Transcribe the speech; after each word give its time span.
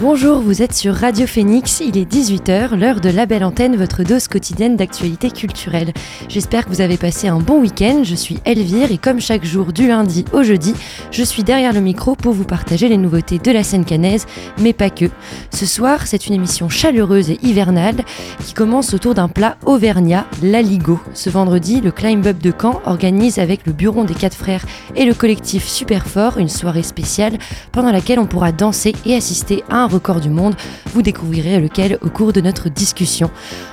Bonjour, 0.00 0.38
vous 0.38 0.62
êtes 0.62 0.74
sur 0.74 0.94
Radio 0.94 1.26
Phoenix, 1.26 1.82
il 1.84 1.98
est 1.98 2.08
18h, 2.08 2.76
l'heure 2.76 3.00
de 3.00 3.08
la 3.08 3.26
belle 3.26 3.42
antenne, 3.42 3.74
votre 3.74 4.04
dose 4.04 4.28
quotidienne 4.28 4.76
d'actualité 4.76 5.28
culturelle. 5.28 5.92
J'espère 6.28 6.64
que 6.64 6.70
vous 6.70 6.80
avez 6.80 6.96
passé 6.96 7.26
un 7.26 7.40
bon 7.40 7.60
week-end, 7.60 8.02
je 8.04 8.14
suis 8.14 8.38
Elvire 8.44 8.92
et 8.92 8.98
comme 8.98 9.20
chaque 9.20 9.44
jour 9.44 9.72
du 9.72 9.88
lundi 9.88 10.24
au 10.32 10.44
jeudi, 10.44 10.72
je 11.10 11.24
suis 11.24 11.42
derrière 11.42 11.72
le 11.72 11.80
micro 11.80 12.14
pour 12.14 12.32
vous 12.32 12.44
partager 12.44 12.88
les 12.88 12.96
nouveautés 12.96 13.40
de 13.40 13.50
la 13.50 13.64
scène 13.64 13.84
canaise, 13.84 14.26
mais 14.60 14.72
pas 14.72 14.88
que. 14.88 15.06
Ce 15.50 15.66
soir, 15.66 16.06
c'est 16.06 16.28
une 16.28 16.34
émission 16.34 16.68
chaleureuse 16.68 17.30
et 17.30 17.40
hivernale 17.42 18.04
qui 18.46 18.54
commence 18.54 18.94
autour 18.94 19.14
d'un 19.14 19.28
plat 19.28 19.56
auvergnat, 19.66 20.26
l'aligo. 20.44 21.00
Ce 21.12 21.28
vendredi, 21.28 21.80
le 21.80 21.90
Climb 21.90 22.24
Up 22.24 22.38
de 22.38 22.52
Caen 22.56 22.80
organise 22.86 23.40
avec 23.40 23.66
le 23.66 23.72
Bureau 23.72 24.04
des 24.04 24.14
Quatre 24.14 24.36
Frères 24.36 24.64
et 24.94 25.06
le 25.06 25.14
collectif 25.14 25.66
Superfort 25.66 26.38
une 26.38 26.48
soirée 26.48 26.84
spéciale 26.84 27.36
pendant 27.72 27.90
laquelle 27.90 28.20
on 28.20 28.26
pourra 28.26 28.52
danser 28.52 28.94
et 29.04 29.16
assister 29.16 29.64
à 29.68 29.78
un 29.78 29.87
record 29.88 30.20
du 30.20 30.30
monde. 30.30 30.54
Vous 30.92 31.02
découvrirez 31.02 31.60
lequel 31.60 31.98
au 32.02 32.08
cours 32.08 32.32
de 32.32 32.40
notre 32.40 32.68
discussion. 32.68 33.30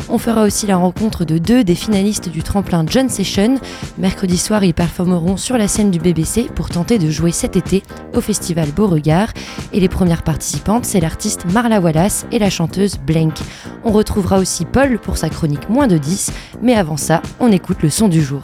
On 0.09 0.17
fera 0.17 0.43
aussi 0.43 0.67
la 0.67 0.77
rencontre 0.77 1.25
de 1.25 1.37
deux 1.37 1.63
des 1.63 1.75
finalistes 1.75 2.29
du 2.29 2.43
tremplin 2.43 2.85
John 2.87 3.09
Session. 3.09 3.59
Mercredi 3.97 4.37
soir, 4.37 4.63
ils 4.63 4.73
performeront 4.73 5.37
sur 5.37 5.57
la 5.57 5.67
scène 5.67 5.91
du 5.91 5.99
BBC 5.99 6.49
pour 6.55 6.69
tenter 6.69 6.97
de 6.97 7.09
jouer 7.09 7.31
cet 7.31 7.55
été 7.55 7.83
au 8.13 8.21
festival 8.21 8.69
Beauregard. 8.71 9.31
Et 9.73 9.79
les 9.79 9.89
premières 9.89 10.23
participantes, 10.23 10.85
c'est 10.85 10.99
l'artiste 10.99 11.45
Marla 11.51 11.79
Wallace 11.79 12.25
et 12.31 12.39
la 12.39 12.49
chanteuse 12.49 12.97
Blank. 12.97 13.37
On 13.83 13.91
retrouvera 13.91 14.39
aussi 14.39 14.65
Paul 14.65 14.97
pour 14.99 15.17
sa 15.17 15.29
chronique 15.29 15.69
moins 15.69 15.87
de 15.87 15.97
10, 15.97 16.31
mais 16.61 16.75
avant 16.75 16.97
ça, 16.97 17.21
on 17.39 17.51
écoute 17.51 17.81
le 17.81 17.89
son 17.89 18.07
du 18.07 18.21
jour. 18.21 18.41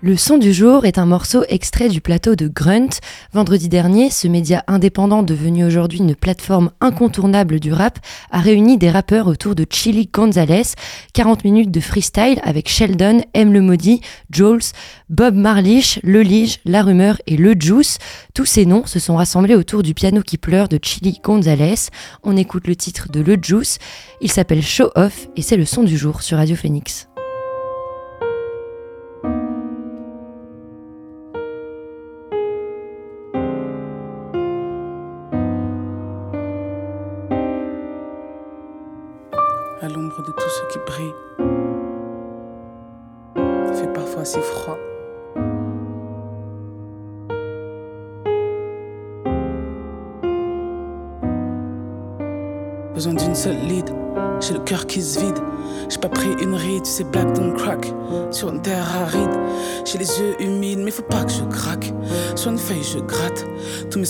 Le 0.00 0.16
son 0.16 0.38
du 0.38 0.52
jour 0.52 0.86
est 0.86 0.96
un 0.96 1.06
morceau 1.06 1.42
extrait 1.48 1.88
du 1.88 2.00
plateau 2.00 2.36
de 2.36 2.46
Grunt. 2.46 3.00
Vendredi 3.32 3.68
dernier, 3.68 4.10
ce 4.10 4.28
média 4.28 4.62
indépendant 4.68 5.24
devenu 5.24 5.64
aujourd'hui 5.64 5.98
une 5.98 6.14
plateforme 6.14 6.70
incontournable 6.80 7.58
du 7.58 7.72
rap 7.72 7.98
a 8.30 8.38
réuni 8.38 8.78
des 8.78 8.90
rappeurs 8.90 9.26
autour 9.26 9.56
de 9.56 9.66
Chili 9.68 10.08
Gonzalez. 10.12 10.76
40 11.14 11.42
minutes 11.42 11.72
de 11.72 11.80
freestyle 11.80 12.38
avec 12.44 12.68
Sheldon, 12.68 13.22
M. 13.34 13.52
Le 13.52 13.60
Maudit, 13.60 14.00
Jules, 14.30 14.70
Bob 15.08 15.34
Marlich, 15.34 15.98
Le 16.04 16.22
Lige, 16.22 16.60
La 16.64 16.84
Rumeur 16.84 17.20
et 17.26 17.36
Le 17.36 17.54
Juice. 17.58 17.98
Tous 18.34 18.46
ces 18.46 18.66
noms 18.66 18.86
se 18.86 19.00
sont 19.00 19.16
rassemblés 19.16 19.56
autour 19.56 19.82
du 19.82 19.94
piano 19.94 20.22
qui 20.22 20.38
pleure 20.38 20.68
de 20.68 20.78
Chili 20.80 21.18
Gonzalez. 21.24 21.88
On 22.22 22.36
écoute 22.36 22.68
le 22.68 22.76
titre 22.76 23.08
de 23.10 23.20
Le 23.20 23.36
Juice. 23.42 23.80
Il 24.20 24.30
s'appelle 24.30 24.62
Show 24.62 24.90
Off 24.94 25.26
et 25.34 25.42
c'est 25.42 25.56
le 25.56 25.64
son 25.64 25.82
du 25.82 25.98
jour 25.98 26.22
sur 26.22 26.36
Radio 26.36 26.54
Phoenix. 26.54 27.08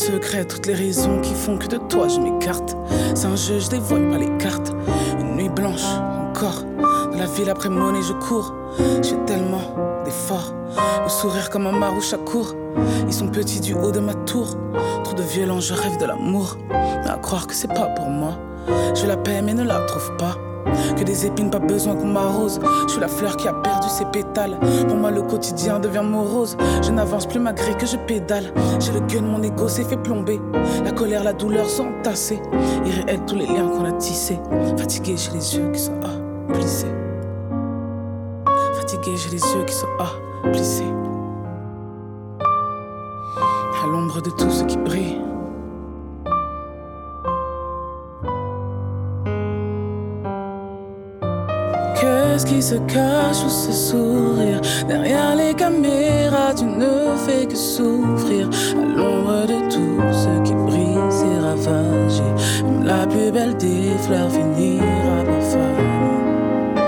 Secrets, 0.08 0.46
toutes 0.46 0.64
les 0.64 0.72
raisons 0.74 1.20
qui 1.20 1.34
font 1.34 1.58
que 1.58 1.66
de 1.66 1.76
toi 1.76 2.08
je 2.08 2.19
m'écarte. 2.19 2.74
C'est 3.14 3.26
un 3.26 3.36
jeu, 3.36 3.58
je 3.58 3.69
dévoile 3.69 4.08
pas 4.08 4.16
les 4.16 4.38
cartes. 4.38 4.72
Une 5.20 5.36
nuit 5.36 5.50
blanche, 5.50 5.84
encore. 5.84 6.64
Dans 7.12 7.19
la 7.19 7.26
ville 7.26 7.50
après 7.50 7.69
monnaie, 7.69 8.00
je 8.00 8.14
cours. 8.14 8.54
J'ai 9.02 9.19
tellement 9.26 9.74
d'efforts. 10.06 10.54
Le 11.04 11.10
sourire 11.10 11.50
comme 11.50 11.66
un 11.66 11.72
marouche 11.72 12.14
à 12.14 12.16
court. 12.16 12.54
Ils 13.06 13.12
sont 13.12 13.28
petits 13.28 13.60
du 13.60 13.74
haut 13.74 13.91
de 13.91 14.00
ma 14.00 14.14
tour. 14.14 14.56
Trop 15.04 15.14
de 15.14 15.22
violence, 15.22 15.66
je 15.66 15.74
rêve 15.74 15.98
de 15.98 16.06
l'amour. 16.06 16.56
Mais 16.70 17.10
à 17.10 17.19
croire 17.19 17.46
que 17.46 17.54
c'est 17.54 17.69
pas 17.69 17.88
pour 17.88 18.08
moi. 18.08 18.38
Je 18.94 19.06
la 19.06 19.19
paix, 19.19 19.42
mais 19.42 19.52
ne 19.52 19.62
la 19.62 19.80
trouve 19.80 20.16
pas. 20.16 20.38
Que 20.97 21.05
des 21.05 21.27
épines, 21.27 21.51
pas 21.51 21.59
besoin 21.59 21.95
qu'on 21.95 22.06
m'arrose. 22.06 22.61
Je 22.87 22.93
suis 22.93 23.01
la 23.01 23.09
fleur 23.09 23.37
qui 23.37 23.49
a 23.49 23.53
perdu 23.53 23.89
ses 23.89 24.05
pétales. 24.06 24.59
Pour 24.87 24.97
moi, 24.97 25.11
le 25.11 25.23
quotidien 25.23 25.79
devient 25.81 26.03
morose. 26.05 26.56
Je 26.83 26.91
n'avance 26.91 27.27
plus 27.27 27.41
malgré 27.41 27.75
que 27.75 27.87
je 27.87 27.97
pédale. 27.97 28.53
J'ai 28.81 28.93
le 28.93 29.01
gun, 29.01 29.23
mon 29.23 29.43
ego 29.43 29.69
s'est 29.69 29.84
fait 29.84 29.97
plomber. 29.97 30.41
La 30.84 30.93
colère, 30.93 31.25
la 31.25 31.33
douleur 31.33 31.69
sont 31.69 31.89
tassées. 32.03 32.41
Irréels 32.84 33.25
tous 33.27 33.37
les 33.37 33.47
liens 33.47 33.69
qu'on 33.69 33.84
a 33.84 33.93
tissés. 33.93 34.39
Fatigué, 34.77 35.17
j'ai 35.17 35.33
les 35.33 35.56
yeux 35.56 35.71
qui 35.73 35.81
sont 35.81 36.01
ah, 36.03 36.53
plissés. 36.53 36.87
Fatigué, 38.81 39.17
j'ai 39.17 39.31
les 39.31 39.55
yeux 39.55 39.65
qui 39.67 39.75
sont 39.75 39.87
ah, 39.99 40.12
plissés. 40.50 40.85
À 43.83 43.87
l'ombre 43.87 44.21
de 44.23 44.31
tout 44.31 44.50
ce 44.50 44.65
qui 44.65 44.78
qui 52.48 52.62
se 52.62 52.76
cache 52.76 53.36
sous 53.36 53.50
ce 53.50 53.72
sourire 53.72 54.60
Derrière 54.86 55.36
les 55.36 55.54
caméras, 55.54 56.54
tu 56.56 56.64
ne 56.64 57.14
fais 57.26 57.47
que 57.47 57.56
souffrir. 57.56 58.48
À 58.72 58.84
l'ombre 58.97 59.47
de 59.47 59.59
tout 59.69 60.03
ce 60.12 60.42
qui 60.42 60.54
brise 60.54 61.25
et 61.31 61.41
ravage. 61.41 62.22
Même 62.64 62.84
la 62.84 63.06
plus 63.06 63.31
belle 63.31 63.56
des 63.56 63.91
fleurs 64.00 64.31
finira 64.31 65.25
par 65.26 65.42
faner. 65.42 66.78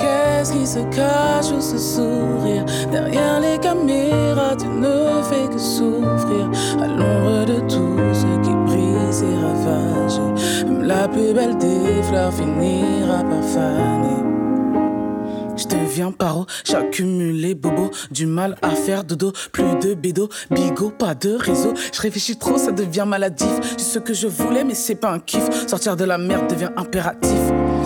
Qu'est-ce 0.00 0.52
qui 0.52 0.66
se 0.66 0.80
cache 0.94 1.46
sous 1.46 1.60
ce 1.60 1.78
sourire? 1.78 2.64
Derrière 2.92 3.40
les 3.40 3.58
caméras, 3.58 4.56
tu 4.58 4.66
ne 4.66 5.22
fais 5.30 5.48
que 5.52 5.58
souffrir. 5.58 6.50
À 6.82 6.86
l'ombre 6.86 7.46
de 7.46 7.60
tout 7.60 7.98
ce 8.12 8.30
qui 8.44 8.54
brise 8.66 9.22
et 9.22 9.36
ravage. 9.46 10.20
Même 10.66 10.82
la 10.82 11.08
plus 11.08 11.32
belle 11.32 11.56
des 11.56 12.02
fleurs 12.02 12.32
finira 12.32 13.22
par 13.24 13.44
faner. 13.44 14.09
Je 16.00 16.06
paro, 16.14 16.46
j'accumule 16.64 17.38
les 17.38 17.54
bobos, 17.54 17.90
du 18.10 18.24
mal 18.24 18.56
à 18.62 18.70
faire 18.70 19.04
dodo, 19.04 19.32
plus 19.52 19.78
de 19.82 19.92
bédo, 19.92 20.30
bigot, 20.50 20.90
pas 20.90 21.14
de 21.14 21.34
réseau. 21.34 21.74
Je 21.92 22.00
réfléchis 22.00 22.38
trop, 22.38 22.56
ça 22.56 22.72
devient 22.72 23.04
maladif. 23.06 23.50
C'est 23.76 23.84
ce 23.84 23.98
que 23.98 24.14
je 24.14 24.26
voulais, 24.26 24.64
mais 24.64 24.74
c'est 24.74 24.94
pas 24.94 25.12
un 25.12 25.18
kiff. 25.18 25.44
Sortir 25.66 25.96
de 25.96 26.04
la 26.04 26.16
merde 26.16 26.48
devient 26.48 26.70
impératif. 26.78 27.38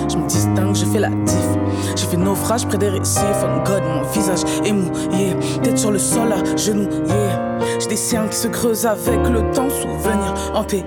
Je 0.08 0.16
me 0.16 0.28
distingue, 0.28 0.76
je 0.76 0.84
fais 0.84 1.00
la 1.00 1.08
diff. 1.08 1.48
J'ai 1.96 2.06
fait 2.06 2.16
naufrage 2.16 2.68
près 2.68 2.78
des 2.78 2.88
récifs. 2.88 3.20
On 3.42 3.64
God, 3.64 3.82
mon 3.82 4.02
visage 4.12 4.44
est 4.64 4.72
mou, 4.72 4.92
yeah. 5.10 5.34
Tête 5.62 5.78
sur 5.78 5.90
le 5.90 5.98
sol, 5.98 6.32
à 6.32 6.56
genoux, 6.56 6.88
yeah. 7.08 7.58
J'ai 7.80 7.88
des 7.88 7.96
cernes 7.96 8.28
qui 8.28 8.36
se 8.36 8.46
creusent 8.46 8.86
avec 8.86 9.28
le 9.28 9.40
temps, 9.52 9.68
souvenir 9.70 10.34
enterré. 10.54 10.84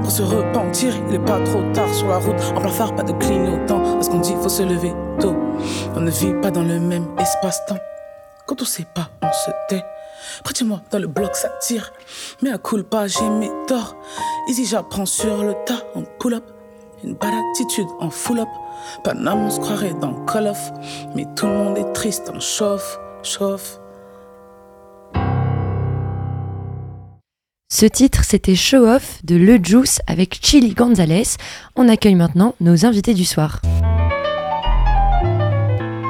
Pour 0.00 0.10
se 0.10 0.22
repentir, 0.22 0.92
il 1.08 1.14
est 1.14 1.24
pas 1.24 1.38
trop 1.44 1.62
tard 1.72 1.94
sur 1.94 2.08
la 2.08 2.18
route. 2.18 2.34
En 2.56 2.60
plein 2.60 2.70
phare, 2.70 2.96
pas 2.96 3.04
de 3.04 3.12
clignotant. 3.12 3.80
Parce 3.94 4.08
qu'on 4.08 4.18
dit, 4.18 4.34
faut 4.42 4.48
se 4.48 4.64
lever 4.64 4.92
On 5.28 6.00
ne 6.00 6.10
vit 6.10 6.34
pas 6.40 6.50
dans 6.50 6.62
le 6.62 6.80
même 6.80 7.06
espace-temps. 7.18 7.78
Quand 8.46 8.60
on 8.60 8.64
sait 8.64 8.86
pas, 8.94 9.08
on 9.22 9.32
se 9.32 9.50
tait. 9.68 9.84
Près 10.44 10.54
de 10.58 10.64
moi, 10.64 10.80
dans 10.90 10.98
le 10.98 11.06
bloc, 11.06 11.36
ça 11.36 11.48
tire. 11.60 11.92
Mais 12.42 12.50
à 12.50 12.58
coule 12.58 12.84
pas, 12.84 13.06
j'ai 13.06 13.28
mes 13.28 13.50
torts. 13.66 13.96
Ici, 14.48 14.66
j'apprends 14.66 15.06
sur 15.06 15.42
le 15.44 15.54
tas, 15.66 15.82
en 15.94 16.02
pull-up. 16.18 16.44
Une 17.04 17.14
belle 17.14 17.34
attitude 17.52 17.88
en 18.00 18.10
full-up. 18.10 18.48
Paname, 19.04 19.46
on 19.46 19.50
se 19.50 19.60
croirait 19.60 19.94
dans 19.94 20.14
Call 20.26 20.48
of. 20.48 20.70
Mais 21.14 21.26
tout 21.36 21.46
le 21.46 21.52
monde 21.52 21.78
est 21.78 21.92
triste, 21.92 22.30
en 22.34 22.40
chauffe, 22.40 22.98
chauffe. 23.22 23.78
Ce 27.72 27.86
titre, 27.86 28.22
c'était 28.24 28.54
Show 28.54 28.86
Off 28.86 29.18
de 29.24 29.34
Le 29.34 29.56
Juice 29.56 30.00
avec 30.06 30.38
Chili 30.44 30.74
Gonzalez. 30.74 31.36
On 31.74 31.88
accueille 31.88 32.14
maintenant 32.14 32.54
nos 32.60 32.84
invités 32.84 33.14
du 33.14 33.24
soir. 33.24 33.60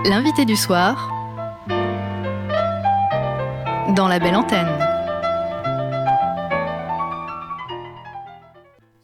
L'invité 0.04 0.44
du 0.44 0.56
soir 0.56 1.08
dans 3.94 4.08
la 4.08 4.18
belle 4.18 4.34
antenne. 4.34 4.66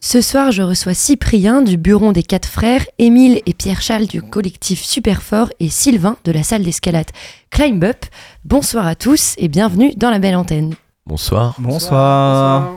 Ce 0.01 0.19
soir, 0.19 0.51
je 0.51 0.61
reçois 0.61 0.93
Cyprien 0.93 1.61
du 1.61 1.77
bureau 1.77 2.11
des 2.11 2.23
Quatre 2.23 2.49
Frères, 2.49 2.85
Émile 2.97 3.41
et 3.45 3.53
Pierre 3.53 3.81
Charles 3.81 4.07
du 4.07 4.21
collectif 4.21 4.83
Superfort 4.83 5.49
et 5.61 5.69
Sylvain 5.69 6.17
de 6.25 6.33
la 6.33 6.43
salle 6.43 6.63
d'escalade 6.63 7.11
Climb 7.49 7.81
Up. 7.83 8.05
Bonsoir 8.43 8.85
à 8.85 8.95
tous 8.95 9.35
et 9.37 9.47
bienvenue 9.47 9.93
dans 9.95 10.09
la 10.09 10.19
belle 10.19 10.35
antenne. 10.35 10.75
Bonsoir. 11.05 11.55
Bonsoir. 11.59 12.73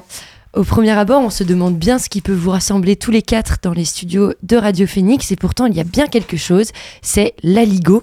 Au 0.54 0.64
premier 0.64 0.90
abord, 0.90 1.22
on 1.22 1.30
se 1.30 1.44
demande 1.44 1.78
bien 1.78 1.98
ce 1.98 2.10
qui 2.10 2.20
peut 2.20 2.34
vous 2.34 2.50
rassembler 2.50 2.96
tous 2.96 3.10
les 3.10 3.22
quatre 3.22 3.56
dans 3.62 3.72
les 3.72 3.86
studios 3.86 4.34
de 4.42 4.56
Radio 4.58 4.86
Phoenix 4.86 5.32
et 5.32 5.36
pourtant 5.36 5.64
il 5.64 5.74
y 5.74 5.80
a 5.80 5.84
bien 5.84 6.08
quelque 6.08 6.36
chose, 6.36 6.72
c'est 7.00 7.34
l'aligo. 7.42 8.02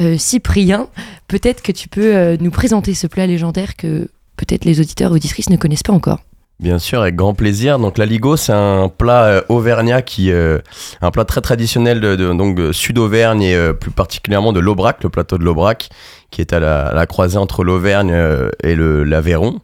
Euh, 0.00 0.16
Cyprien, 0.16 0.88
peut-être 1.28 1.62
que 1.62 1.72
tu 1.72 1.90
peux 1.90 2.16
euh, 2.16 2.38
nous 2.40 2.50
présenter 2.50 2.94
ce 2.94 3.06
plat 3.06 3.26
légendaire 3.26 3.76
que 3.76 4.08
peut-être 4.36 4.64
les 4.64 4.80
auditeurs 4.80 5.12
auditrices 5.12 5.50
ne 5.50 5.58
connaissent 5.58 5.82
pas 5.82 5.92
encore. 5.92 6.20
Bien 6.60 6.78
sûr, 6.78 7.00
avec 7.00 7.16
grand 7.16 7.32
plaisir. 7.32 7.78
Donc 7.78 7.96
l'aligo, 7.96 8.36
c'est 8.36 8.52
un 8.52 8.88
plat 8.90 9.24
euh, 9.24 9.42
auvergnat 9.48 10.02
qui, 10.02 10.30
euh, 10.30 10.58
un 11.00 11.10
plat 11.10 11.24
très 11.24 11.40
traditionnel 11.40 12.00
de, 12.02 12.16
de- 12.16 12.34
donc 12.34 12.54
de 12.54 12.70
Sud-Auvergne 12.70 13.40
et 13.40 13.54
euh, 13.54 13.72
plus 13.72 13.90
particulièrement 13.90 14.52
de 14.52 14.60
l'Aubrac, 14.60 15.02
le 15.02 15.08
plateau 15.08 15.38
de 15.38 15.42
l'Aubrac, 15.44 15.88
qui 16.30 16.42
est 16.42 16.52
à 16.52 16.60
la, 16.60 16.88
à 16.88 16.94
la 16.94 17.06
croisée 17.06 17.38
entre 17.38 17.64
l'Auvergne 17.64 18.10
euh, 18.12 18.50
et 18.62 18.76
l'Aveyron. 18.76 19.60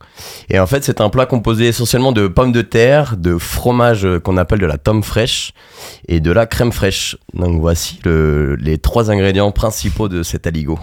Et 0.48 0.58
en 0.58 0.66
fait, 0.66 0.84
c'est 0.84 1.02
un 1.02 1.10
plat 1.10 1.26
composé 1.26 1.66
essentiellement 1.66 2.12
de 2.12 2.28
pommes 2.28 2.52
de 2.52 2.62
terre, 2.62 3.18
de 3.18 3.36
fromage 3.36 4.06
euh, 4.06 4.18
qu'on 4.18 4.38
appelle 4.38 4.60
de 4.60 4.66
la 4.66 4.78
tome 4.78 5.02
fraîche 5.02 5.52
et 6.08 6.20
de 6.20 6.30
la 6.32 6.46
crème 6.46 6.72
fraîche. 6.72 7.18
Donc 7.34 7.60
voici 7.60 8.00
le- 8.06 8.54
les 8.56 8.78
trois 8.78 9.10
ingrédients 9.10 9.52
principaux 9.52 10.08
de 10.08 10.22
cet 10.22 10.46
aligo. 10.46 10.78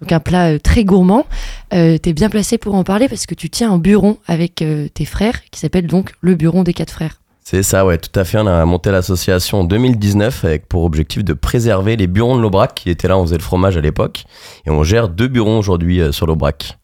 Donc 0.00 0.12
un 0.12 0.20
plat 0.20 0.52
euh, 0.52 0.58
très 0.58 0.84
gourmand. 0.84 1.26
Euh, 1.74 1.98
T'es 1.98 2.12
bien 2.12 2.30
placé 2.30 2.58
pour 2.58 2.74
en 2.74 2.84
parler 2.84 3.08
parce 3.08 3.26
que 3.26 3.34
tu 3.34 3.50
tiens 3.50 3.72
un 3.72 3.78
bureau 3.78 4.18
avec 4.26 4.62
euh, 4.62 4.88
tes 4.92 5.04
frères 5.04 5.40
qui 5.50 5.60
s'appelle 5.60 5.86
donc 5.86 6.12
le 6.20 6.34
Bureau 6.34 6.64
des 6.64 6.72
Quatre 6.72 6.92
Frères. 6.92 7.20
C'est 7.44 7.62
ça, 7.62 7.86
ouais, 7.86 7.96
tout 7.96 8.18
à 8.18 8.24
fait. 8.24 8.38
On 8.38 8.46
a 8.46 8.62
monté 8.66 8.90
l'association 8.90 9.60
en 9.60 9.64
2019 9.64 10.44
avec 10.44 10.68
pour 10.68 10.84
objectif 10.84 11.24
de 11.24 11.32
préserver 11.32 11.96
les 11.96 12.06
burons 12.06 12.36
de 12.36 12.42
l'Aubrac 12.42 12.74
qui 12.74 12.90
étaient 12.90 13.08
là, 13.08 13.16
on 13.16 13.22
faisait 13.24 13.38
le 13.38 13.42
fromage 13.42 13.76
à 13.76 13.80
l'époque. 13.80 14.24
Et 14.66 14.70
on 14.70 14.82
gère 14.82 15.08
deux 15.08 15.28
burons 15.28 15.58
aujourd'hui 15.58 16.00
euh, 16.00 16.12
sur 16.12 16.26
l'Aubrac. 16.26 16.76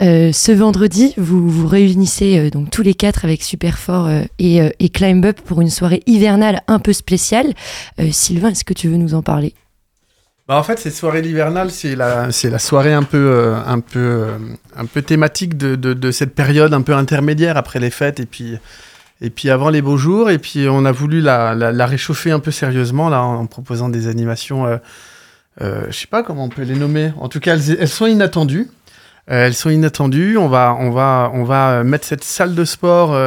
Euh, 0.00 0.30
ce 0.32 0.52
vendredi, 0.52 1.12
vous 1.16 1.48
vous 1.48 1.66
réunissez 1.66 2.38
euh, 2.38 2.50
donc 2.50 2.70
tous 2.70 2.82
les 2.82 2.94
quatre 2.94 3.24
avec 3.24 3.42
Superfort 3.42 4.06
euh, 4.06 4.22
et, 4.38 4.60
et 4.78 4.88
Climb 4.90 5.24
Up 5.24 5.40
pour 5.40 5.60
une 5.60 5.70
soirée 5.70 6.02
hivernale 6.06 6.62
un 6.68 6.78
peu 6.78 6.92
spéciale. 6.92 7.52
Sylvain, 8.10 8.50
est-ce 8.50 8.64
que 8.64 8.74
tu 8.74 8.88
veux 8.88 8.96
nous 8.96 9.14
en 9.14 9.22
parler? 9.22 9.54
Bah, 10.48 10.56
en 10.56 10.62
fait, 10.62 10.78
cette 10.78 10.94
soirée 10.94 11.20
hivernale, 11.20 11.70
c'est 11.70 11.94
la, 11.94 12.32
c'est 12.32 12.48
la 12.48 12.58
soirée 12.58 12.94
un 12.94 13.02
peu, 13.02 13.18
euh, 13.18 13.56
un 13.66 13.80
peu, 13.80 13.98
euh, 13.98 14.38
un 14.74 14.86
peu 14.86 15.02
thématique 15.02 15.58
de, 15.58 15.76
de, 15.76 16.10
cette 16.10 16.34
période 16.34 16.72
un 16.72 16.80
peu 16.80 16.94
intermédiaire 16.94 17.58
après 17.58 17.78
les 17.80 17.90
fêtes 17.90 18.18
et 18.18 18.24
puis, 18.24 18.58
et 19.20 19.30
puis 19.30 19.50
avant 19.50 19.70
les 19.70 19.82
beaux 19.82 19.96
jours. 19.96 20.30
Et 20.30 20.38
puis 20.38 20.66
on 20.68 20.84
a 20.84 20.92
voulu 20.92 21.20
la, 21.20 21.54
la, 21.54 21.86
réchauffer 21.86 22.30
un 22.30 22.40
peu 22.40 22.50
sérieusement 22.50 23.08
là, 23.08 23.22
en 23.22 23.46
proposant 23.46 23.88
des 23.88 24.08
animations. 24.08 24.66
Euh, 24.66 24.76
euh, 25.60 25.86
je 25.90 25.98
sais 25.98 26.06
pas 26.06 26.22
comment 26.22 26.44
on 26.44 26.48
peut 26.48 26.62
les 26.62 26.76
nommer. 26.76 27.12
En 27.18 27.28
tout 27.28 27.40
cas, 27.40 27.56
elles, 27.56 27.88
sont 27.88 28.06
inattendues. 28.06 28.68
Euh, 29.30 29.46
elles 29.46 29.54
sont 29.54 29.70
inattendues. 29.70 30.38
On 30.38 30.48
va, 30.48 30.76
on 30.78 30.90
va, 30.90 31.30
on 31.34 31.44
va 31.44 31.82
mettre 31.84 32.06
cette 32.06 32.24
salle 32.24 32.54
de 32.54 32.64
sport 32.64 33.18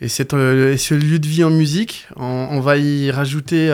et, 0.00 0.08
cette, 0.08 0.34
et 0.34 0.76
ce 0.76 0.94
lieu 0.94 1.18
de 1.18 1.26
vie 1.26 1.44
en 1.44 1.50
musique. 1.50 2.06
On, 2.16 2.60
va 2.60 2.76
y 2.76 3.10
rajouter 3.10 3.70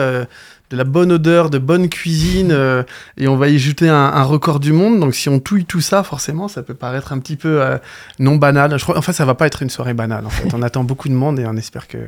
de 0.71 0.77
la 0.77 0.85
bonne 0.85 1.11
odeur, 1.11 1.49
de 1.49 1.57
bonne 1.57 1.89
cuisine, 1.89 2.51
euh, 2.51 2.83
et 3.17 3.27
on 3.27 3.35
va 3.35 3.49
y 3.49 3.55
ajouter 3.55 3.89
un, 3.89 4.23
record 4.23 4.59
du 4.59 4.71
monde. 4.71 4.99
Donc 4.99 5.13
si 5.13 5.27
on 5.29 5.39
touille 5.39 5.65
tout 5.65 5.81
ça, 5.81 6.01
forcément, 6.01 6.47
ça 6.47 6.63
peut 6.63 6.73
paraître 6.73 7.11
un 7.11 7.19
petit 7.19 7.35
peu 7.35 7.61
euh, 7.61 7.77
non 8.19 8.37
banal. 8.37 8.77
Je 8.79 8.83
crois, 8.83 8.97
enfin, 8.97 9.11
ça 9.11 9.25
va 9.25 9.35
pas 9.35 9.47
être 9.47 9.61
une 9.61 9.69
soirée 9.69 9.93
banale. 9.93 10.25
En 10.25 10.29
fait, 10.29 10.53
on 10.53 10.61
attend 10.61 10.83
beaucoup 10.83 11.09
de 11.09 11.13
monde 11.13 11.39
et 11.39 11.45
on 11.45 11.57
espère 11.57 11.87
que 11.87 11.99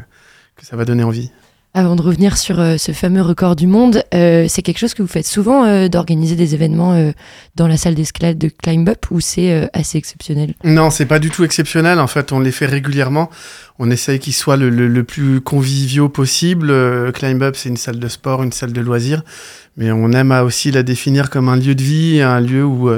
ça 0.62 0.77
va 0.77 0.86
donner 0.86 1.04
envie. 1.04 1.31
Avant 1.75 1.95
de 1.95 2.03
revenir 2.03 2.37
sur 2.37 2.59
euh, 2.59 2.77
ce 2.77 2.91
fameux 2.91 3.23
record 3.23 3.55
du 3.55 3.65
monde, 3.65 4.03
euh, 4.13 4.45
c'est 4.47 4.61
quelque 4.61 4.77
chose 4.77 4.93
que 4.93 5.01
vous 5.01 5.07
faites 5.07 5.25
souvent 5.25 5.65
euh, 5.65 5.87
d'organiser 5.87 6.35
des 6.35 6.53
événements 6.53 6.93
euh, 6.93 7.13
dans 7.55 7.67
la 7.67 7.77
salle 7.77 7.95
d'escalade 7.95 8.37
de 8.37 8.47
Climb 8.49 8.87
Up 8.87 9.09
ou 9.09 9.19
c'est 9.19 9.51
euh, 9.51 9.65
assez 9.73 9.97
exceptionnel? 9.97 10.53
Non, 10.63 10.91
c'est 10.91 11.07
pas 11.07 11.17
du 11.17 11.31
tout 11.31 11.43
exceptionnel. 11.43 11.99
En 11.99 12.05
fait, 12.05 12.31
on 12.31 12.39
les 12.39 12.51
fait 12.51 12.67
régulièrement. 12.67 13.31
On 13.79 13.89
essaye 13.89 14.19
qu'ils 14.19 14.33
soient 14.33 14.55
le, 14.55 14.69
le- 14.69 14.87
le 14.87 15.03
plus 15.03 15.41
conviviaux 15.41 16.09
possible. 16.09 16.71
Climb 17.11 17.41
Up, 17.41 17.55
c'est 17.57 17.69
une 17.69 17.77
salle 17.77 17.97
de 17.97 18.07
sport, 18.07 18.43
une 18.43 18.51
salle 18.51 18.71
de 18.71 18.81
loisirs. 18.81 19.23
Mais 19.75 19.91
on 19.91 20.11
aime 20.11 20.31
à 20.31 20.43
aussi 20.43 20.69
la 20.69 20.83
définir 20.83 21.31
comme 21.31 21.49
un 21.49 21.55
lieu 21.55 21.73
de 21.73 21.81
vie, 21.81 22.21
un 22.21 22.39
lieu 22.39 22.63
où 22.63 22.91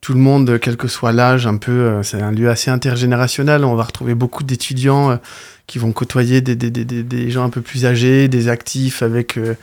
tout 0.00 0.12
le 0.12 0.20
monde, 0.20 0.60
quel 0.60 0.76
que 0.76 0.86
soit 0.86 1.10
l'âge, 1.10 1.48
un 1.48 1.56
peu, 1.56 2.00
c'est 2.04 2.22
un 2.22 2.30
lieu 2.30 2.48
assez 2.48 2.70
intergénérationnel. 2.70 3.64
On 3.64 3.74
va 3.74 3.82
retrouver 3.82 4.14
beaucoup 4.14 4.44
d'étudiants 4.44 5.18
qui 5.66 5.78
vont 5.78 5.92
côtoyer 5.92 6.40
des, 6.40 6.56
des, 6.56 6.70
des, 6.70 6.84
des, 6.84 7.02
des 7.02 7.30
gens 7.30 7.44
un 7.44 7.50
peu 7.50 7.62
plus 7.62 7.86
âgés, 7.86 8.28
des 8.28 8.48
actifs 8.48 9.02
avec... 9.02 9.36
euh, 9.38 9.54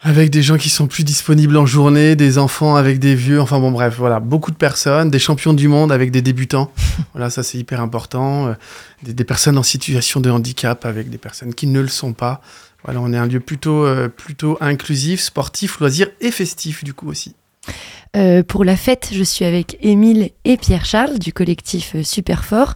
avec 0.00 0.30
des 0.30 0.42
gens 0.42 0.58
qui 0.58 0.68
sont 0.68 0.86
plus 0.86 1.04
disponibles 1.04 1.56
en 1.56 1.64
journée, 1.66 2.16
des 2.16 2.38
enfants 2.38 2.76
avec 2.76 2.98
des 2.98 3.14
vieux, 3.14 3.40
enfin 3.40 3.58
bon 3.58 3.72
bref, 3.72 3.94
voilà, 3.96 4.20
beaucoup 4.20 4.50
de 4.50 4.56
personnes, 4.56 5.10
des 5.10 5.18
champions 5.18 5.54
du 5.54 5.68
monde 5.68 5.90
avec 5.90 6.10
des 6.10 6.22
débutants, 6.22 6.70
voilà, 7.14 7.30
ça 7.30 7.42
c'est 7.42 7.58
hyper 7.58 7.80
important, 7.80 8.48
euh, 8.48 8.52
des, 9.02 9.14
des 9.14 9.24
personnes 9.24 9.56
en 9.58 9.62
situation 9.62 10.20
de 10.20 10.30
handicap 10.30 10.84
avec 10.84 11.08
des 11.08 11.18
personnes 11.18 11.54
qui 11.54 11.66
ne 11.66 11.80
le 11.80 11.88
sont 11.88 12.12
pas. 12.12 12.40
Voilà, 12.84 13.00
on 13.00 13.12
est 13.12 13.16
un 13.16 13.26
lieu 13.26 13.40
plutôt, 13.40 13.84
euh, 13.84 14.08
plutôt 14.08 14.58
inclusif, 14.60 15.20
sportif, 15.20 15.80
loisir 15.80 16.08
et 16.20 16.30
festif 16.30 16.84
du 16.84 16.92
coup 16.94 17.08
aussi. 17.08 17.34
Euh, 18.16 18.42
pour 18.42 18.64
la 18.64 18.76
fête, 18.76 19.10
je 19.12 19.22
suis 19.22 19.44
avec 19.44 19.76
Émile 19.82 20.30
et 20.44 20.56
Pierre-Charles 20.56 21.18
du 21.18 21.32
collectif 21.32 21.96
euh, 21.96 22.02
Superfort. 22.02 22.74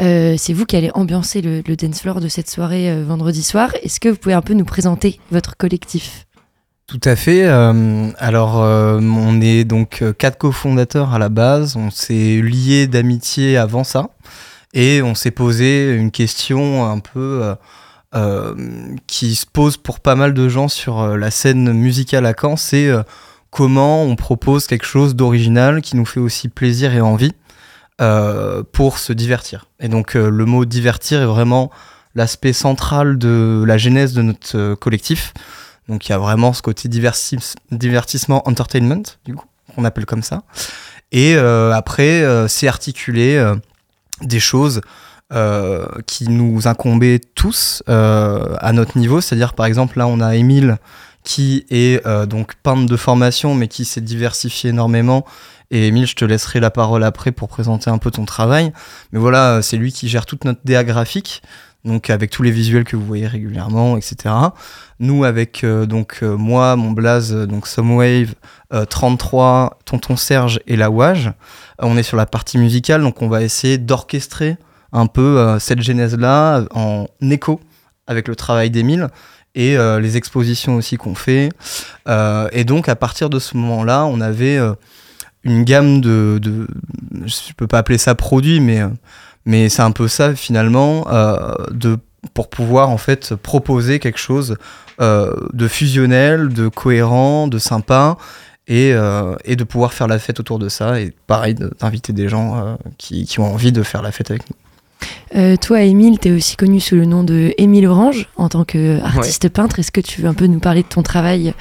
Euh, 0.00 0.34
c'est 0.36 0.52
vous 0.52 0.66
qui 0.66 0.76
allez 0.76 0.90
ambiancer 0.94 1.42
le, 1.42 1.62
dance 1.76 2.00
floor 2.00 2.20
de 2.20 2.28
cette 2.28 2.50
soirée 2.50 2.90
euh, 2.90 3.04
vendredi 3.04 3.42
soir. 3.42 3.70
Est-ce 3.82 4.00
que 4.00 4.08
vous 4.08 4.16
pouvez 4.16 4.34
un 4.34 4.42
peu 4.42 4.54
nous 4.54 4.64
présenter 4.64 5.20
votre 5.30 5.56
collectif? 5.56 6.26
Tout 6.88 7.00
à 7.04 7.14
fait. 7.14 7.44
alors, 7.44 8.56
on 8.56 9.40
est 9.40 9.62
donc 9.62 10.02
quatre 10.18 10.36
cofondateurs 10.38 11.14
à 11.14 11.20
la 11.20 11.28
base. 11.28 11.76
On 11.76 11.88
s'est 11.88 12.42
liés 12.42 12.88
d'amitié 12.88 13.56
avant 13.56 13.84
ça. 13.84 14.08
Et 14.74 15.00
on 15.00 15.14
s'est 15.14 15.30
posé 15.30 15.94
une 15.94 16.10
question 16.10 16.84
un 16.84 16.98
peu 16.98 17.54
qui 19.06 19.36
se 19.36 19.46
pose 19.46 19.76
pour 19.76 20.00
pas 20.00 20.16
mal 20.16 20.34
de 20.34 20.48
gens 20.48 20.66
sur 20.66 21.16
la 21.16 21.30
scène 21.30 21.72
musicale 21.74 22.26
à 22.26 22.34
Caen. 22.36 22.56
C'est 22.56 22.90
comment 23.50 24.04
on 24.04 24.16
propose 24.16 24.66
quelque 24.66 24.86
chose 24.86 25.16
d'original 25.16 25.82
qui 25.82 25.96
nous 25.96 26.06
fait 26.06 26.20
aussi 26.20 26.48
plaisir 26.48 26.94
et 26.94 27.00
envie 27.00 27.32
euh, 28.00 28.62
pour 28.72 28.98
se 28.98 29.12
divertir. 29.12 29.66
Et 29.78 29.88
donc, 29.88 30.16
euh, 30.16 30.30
le 30.30 30.44
mot 30.46 30.64
divertir 30.64 31.20
est 31.20 31.26
vraiment 31.26 31.70
l'aspect 32.14 32.52
central 32.52 33.18
de 33.18 33.62
la 33.66 33.76
genèse 33.76 34.14
de 34.14 34.22
notre 34.22 34.56
euh, 34.56 34.76
collectif. 34.76 35.34
Donc 35.88 36.08
il 36.08 36.12
y 36.12 36.14
a 36.14 36.18
vraiment 36.18 36.52
ce 36.52 36.62
côté 36.62 36.88
divertis- 36.88 37.56
divertissement 37.72 38.48
entertainment, 38.48 39.02
du 39.24 39.34
coup, 39.34 39.46
qu'on 39.74 39.84
appelle 39.84 40.06
comme 40.06 40.22
ça. 40.22 40.42
Et 41.12 41.34
après, 41.34 42.24
c'est 42.46 42.68
articuler 42.68 43.44
des 44.20 44.38
choses 44.38 44.80
qui 46.06 46.28
nous 46.28 46.68
incombaient 46.68 47.18
tous 47.18 47.82
à 47.88 48.72
notre 48.72 48.96
niveau. 48.96 49.20
C'est-à-dire, 49.20 49.54
par 49.54 49.66
exemple, 49.66 49.98
là, 49.98 50.06
on 50.06 50.20
a 50.20 50.36
Émile 50.36 50.78
qui 51.24 51.66
est 51.70 52.04
euh, 52.06 52.26
donc 52.26 52.54
peintre 52.62 52.86
de 52.86 52.96
formation, 52.96 53.54
mais 53.54 53.68
qui 53.68 53.84
s'est 53.84 54.00
diversifié 54.00 54.70
énormément. 54.70 55.24
Et 55.70 55.86
Émile, 55.86 56.06
je 56.06 56.16
te 56.16 56.24
laisserai 56.24 56.58
la 56.58 56.70
parole 56.70 57.04
après 57.04 57.30
pour 57.30 57.48
présenter 57.48 57.90
un 57.90 57.98
peu 57.98 58.10
ton 58.10 58.24
travail. 58.24 58.72
Mais 59.12 59.20
voilà, 59.20 59.56
euh, 59.56 59.62
c'est 59.62 59.76
lui 59.76 59.92
qui 59.92 60.08
gère 60.08 60.26
toute 60.26 60.44
notre 60.44 60.60
DA 60.64 60.82
graphique, 60.82 61.42
donc 61.84 62.10
avec 62.10 62.30
tous 62.30 62.42
les 62.42 62.50
visuels 62.50 62.82
que 62.82 62.96
vous 62.96 63.06
voyez 63.06 63.28
régulièrement, 63.28 63.96
etc. 63.96 64.34
Nous, 64.98 65.22
avec 65.22 65.62
euh, 65.62 65.86
donc 65.86 66.22
moi, 66.22 66.74
mon 66.74 66.90
blaze, 66.90 67.32
donc 67.32 67.68
Somewave, 67.68 68.34
euh, 68.72 68.84
33, 68.84 69.78
Tonton 69.84 70.16
Serge 70.16 70.60
et 70.66 70.74
la 70.74 70.90
Wage, 70.90 71.32
on 71.78 71.96
est 71.96 72.02
sur 72.02 72.16
la 72.16 72.26
partie 72.26 72.58
musicale, 72.58 73.02
donc 73.02 73.22
on 73.22 73.28
va 73.28 73.42
essayer 73.42 73.78
d'orchestrer 73.78 74.56
un 74.92 75.06
peu 75.06 75.56
cette 75.60 75.80
genèse-là 75.80 76.64
en 76.74 77.06
écho 77.20 77.60
avec 78.08 78.26
le 78.26 78.34
travail 78.34 78.70
d'Émile 78.70 79.06
et 79.54 79.76
euh, 79.76 80.00
les 80.00 80.16
expositions 80.16 80.76
aussi 80.76 80.96
qu'on 80.96 81.14
fait. 81.14 81.50
Euh, 82.08 82.48
et 82.52 82.64
donc, 82.64 82.88
à 82.88 82.96
partir 82.96 83.30
de 83.30 83.38
ce 83.38 83.56
moment-là, 83.56 84.04
on 84.06 84.20
avait 84.20 84.56
euh, 84.56 84.74
une 85.42 85.64
gamme 85.64 86.00
de, 86.00 86.38
de. 86.40 86.66
Je 87.24 87.52
peux 87.56 87.66
pas 87.66 87.78
appeler 87.78 87.98
ça 87.98 88.14
produit, 88.14 88.60
mais, 88.60 88.82
mais 89.44 89.68
c'est 89.68 89.82
un 89.82 89.90
peu 89.90 90.08
ça 90.08 90.34
finalement, 90.34 91.06
de, 91.70 91.98
pour 92.34 92.48
pouvoir 92.48 92.90
en 92.90 92.98
fait 92.98 93.34
proposer 93.34 93.98
quelque 93.98 94.18
chose 94.18 94.56
de 94.98 95.68
fusionnel, 95.68 96.48
de 96.48 96.68
cohérent, 96.68 97.48
de 97.48 97.58
sympa. 97.58 98.16
Et, 98.68 98.94
et 99.44 99.56
de 99.56 99.64
pouvoir 99.64 99.92
faire 99.92 100.06
la 100.06 100.20
fête 100.20 100.38
autour 100.38 100.60
de 100.60 100.68
ça, 100.68 101.00
et 101.00 101.12
pareil, 101.26 101.56
d'inviter 101.80 102.12
des 102.12 102.28
gens 102.28 102.78
qui, 102.98 103.24
qui 103.24 103.40
ont 103.40 103.52
envie 103.52 103.72
de 103.72 103.82
faire 103.82 104.00
la 104.00 104.12
fête 104.12 104.30
avec 104.30 104.48
nous. 104.48 104.54
Euh, 105.36 105.56
Toi, 105.56 105.82
Émile, 105.82 106.18
tu 106.18 106.28
es 106.28 106.32
aussi 106.32 106.56
connu 106.56 106.80
sous 106.80 106.96
le 106.96 107.04
nom 107.04 107.22
de 107.24 107.54
Émile 107.58 107.86
Orange 107.86 108.28
en 108.36 108.48
tant 108.48 108.64
qu'artiste 108.64 109.48
peintre. 109.48 109.78
Est-ce 109.78 109.92
que 109.92 110.00
tu 110.00 110.22
veux 110.22 110.28
un 110.28 110.34
peu 110.34 110.46
nous 110.46 110.60
parler 110.60 110.82
de 110.82 110.88
ton 110.88 111.02
travail 111.02 111.54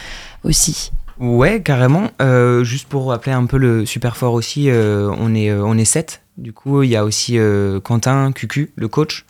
aussi? 0.43 0.91
Ouais, 1.19 1.62
carrément. 1.62 2.10
Euh, 2.22 2.63
juste 2.63 2.88
pour 2.88 3.08
rappeler 3.10 3.34
un 3.34 3.46
peu 3.46 3.58
le 3.58 3.86
super 3.86 4.15
fort 4.15 4.34
aussi, 4.34 4.69
euh, 4.69 5.12
on 5.19 5.36
est 5.36 5.50
euh, 5.50 5.63
on 5.63 5.77
est 5.77 5.86
sept. 5.86 6.22
Du 6.38 6.53
coup, 6.53 6.81
il 6.84 6.89
y 6.89 6.96
a 6.96 7.03
aussi 7.03 7.38
euh, 7.38 7.81
Quentin, 7.81 8.31
Cucu, 8.31 8.72
le 8.75 8.88
coach, 8.88 9.25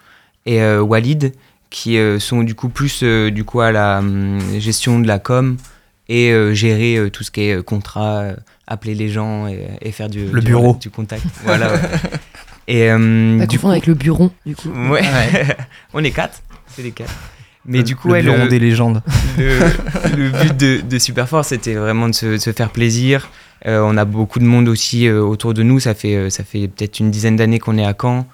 et 0.45 0.61
euh, 0.61 0.81
Walid 0.81 1.33
qui 1.71 1.99
sont 2.19 2.41
du 2.41 2.55
coup 2.55 2.69
plus 2.69 3.03
du 3.03 3.43
coup 3.43 3.61
à 3.61 3.71
la 3.71 3.99
hum, 3.99 4.39
gestion 4.57 4.99
de 4.99 5.05
la 5.05 5.19
com 5.19 5.55
et 6.07 6.33
gérer 6.53 7.11
tout 7.13 7.23
ce 7.23 7.29
qui 7.29 7.41
est 7.41 7.63
contrat, 7.63 8.23
appeler 8.65 8.95
les 8.95 9.09
gens 9.09 9.45
et, 9.45 9.91
faire 9.91 10.09
du, 10.09 10.25
le 10.25 10.41
bureau. 10.41 10.79
du 10.81 10.89
contact. 10.89 11.23
voilà. 11.43 11.71
Et 12.69 12.89
du 13.47 13.59
coup 13.59 13.69
avec 13.69 13.87
le 13.87 13.95
bureau 13.95 14.31
du 14.45 14.55
coup. 14.55 14.69
Ouais. 14.69 15.03
On 15.93 16.03
est 16.03 16.11
quatre, 16.11 16.41
c'est 16.67 16.83
les 16.83 16.91
quatre. 16.91 17.13
Mais 17.65 17.83
du 17.83 17.95
coup, 17.95 18.09
le 18.09 18.21
bureau 18.21 18.47
des 18.47 18.59
légendes. 18.59 19.01
Le, 19.37 20.29
but 20.41 20.57
de, 20.57 20.81
de 20.81 20.99
Superforce, 20.99 21.49
c'était 21.49 21.75
vraiment 21.75 22.07
de 22.07 22.13
se, 22.13 22.51
faire 22.51 22.71
plaisir. 22.71 23.29
Euh, 23.67 23.81
on 23.83 23.97
a 23.97 24.05
beaucoup 24.05 24.39
de 24.39 24.45
monde 24.45 24.67
aussi 24.67 25.07
euh, 25.07 25.21
autour 25.21 25.53
de 25.53 25.61
nous. 25.61 25.79
Ça 25.79 25.93
fait, 25.93 26.15
euh, 26.15 26.29
ça 26.29 26.43
fait 26.43 26.67
peut-être 26.67 26.99
une 26.99 27.11
dizaine 27.11 27.35
d'années 27.35 27.59
qu'on 27.59 27.77
est 27.77 27.85
à 27.85 27.93
Caen. 27.99 28.25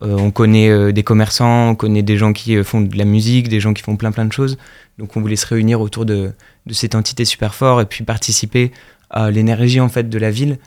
on 0.00 0.30
connaît 0.30 0.92
des 0.92 1.02
commerçants, 1.02 1.70
on 1.70 1.74
connaît 1.74 2.02
des 2.02 2.16
gens 2.16 2.32
qui 2.32 2.62
font 2.62 2.80
de 2.80 2.96
la 2.96 3.04
musique, 3.04 3.48
des 3.48 3.60
gens 3.60 3.74
qui 3.74 3.82
font 3.82 3.96
plein 3.96 4.12
plein 4.12 4.24
de 4.24 4.32
choses. 4.32 4.56
Donc 4.98 5.16
on 5.16 5.20
voulait 5.20 5.36
se 5.36 5.46
réunir 5.46 5.80
autour 5.80 6.06
de, 6.06 6.32
de 6.66 6.72
cette 6.72 6.94
entité 6.94 7.24
Superfort 7.24 7.80
et 7.80 7.84
puis 7.84 8.04
participer 8.04 8.70
à 9.10 9.30
l'énergie 9.30 9.80
en 9.80 9.88
fait 9.88 10.08
de 10.08 10.18
la 10.18 10.30
ville. 10.30 10.58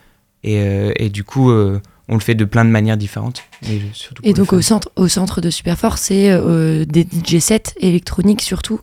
Et, 0.44 0.60
et 0.96 1.08
du 1.08 1.24
coup, 1.24 1.50
on 2.08 2.14
le 2.14 2.20
fait 2.20 2.34
de 2.34 2.44
plein 2.44 2.64
de 2.64 2.70
manières 2.70 2.96
différentes. 2.96 3.42
et 4.22 4.32
donc 4.32 4.52
au 4.52 4.60
centre, 4.60 4.90
au 4.96 5.08
centre 5.08 5.40
de 5.40 5.50
Superfort, 5.50 5.98
c'est 5.98 6.30
euh, 6.30 6.84
des 6.84 7.02
DJ 7.02 7.38
sets 7.38 7.74
électroniques 7.80 8.42
surtout 8.42 8.80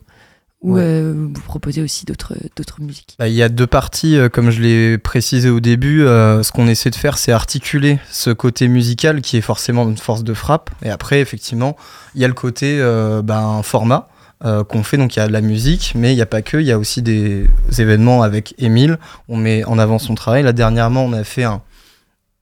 ou 0.62 0.76
euh, 0.76 1.14
vous 1.32 1.40
proposez 1.40 1.80
aussi 1.80 2.04
d'autres 2.04 2.34
musiques? 2.80 3.16
Bah, 3.18 3.28
Il 3.28 3.34
y 3.34 3.42
a 3.42 3.48
deux 3.48 3.66
parties, 3.66 4.18
euh, 4.18 4.28
comme 4.28 4.50
je 4.50 4.60
l'ai 4.60 4.98
précisé 4.98 5.48
au 5.48 5.58
début. 5.58 6.00
ce 6.00 6.52
qu'on 6.52 6.68
essaie 6.68 6.90
de 6.90 6.96
faire, 6.96 7.16
c'est 7.16 7.32
articuler 7.32 7.98
ce 8.10 8.28
côté 8.28 8.68
musical 8.68 9.22
qui 9.22 9.38
est 9.38 9.42
forcément 9.42 9.88
une 9.88 9.96
force 9.96 10.22
de 10.22 10.34
frappe. 10.34 10.68
Et 10.82 10.90
après, 10.90 11.20
effectivement, 11.20 11.76
il 12.14 12.20
y 12.20 12.26
a 12.26 12.28
le 12.28 12.34
côté 12.34 12.78
ben, 13.24 13.62
format. 13.62 14.08
qu'on 14.42 14.82
fait. 14.82 14.98
Donc 14.98 15.16
il 15.16 15.20
y 15.20 15.22
a 15.22 15.28
de 15.28 15.32
la 15.32 15.40
musique, 15.40 15.94
mais 15.94 16.12
il 16.12 16.16
n'y 16.16 16.22
a 16.22 16.26
pas 16.26 16.42
que, 16.42 16.58
il 16.58 16.66
y 16.66 16.72
a 16.72 16.78
aussi 16.78 17.00
des 17.00 17.48
événements 17.78 18.20
avec 18.20 18.54
Émile. 18.58 18.98
On 19.30 19.38
met 19.38 19.64
en 19.64 19.78
avant 19.78 19.98
son 19.98 20.14
travail. 20.14 20.42
Là, 20.42 20.52
dernièrement, 20.52 21.06
on 21.06 21.14
a 21.14 21.24
fait 21.24 21.44
un, 21.44 21.62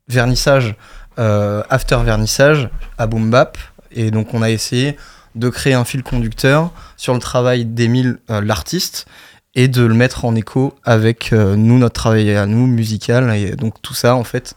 vernissage, 0.08 0.74
euh, 1.18 1.62
after 1.70 1.98
vernissage 2.04 2.70
à 2.96 3.06
Boom 3.06 3.30
Bap. 3.30 3.58
Et 3.90 4.10
donc 4.10 4.34
on 4.34 4.42
a 4.42 4.50
essayé 4.50 4.96
de 5.34 5.48
créer 5.48 5.74
un 5.74 5.84
fil 5.84 6.02
conducteur 6.02 6.72
sur 6.96 7.14
le 7.14 7.20
travail 7.20 7.64
d'Emile, 7.64 8.18
euh, 8.30 8.40
l'artiste, 8.40 9.06
et 9.54 9.68
de 9.68 9.82
le 9.82 9.94
mettre 9.94 10.24
en 10.24 10.34
écho 10.34 10.74
avec 10.84 11.32
euh, 11.32 11.56
nous, 11.56 11.78
notre 11.78 11.94
travail 11.94 12.34
à 12.34 12.46
nous, 12.46 12.66
musical. 12.66 13.34
Et 13.34 13.56
donc 13.56 13.80
tout 13.82 13.94
ça, 13.94 14.14
en 14.14 14.24
fait, 14.24 14.54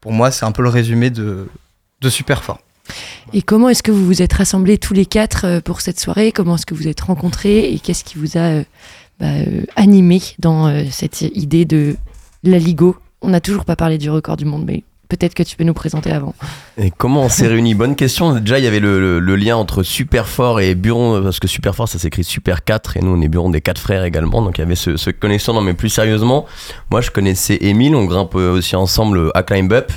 pour 0.00 0.12
moi, 0.12 0.30
c'est 0.30 0.44
un 0.44 0.52
peu 0.52 0.62
le 0.62 0.68
résumé 0.68 1.10
de, 1.10 1.48
de 2.00 2.08
Super. 2.08 2.42
Et 3.32 3.42
comment 3.42 3.68
est-ce 3.68 3.82
que 3.82 3.92
vous 3.92 4.04
vous 4.04 4.22
êtes 4.22 4.32
rassemblés 4.32 4.78
tous 4.78 4.94
les 4.94 5.06
quatre 5.06 5.60
pour 5.60 5.80
cette 5.80 6.00
soirée? 6.00 6.32
Comment 6.32 6.56
est-ce 6.56 6.66
que 6.66 6.74
vous 6.74 6.88
êtes 6.88 7.02
rencontrés? 7.02 7.72
Et 7.72 7.78
qu'est-ce 7.78 8.02
qui 8.02 8.18
vous 8.18 8.36
a 8.36 8.62
bah, 9.20 9.28
animé 9.76 10.20
dans 10.40 10.90
cette 10.90 11.20
idée 11.20 11.64
de 11.64 11.96
la 12.42 12.58
Ligo? 12.58 12.96
On 13.22 13.28
n'a 13.28 13.40
toujours 13.40 13.64
pas 13.64 13.76
parlé 13.76 13.98
du 13.98 14.10
record 14.10 14.36
du 14.36 14.44
monde, 14.44 14.64
mais 14.66 14.82
peut-être 15.10 15.34
que 15.34 15.42
tu 15.42 15.56
peux 15.56 15.64
nous 15.64 15.74
présenter 15.74 16.10
avant. 16.10 16.34
Comment 16.96 17.24
on 17.24 17.28
s'est 17.28 17.46
réunis 17.46 17.74
Bonne 17.74 17.96
question. 17.96 18.38
Déjà, 18.38 18.58
il 18.58 18.64
y 18.64 18.68
avait 18.68 18.80
le, 18.80 19.18
lien 19.36 19.56
entre 19.56 19.82
Superfort 19.82 20.60
et 20.60 20.74
Buron, 20.74 21.22
parce 21.22 21.38
que 21.38 21.48
Superfort, 21.48 21.88
ça 21.88 21.98
s'écrit 21.98 22.24
Super 22.24 22.64
4, 22.64 22.96
et 22.96 23.00
nous, 23.00 23.14
on 23.14 23.20
est 23.20 23.28
Buron 23.28 23.50
des 23.50 23.60
4 23.60 23.78
frères 23.78 24.04
également. 24.04 24.40
Donc, 24.40 24.58
il 24.58 24.62
y 24.62 24.64
avait 24.64 24.76
ce, 24.76 24.96
ce 24.96 25.10
connexion. 25.10 25.52
Non, 25.52 25.60
mais 25.60 25.74
plus 25.74 25.90
sérieusement, 25.90 26.46
moi, 26.90 27.00
je 27.00 27.10
connaissais 27.10 27.58
Emile, 27.60 27.94
on 27.94 28.04
grimpe 28.04 28.34
aussi 28.36 28.76
ensemble 28.76 29.30
à 29.34 29.42
Climb 29.42 29.72
Up. 29.72 29.92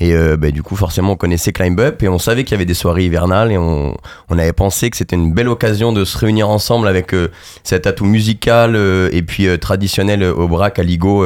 Et 0.00 0.14
euh, 0.14 0.36
bah, 0.36 0.50
du 0.50 0.62
coup, 0.62 0.76
forcément, 0.76 1.12
on 1.12 1.16
connaissait 1.16 1.52
Climb 1.52 1.78
Up 1.80 2.02
et 2.02 2.08
on 2.08 2.18
savait 2.18 2.44
qu'il 2.44 2.52
y 2.52 2.54
avait 2.54 2.64
des 2.64 2.74
soirées 2.74 3.04
hivernales 3.04 3.52
et 3.52 3.58
on, 3.58 3.96
on 4.28 4.38
avait 4.38 4.52
pensé 4.52 4.90
que 4.90 4.96
c'était 4.96 5.16
une 5.16 5.32
belle 5.32 5.48
occasion 5.48 5.92
de 5.92 6.04
se 6.04 6.18
réunir 6.18 6.48
ensemble 6.48 6.88
avec 6.88 7.14
euh, 7.14 7.28
cet 7.62 7.86
atout 7.86 8.04
musical 8.04 8.76
euh, 8.76 9.08
et 9.12 9.22
puis 9.22 9.46
traditionnel 9.58 10.24
au 10.24 10.48
brac 10.48 10.78
à 10.78 10.82
Ligo 10.82 11.24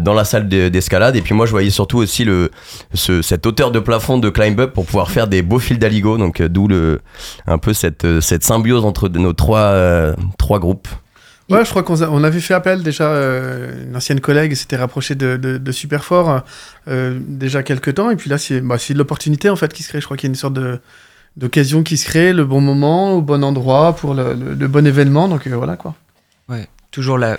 dans 0.00 0.14
la 0.14 0.24
salle 0.24 0.48
d'escalade. 0.48 1.16
Et 1.16 1.22
puis 1.22 1.34
moi, 1.34 1.46
je 1.46 1.50
voyais 1.50 1.70
surtout 1.70 1.98
aussi 1.98 2.24
le, 2.24 2.50
ce, 2.94 3.22
cette 3.22 3.46
hauteur 3.46 3.70
de 3.70 3.78
plafond 3.78 4.18
de 4.18 4.28
Climb 4.30 4.58
Up 4.60 4.72
pour 4.72 4.86
pouvoir 4.86 5.10
faire 5.10 5.26
des 5.26 5.42
beaux 5.42 5.58
fils 5.58 5.78
d'Aligo. 5.78 6.18
Donc, 6.18 6.42
d'où 6.42 6.68
un 7.46 7.58
peu 7.58 7.72
cette, 7.72 8.20
cette 8.20 8.44
symbiose 8.44 8.84
entre 8.84 9.08
nos 9.08 9.32
trois, 9.32 10.14
trois 10.38 10.58
groupes. 10.58 10.88
Ouais, 11.50 11.62
je 11.64 11.70
crois 11.70 11.82
qu'on 11.82 12.24
avait 12.24 12.40
fait 12.40 12.54
appel 12.54 12.82
déjà, 12.82 13.10
euh, 13.10 13.84
une 13.86 13.94
ancienne 13.94 14.20
collègue 14.20 14.54
s'était 14.54 14.76
rapprochée 14.76 15.14
de, 15.14 15.36
de, 15.36 15.72
Superfort 15.72 16.42
euh, 16.88 17.20
déjà 17.20 17.62
quelques 17.62 17.94
temps, 17.94 18.10
et 18.10 18.16
puis 18.16 18.30
là 18.30 18.38
c'est 18.38 18.62
bah, 18.62 18.76
l'opportunité 18.94 19.50
en 19.50 19.56
fait 19.56 19.72
qui 19.72 19.82
se 19.82 19.88
crée, 19.88 20.00
je 20.00 20.06
crois 20.06 20.16
qu'il 20.16 20.28
y 20.28 20.30
a 20.30 20.32
une 20.32 20.36
sorte 20.36 20.58
d'occasion 21.36 21.82
qui 21.82 21.98
se 21.98 22.06
crée, 22.06 22.32
le 22.32 22.46
bon 22.46 22.62
moment, 22.62 23.12
au 23.12 23.20
bon 23.20 23.44
endroit, 23.44 23.94
pour 23.94 24.14
le, 24.14 24.54
bon 24.68 24.86
événement, 24.86 25.28
donc 25.28 25.46
euh, 25.46 25.54
voilà 25.54 25.76
quoi. 25.76 25.94
Ouais, 26.48 26.66
toujours 26.90 27.18
la, 27.18 27.36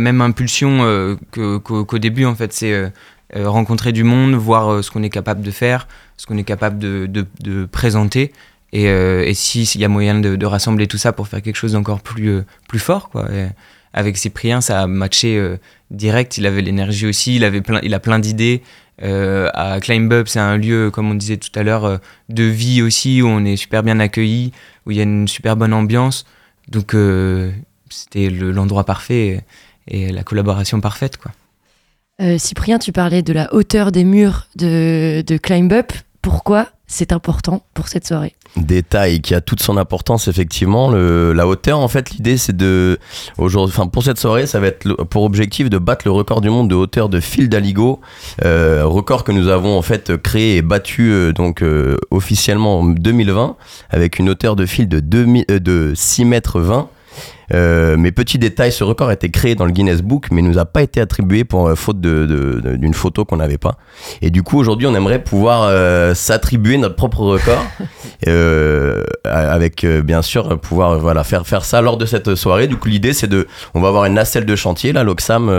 même 0.00 0.20
impulsion 0.20 1.16
qu'au 1.30 1.98
début 1.98 2.24
en 2.24 2.34
fait, 2.34 2.52
c'est 2.52 2.92
rencontrer 3.32 3.92
du 3.92 4.02
monde, 4.02 4.34
voir 4.34 4.82
ce 4.82 4.90
qu'on 4.90 5.04
est 5.04 5.10
capable 5.10 5.42
de 5.42 5.52
faire, 5.52 5.86
ce 6.16 6.26
qu'on 6.26 6.36
est 6.36 6.44
capable 6.44 6.80
de, 6.80 7.06
de, 7.06 7.26
de 7.40 7.64
présenter, 7.64 8.32
et, 8.72 8.88
euh, 8.88 9.24
et 9.26 9.34
s'il 9.34 9.80
y 9.80 9.84
a 9.84 9.88
moyen 9.88 10.20
de, 10.20 10.46
rassembler 10.46 10.86
tout 10.86 10.98
ça 10.98 11.12
pour 11.12 11.28
faire 11.28 11.42
quelque 11.42 11.56
chose 11.56 11.72
d'encore 11.72 12.00
plus, 12.00 12.28
euh, 12.28 12.44
plus 12.68 12.78
fort, 12.78 13.10
quoi. 13.10 13.28
avec 13.92 14.16
Cyprien, 14.16 14.60
ça 14.60 14.82
a 14.82 14.86
matché 14.86 15.36
euh, 15.36 15.56
direct. 15.90 16.38
Il 16.38 16.46
avait 16.46 16.62
l'énergie 16.62 17.06
aussi, 17.06 17.36
il, 17.36 17.44
avait 17.44 17.60
plein, 17.60 17.80
il 17.82 17.94
a 17.94 18.00
plein 18.00 18.18
d'idées. 18.18 18.62
à 19.02 19.78
Climb 19.80 20.12
Up, 20.12 20.28
c'est 20.28 20.40
un 20.40 20.56
lieu, 20.56 20.90
comme 20.90 21.10
on 21.10 21.14
disait 21.14 21.38
tout 21.38 21.58
à 21.58 21.62
l'heure, 21.62 22.00
de 22.28 22.44
vie 22.44 22.82
aussi, 22.82 23.22
où 23.22 23.26
on 23.26 23.44
est 23.44 23.56
super 23.56 23.82
bien 23.82 23.98
accueilli, 23.98 24.52
où 24.86 24.90
il 24.90 24.96
y 24.96 25.00
a 25.00 25.04
une 25.04 25.26
super 25.26 25.56
bonne 25.56 25.72
ambiance. 25.72 26.24
Donc, 26.68 26.94
c'était 27.88 28.30
l'endroit 28.30 28.84
parfait 28.84 29.42
et, 29.88 30.06
et, 30.06 30.12
la 30.12 30.22
collaboration 30.22 30.80
parfaite, 30.80 31.16
quoi. 31.16 31.32
Cyprien, 32.36 32.78
tu 32.78 32.92
parlais 32.92 33.22
de 33.22 33.32
la 33.32 33.52
hauteur 33.54 33.90
des 33.90 34.04
murs 34.04 34.46
de, 34.54 35.24
de 35.26 35.36
Climb 35.38 35.72
Up. 35.72 35.90
Pourquoi? 36.20 36.68
C'est 36.90 37.12
important 37.12 37.62
pour 37.72 37.86
cette 37.86 38.04
soirée 38.04 38.34
Détail 38.56 39.20
qui 39.20 39.32
a 39.36 39.40
toute 39.40 39.62
son 39.62 39.76
importance 39.76 40.26
effectivement. 40.26 40.90
Le, 40.90 41.32
la 41.32 41.46
hauteur 41.46 41.78
en 41.78 41.86
fait 41.86 42.10
l'idée 42.10 42.36
c'est 42.36 42.56
de 42.56 42.98
aujourd'hui, 43.38 43.72
enfin 43.76 43.86
pour 43.88 44.02
cette 44.02 44.18
soirée 44.18 44.46
ça 44.46 44.58
va 44.58 44.66
être 44.66 45.04
pour 45.04 45.22
objectif 45.22 45.70
de 45.70 45.78
battre 45.78 46.02
le 46.04 46.10
record 46.10 46.40
du 46.40 46.50
monde 46.50 46.68
de 46.68 46.74
hauteur 46.74 47.08
de 47.08 47.20
fil 47.20 47.48
d'Aligo, 47.48 48.00
euh, 48.44 48.82
record 48.84 49.22
que 49.22 49.30
nous 49.30 49.46
avons 49.46 49.78
en 49.78 49.82
fait 49.82 50.16
créé 50.16 50.56
et 50.56 50.62
battu 50.62 51.12
euh, 51.12 51.32
donc 51.32 51.62
euh, 51.62 51.96
officiellement 52.10 52.80
en 52.80 52.84
2020 52.84 53.56
avec 53.90 54.18
une 54.18 54.28
hauteur 54.28 54.56
de 54.56 54.66
fil 54.66 54.88
de, 54.88 54.98
2000, 54.98 55.44
de 55.46 55.92
6 55.94 56.24
mètres 56.24 56.60
20 56.60 56.88
euh, 57.52 57.96
mais 57.98 58.12
petit 58.12 58.38
détail, 58.38 58.72
ce 58.72 58.84
record 58.84 59.08
a 59.08 59.12
été 59.12 59.30
créé 59.30 59.54
dans 59.54 59.64
le 59.64 59.72
Guinness 59.72 60.02
Book, 60.02 60.28
mais 60.30 60.42
nous 60.42 60.58
a 60.58 60.64
pas 60.64 60.82
été 60.82 61.00
attribué 61.00 61.44
pour 61.44 61.68
euh, 61.68 61.74
faute 61.74 62.00
d'une 62.00 62.26
de, 62.26 62.76
d'une 62.76 62.94
photo 62.94 63.24
qu'on 63.24 63.38
n'avait 63.38 63.58
pas. 63.58 63.76
Et 64.22 64.30
du 64.30 64.42
coup, 64.42 64.58
aujourd'hui, 64.58 64.86
on 64.86 64.94
aimerait 64.94 65.22
pouvoir 65.22 65.62
euh, 65.64 66.14
s'attribuer 66.14 66.78
notre 66.78 66.96
propre 66.96 67.20
record, 67.20 67.64
euh, 68.28 69.02
avec 69.24 69.84
bien 69.84 70.22
sûr 70.22 70.58
pouvoir 70.60 70.98
voilà 70.98 71.24
faire 71.24 71.46
faire 71.46 71.64
ça 71.64 71.80
lors 71.80 71.96
de 71.96 72.06
cette 72.06 72.34
soirée. 72.34 72.66
Du 72.66 72.76
coup, 72.76 72.88
l'idée 72.88 73.12
c'est 73.12 73.28
de, 73.28 73.46
on 73.74 73.80
va 73.80 73.88
avoir 73.88 74.04
une 74.04 74.14
nacelle 74.14 74.46
de 74.46 74.56
chantier 74.56 74.92
là, 74.92 75.02
l'Oxam 75.04 75.50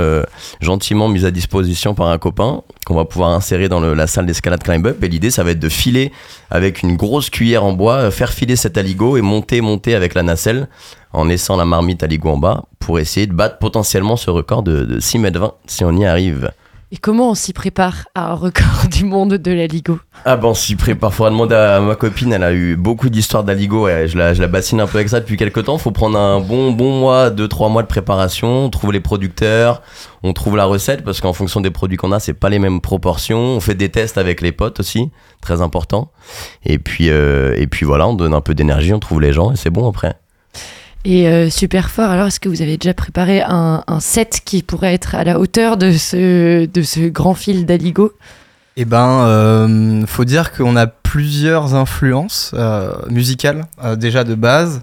gentiment 0.61 1.07
mise 1.09 1.25
à 1.25 1.31
disposition 1.31 1.93
par 1.93 2.07
un 2.07 2.17
copain 2.17 2.61
qu'on 2.85 2.95
va 2.95 3.05
pouvoir 3.05 3.29
insérer 3.31 3.69
dans 3.69 3.79
la 3.79 4.07
salle 4.07 4.25
d'escalade 4.25 4.63
climb 4.63 4.85
up. 4.87 5.03
Et 5.03 5.07
l'idée, 5.07 5.29
ça 5.29 5.43
va 5.43 5.51
être 5.51 5.59
de 5.59 5.69
filer 5.69 6.11
avec 6.49 6.81
une 6.81 6.95
grosse 6.95 7.29
cuillère 7.29 7.63
en 7.63 7.73
bois, 7.73 8.09
faire 8.11 8.31
filer 8.31 8.55
cet 8.55 8.77
aligot 8.77 9.17
et 9.17 9.21
monter 9.21 9.61
monter 9.61 9.95
avec 9.95 10.13
la 10.13 10.23
nacelle 10.23 10.67
en 11.13 11.25
laissant 11.25 11.57
la 11.57 11.65
marmite 11.65 12.03
à 12.03 12.07
l'igo 12.07 12.29
en 12.29 12.37
bas 12.37 12.65
pour 12.79 12.99
essayer 12.99 13.27
de 13.27 13.33
battre 13.33 13.59
potentiellement 13.59 14.15
ce 14.15 14.29
record 14.29 14.63
de, 14.63 14.83
de 14.85 14.99
6 14.99 15.19
mètres 15.19 15.39
20 15.39 15.53
si 15.67 15.83
on 15.83 15.95
y 15.97 16.05
arrive. 16.05 16.51
Et 16.93 16.97
comment 16.97 17.29
on 17.29 17.35
s'y 17.35 17.53
prépare 17.53 18.09
à 18.15 18.31
un 18.31 18.33
record 18.33 18.89
du 18.91 19.05
monde 19.05 19.35
de 19.35 19.51
la 19.53 19.65
Ligo? 19.65 19.97
Ah 20.25 20.35
bon, 20.35 20.49
on 20.49 20.53
s'y 20.53 20.75
prépare. 20.75 21.13
Faudra 21.13 21.29
demander 21.29 21.55
à 21.55 21.79
ma 21.79 21.95
copine, 21.95 22.33
elle 22.33 22.43
a 22.43 22.51
eu 22.51 22.75
beaucoup 22.75 23.09
d'histoires 23.09 23.45
d'Aligo 23.45 23.87
et 23.87 24.09
je 24.09 24.17
la, 24.17 24.33
je 24.33 24.41
la 24.41 24.49
bassine 24.49 24.81
un 24.81 24.87
peu 24.87 24.97
avec 24.97 25.07
ça 25.07 25.21
depuis 25.21 25.37
quelques 25.37 25.63
temps. 25.63 25.77
Faut 25.77 25.91
prendre 25.91 26.19
un 26.19 26.41
bon, 26.41 26.73
bon 26.73 26.99
mois, 26.99 27.29
deux, 27.29 27.47
trois 27.47 27.69
mois 27.69 27.81
de 27.81 27.87
préparation. 27.87 28.65
On 28.65 28.69
trouve 28.69 28.91
les 28.91 28.99
producteurs, 28.99 29.81
on 30.21 30.33
trouve 30.33 30.57
la 30.57 30.65
recette 30.65 31.05
parce 31.05 31.21
qu'en 31.21 31.31
fonction 31.31 31.61
des 31.61 31.71
produits 31.71 31.95
qu'on 31.95 32.11
a, 32.11 32.19
c'est 32.19 32.33
pas 32.33 32.49
les 32.49 32.59
mêmes 32.59 32.81
proportions. 32.81 33.39
On 33.39 33.61
fait 33.61 33.75
des 33.75 33.87
tests 33.87 34.17
avec 34.17 34.41
les 34.41 34.51
potes 34.51 34.81
aussi, 34.81 35.11
très 35.39 35.61
important. 35.61 36.11
Et 36.65 36.77
puis, 36.77 37.09
euh, 37.09 37.55
et 37.55 37.67
puis 37.67 37.85
voilà, 37.85 38.05
on 38.05 38.15
donne 38.15 38.33
un 38.33 38.41
peu 38.41 38.53
d'énergie, 38.53 38.93
on 38.93 38.99
trouve 38.99 39.21
les 39.21 39.31
gens 39.31 39.53
et 39.53 39.55
c'est 39.55 39.69
bon 39.69 39.87
après. 39.89 40.15
Et 41.03 41.27
euh, 41.27 41.49
super 41.49 41.89
fort, 41.89 42.11
alors 42.11 42.27
est-ce 42.27 42.39
que 42.39 42.47
vous 42.47 42.61
avez 42.61 42.77
déjà 42.77 42.93
préparé 42.93 43.41
un, 43.41 43.83
set 43.99 44.41
qui 44.45 44.61
pourrait 44.61 44.93
être 44.93 45.15
à 45.15 45.23
la 45.23 45.39
hauteur 45.39 45.77
de 45.77 45.91
ce, 45.93 46.65
de 46.65 46.81
ce 46.83 47.07
grand 47.07 47.33
fil 47.33 47.65
d'Aligo? 47.65 48.13
Eh 48.77 48.85
ben, 48.85 49.25
euh, 49.25 50.05
faut 50.05 50.25
dire 50.25 50.51
qu'on 50.51 50.75
a 50.75 50.87
plusieurs 50.87 51.73
influences 51.73 52.51
euh, 52.53 52.93
musicales 53.09 53.65
déjà 53.97 54.23
de 54.23 54.35
base. 54.35 54.81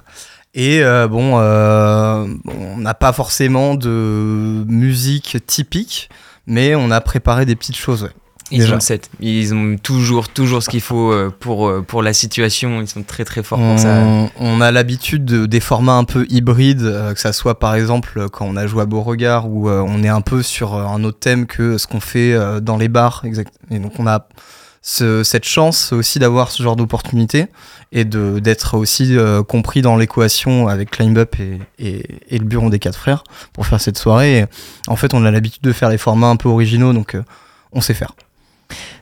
Et 0.54 0.82
bon, 1.08 1.36
on 1.36 2.76
n'a 2.78 2.94
pas 2.94 3.12
forcément 3.12 3.76
de 3.76 4.64
musique 4.66 5.36
typique, 5.46 6.10
mais 6.48 6.74
on 6.74 6.90
a 6.90 7.00
préparé 7.00 7.46
des 7.46 7.54
petites 7.54 7.76
choses. 7.76 8.10
Ils 8.50 8.60
Déjà. 8.60 8.72
ont 8.72 8.76
le 8.76 8.80
7. 8.80 9.10
Ils 9.20 9.54
ont 9.54 9.76
toujours, 9.76 10.28
toujours 10.30 10.62
ce 10.62 10.70
qu'il 10.70 10.80
faut 10.80 11.12
euh, 11.12 11.30
pour, 11.38 11.68
euh, 11.68 11.82
pour 11.86 12.02
la 12.02 12.12
situation. 12.14 12.80
Ils 12.80 12.88
sont 12.88 13.02
très 13.02 13.24
très 13.24 13.42
forts 13.42 13.58
pour 13.58 13.78
ça. 13.78 14.02
On, 14.38 14.60
a 14.60 14.70
l'habitude 14.70 15.24
de- 15.26 15.44
des 15.46 15.60
formats 15.60 15.96
un 15.96 16.04
peu 16.04 16.26
hybrides, 16.30 16.82
euh, 16.82 17.12
que 17.12 17.20
ça 17.20 17.32
soit 17.34 17.58
par 17.58 17.74
exemple 17.74 18.28
quand 18.30 18.46
on 18.46 18.56
a 18.56 18.66
joué 18.66 18.82
à 18.82 18.86
Beauregard 18.86 19.48
où 19.50 19.68
on 19.68 20.02
est 20.02 20.08
un 20.08 20.22
peu 20.22 20.42
sur 20.42 20.74
un 20.74 21.04
autre 21.04 21.18
thème 21.18 21.46
que 21.46 21.76
ce 21.78 21.86
qu'on 21.86 22.00
fait 22.00 22.34
dans 22.62 22.76
les 22.78 22.88
bars. 22.88 23.22
Exact. 23.24 23.52
Et 23.70 23.78
donc 23.78 23.92
on 23.98 24.06
a 24.06 24.26
ce- 24.80 25.22
cette 25.24 25.44
chance 25.44 25.92
aussi 25.92 26.18
d'avoir 26.18 26.50
ce 26.50 26.62
genre 26.62 26.76
d'opportunité 26.76 27.46
et 27.92 28.04
de 28.04 28.38
d'être 28.38 28.78
aussi 28.78 29.16
compris 29.46 29.82
dans 29.82 29.96
l'équation 29.96 30.68
avec 30.68 30.90
Climb 30.92 31.18
Up 31.18 31.36
et, 31.40 31.58
et, 31.78 32.06
et 32.30 32.38
le 32.38 32.44
bureau 32.46 32.70
des 32.70 32.78
quatre 32.78 32.98
frères 32.98 33.24
pour 33.52 33.66
faire 33.66 33.80
cette 33.80 33.98
soirée. 33.98 34.38
Et 34.38 34.44
en 34.86 34.96
fait, 34.96 35.12
on 35.12 35.24
a 35.26 35.30
l'habitude 35.30 35.62
de 35.62 35.72
faire 35.72 35.90
les 35.90 35.98
formats 35.98 36.28
un 36.28 36.36
peu 36.36 36.48
originaux, 36.48 36.92
donc 36.94 37.16
on 37.72 37.80
sait 37.82 37.92
faire. 37.94 38.12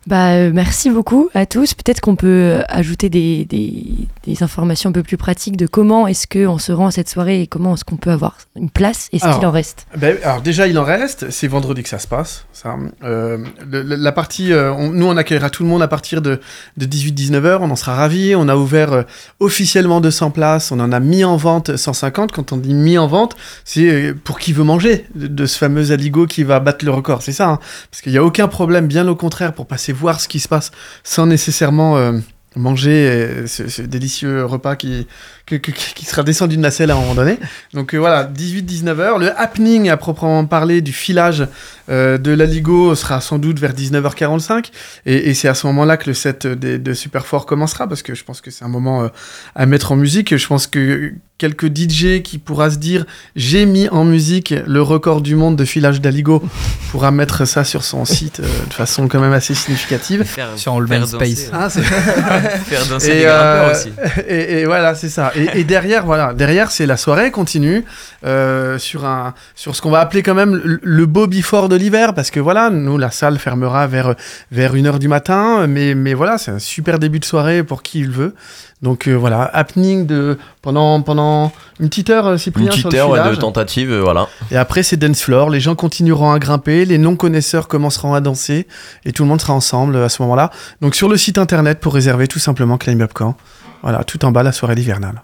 Bah, 0.06 0.34
euh, 0.34 0.50
merci 0.54 0.88
beaucoup 0.90 1.28
à 1.34 1.46
tous. 1.46 1.74
Peut-être 1.74 2.00
qu'on 2.00 2.14
peut 2.14 2.26
euh, 2.28 2.62
ajouter 2.68 3.08
des, 3.08 3.44
des- 3.44 4.06
des 4.24 4.42
informations 4.42 4.90
un 4.90 4.92
peu 4.92 5.02
plus 5.02 5.16
pratiques 5.16 5.56
de 5.56 5.66
comment 5.66 6.06
est-ce 6.06 6.26
qu'on 6.28 6.58
se 6.58 6.70
rend 6.70 6.86
à 6.86 6.90
cette 6.92 7.08
soirée 7.08 7.42
et 7.42 7.46
comment 7.48 7.74
est-ce 7.74 7.84
qu'on 7.84 7.96
peut 7.96 8.10
avoir 8.10 8.36
une 8.54 8.70
place 8.70 9.08
et 9.12 9.18
ce 9.18 9.24
qu'il 9.24 9.46
en 9.46 9.50
reste? 9.50 9.86
Ben, 9.96 10.16
alors 10.22 10.42
déjà, 10.42 10.68
il 10.68 10.78
en 10.78 10.84
reste. 10.84 11.30
C'est 11.30 11.48
vendredi 11.48 11.82
que 11.82 11.88
ça 11.88 11.98
se 11.98 12.06
passe. 12.06 12.44
Ça. 12.52 12.76
Euh, 13.02 13.38
le- 13.68 13.82
la 13.82 14.12
partie, 14.12 14.52
euh, 14.52 14.72
on- 14.72 14.90
nous, 14.92 15.06
on 15.06 15.16
accueillera 15.16 15.50
tout 15.50 15.64
le 15.64 15.68
monde 15.68 15.82
à 15.82 15.88
partir 15.88 16.22
de, 16.22 16.40
de 16.76 16.86
18-19 16.86 17.44
heures. 17.44 17.62
On 17.62 17.70
en 17.70 17.76
sera 17.76 17.94
ravis. 17.96 18.34
On 18.36 18.48
a 18.48 18.54
ouvert 18.56 18.92
euh, 18.92 19.02
officiellement 19.40 20.00
200 20.00 20.30
places. 20.30 20.70
On 20.70 20.78
en 20.80 20.92
a 20.92 21.00
mis 21.00 21.24
en 21.24 21.36
vente 21.36 21.76
150. 21.76 22.30
Quand 22.32 22.52
on 22.52 22.56
dit 22.58 22.74
mis 22.74 22.96
en 22.98 23.06
vente, 23.08 23.36
c'est 23.64 24.14
pour 24.24 24.38
qui 24.38 24.52
veut 24.52 24.64
manger 24.64 25.06
de, 25.16 25.26
de 25.26 25.46
ce 25.46 25.58
fameux 25.58 25.90
aligot 25.90 26.26
qui 26.26 26.44
va 26.44 26.60
battre 26.60 26.84
le 26.84 26.92
record. 26.92 27.22
C'est 27.22 27.32
ça. 27.32 27.48
hein. 27.48 27.58
Parce 27.90 28.02
qu'il 28.02 28.12
n'y 28.12 28.18
a 28.18 28.24
aucun 28.24 28.46
problème, 28.48 28.86
bien 28.86 29.06
au 29.08 29.16
contraire, 29.16 29.52
pour 29.52 29.66
passer 29.66 29.92
voir 29.96 30.20
ce 30.20 30.28
qui 30.28 30.40
se 30.40 30.48
passe 30.48 30.70
sans 31.02 31.26
nécessairement 31.26 31.96
euh, 31.96 32.12
manger 32.54 33.08
euh, 33.08 33.46
ce, 33.46 33.68
ce 33.68 33.82
délicieux 33.82 34.44
repas 34.44 34.76
qui, 34.76 35.06
que- 35.46 35.54
que- 35.56 35.70
qui 35.70 36.04
sera 36.04 36.22
descendu 36.22 36.56
de 36.56 36.62
la 36.62 36.70
selle 36.70 36.90
à 36.90 36.94
un 36.96 37.00
moment 37.00 37.14
donné. 37.14 37.38
Donc 37.72 37.94
euh, 37.94 37.98
voilà, 37.98 38.24
18-19 38.24 38.98
heures. 39.00 39.18
Le 39.18 39.30
happening 39.40 39.88
à 39.88 39.96
proprement 39.96 40.44
parler 40.46 40.80
du 40.82 40.92
filage 40.92 41.46
euh, 41.88 42.18
de 42.18 42.32
l'Aligo 42.32 42.94
sera 42.96 43.20
sans 43.20 43.38
doute 43.38 43.58
vers 43.60 43.72
19h45. 43.72 44.70
Et, 45.06 45.30
et 45.30 45.34
c'est 45.34 45.48
à 45.48 45.54
ce 45.54 45.66
moment-là 45.68 45.96
que 45.96 46.08
le 46.10 46.14
set 46.14 46.46
de, 46.46 46.76
de 46.76 46.92
Superfort 46.94 47.46
commencera, 47.46 47.86
parce 47.88 48.02
que 48.02 48.14
je 48.14 48.24
pense 48.24 48.40
que 48.40 48.50
c'est 48.50 48.64
un 48.64 48.68
moment 48.68 49.04
euh, 49.04 49.08
à 49.54 49.66
mettre 49.66 49.92
en 49.92 49.96
musique. 49.96 50.36
Je 50.36 50.46
pense 50.46 50.66
que 50.66 51.12
quelques 51.38 51.66
DJ 51.66 52.22
qui 52.22 52.38
pourra 52.38 52.70
se 52.70 52.78
dire 52.78 53.04
j'ai 53.36 53.66
mis 53.66 53.90
en 53.90 54.04
musique 54.04 54.54
le 54.66 54.80
record 54.80 55.20
du 55.20 55.34
monde 55.36 55.54
de 55.54 55.66
filage 55.66 56.00
d'Aligo 56.00 56.42
pourra 56.90 57.10
mettre 57.10 57.44
ça 57.44 57.62
sur 57.62 57.84
son 57.84 58.06
site 58.06 58.40
euh, 58.40 58.46
de 58.68 58.72
façon 58.72 59.06
quand 59.06 59.20
même 59.20 59.34
assez 59.34 59.54
significative. 59.54 60.24
Faire, 60.24 60.48
Sur 60.56 60.74
All 60.74 60.86
Man 60.86 61.00
danser, 61.02 61.34
Space. 61.36 61.50
Ah, 61.52 61.68
faire 62.64 62.86
danser 62.86 63.10
Et, 63.10 63.14
les 63.18 63.24
euh, 63.26 63.70
aussi. 63.72 63.92
et, 64.26 64.60
et 64.60 64.64
voilà, 64.64 64.94
c'est 64.94 65.10
ça. 65.10 65.30
Et, 65.36 65.60
et 65.60 65.64
derrière, 65.64 66.04
voilà, 66.04 66.34
derrière, 66.34 66.70
c'est 66.70 66.86
la 66.86 66.96
soirée 66.96 67.30
continue 67.30 67.84
euh, 68.24 68.78
sur 68.78 69.04
un, 69.04 69.34
sur 69.54 69.76
ce 69.76 69.82
qu'on 69.82 69.90
va 69.90 70.00
appeler 70.00 70.22
quand 70.22 70.34
même 70.34 70.54
le, 70.64 70.80
le 70.82 71.06
beau 71.06 71.26
before 71.26 71.68
de 71.68 71.76
l'hiver, 71.76 72.14
parce 72.14 72.30
que 72.30 72.40
voilà, 72.40 72.70
nous, 72.70 72.98
la 72.98 73.10
salle 73.10 73.38
fermera 73.38 73.86
vers 73.86 74.14
vers 74.50 74.74
une 74.74 74.86
heure 74.86 74.98
du 74.98 75.08
matin, 75.08 75.66
mais 75.66 75.94
mais 75.94 76.14
voilà, 76.14 76.38
c'est 76.38 76.50
un 76.50 76.58
super 76.58 76.98
début 76.98 77.20
de 77.20 77.24
soirée 77.24 77.62
pour 77.62 77.82
qui 77.82 78.00
il 78.00 78.10
veut. 78.10 78.34
Donc 78.82 79.08
euh, 79.08 79.14
voilà, 79.14 79.50
happening 79.54 80.06
de 80.06 80.38
pendant 80.60 81.00
pendant 81.00 81.50
une 81.80 81.88
petite 81.88 82.10
heure, 82.10 82.26
euh, 82.26 82.36
Cyprien 82.36 82.66
Une 82.66 82.72
sur 82.72 82.88
petite 82.88 82.92
le 82.92 82.98
heure 82.98 83.10
ouais, 83.10 83.30
de 83.30 83.36
tentative, 83.36 83.90
euh, 83.90 84.00
voilà. 84.02 84.28
Et 84.50 84.56
après, 84.56 84.82
c'est 84.82 84.98
dance 84.98 85.22
floor. 85.22 85.48
Les 85.48 85.60
gens 85.60 85.74
continueront 85.74 86.30
à 86.30 86.38
grimper, 86.38 86.84
les 86.84 86.98
non 86.98 87.16
connaisseurs 87.16 87.68
commenceront 87.68 88.12
à 88.12 88.20
danser, 88.20 88.66
et 89.04 89.12
tout 89.12 89.22
le 89.22 89.30
monde 89.30 89.40
sera 89.40 89.54
ensemble 89.54 89.96
à 89.96 90.08
ce 90.08 90.20
moment-là. 90.22 90.50
Donc 90.82 90.94
sur 90.94 91.08
le 91.08 91.16
site 91.16 91.38
internet 91.38 91.80
pour 91.80 91.94
réserver 91.94 92.28
tout 92.28 92.38
simplement 92.38 92.76
Climb 92.76 93.00
Up 93.00 93.12
Camp. 93.14 93.36
Voilà, 93.82 94.04
tout 94.04 94.24
en 94.24 94.32
bas 94.32 94.42
la 94.42 94.52
soirée 94.52 94.74
hivernale. 94.74 95.22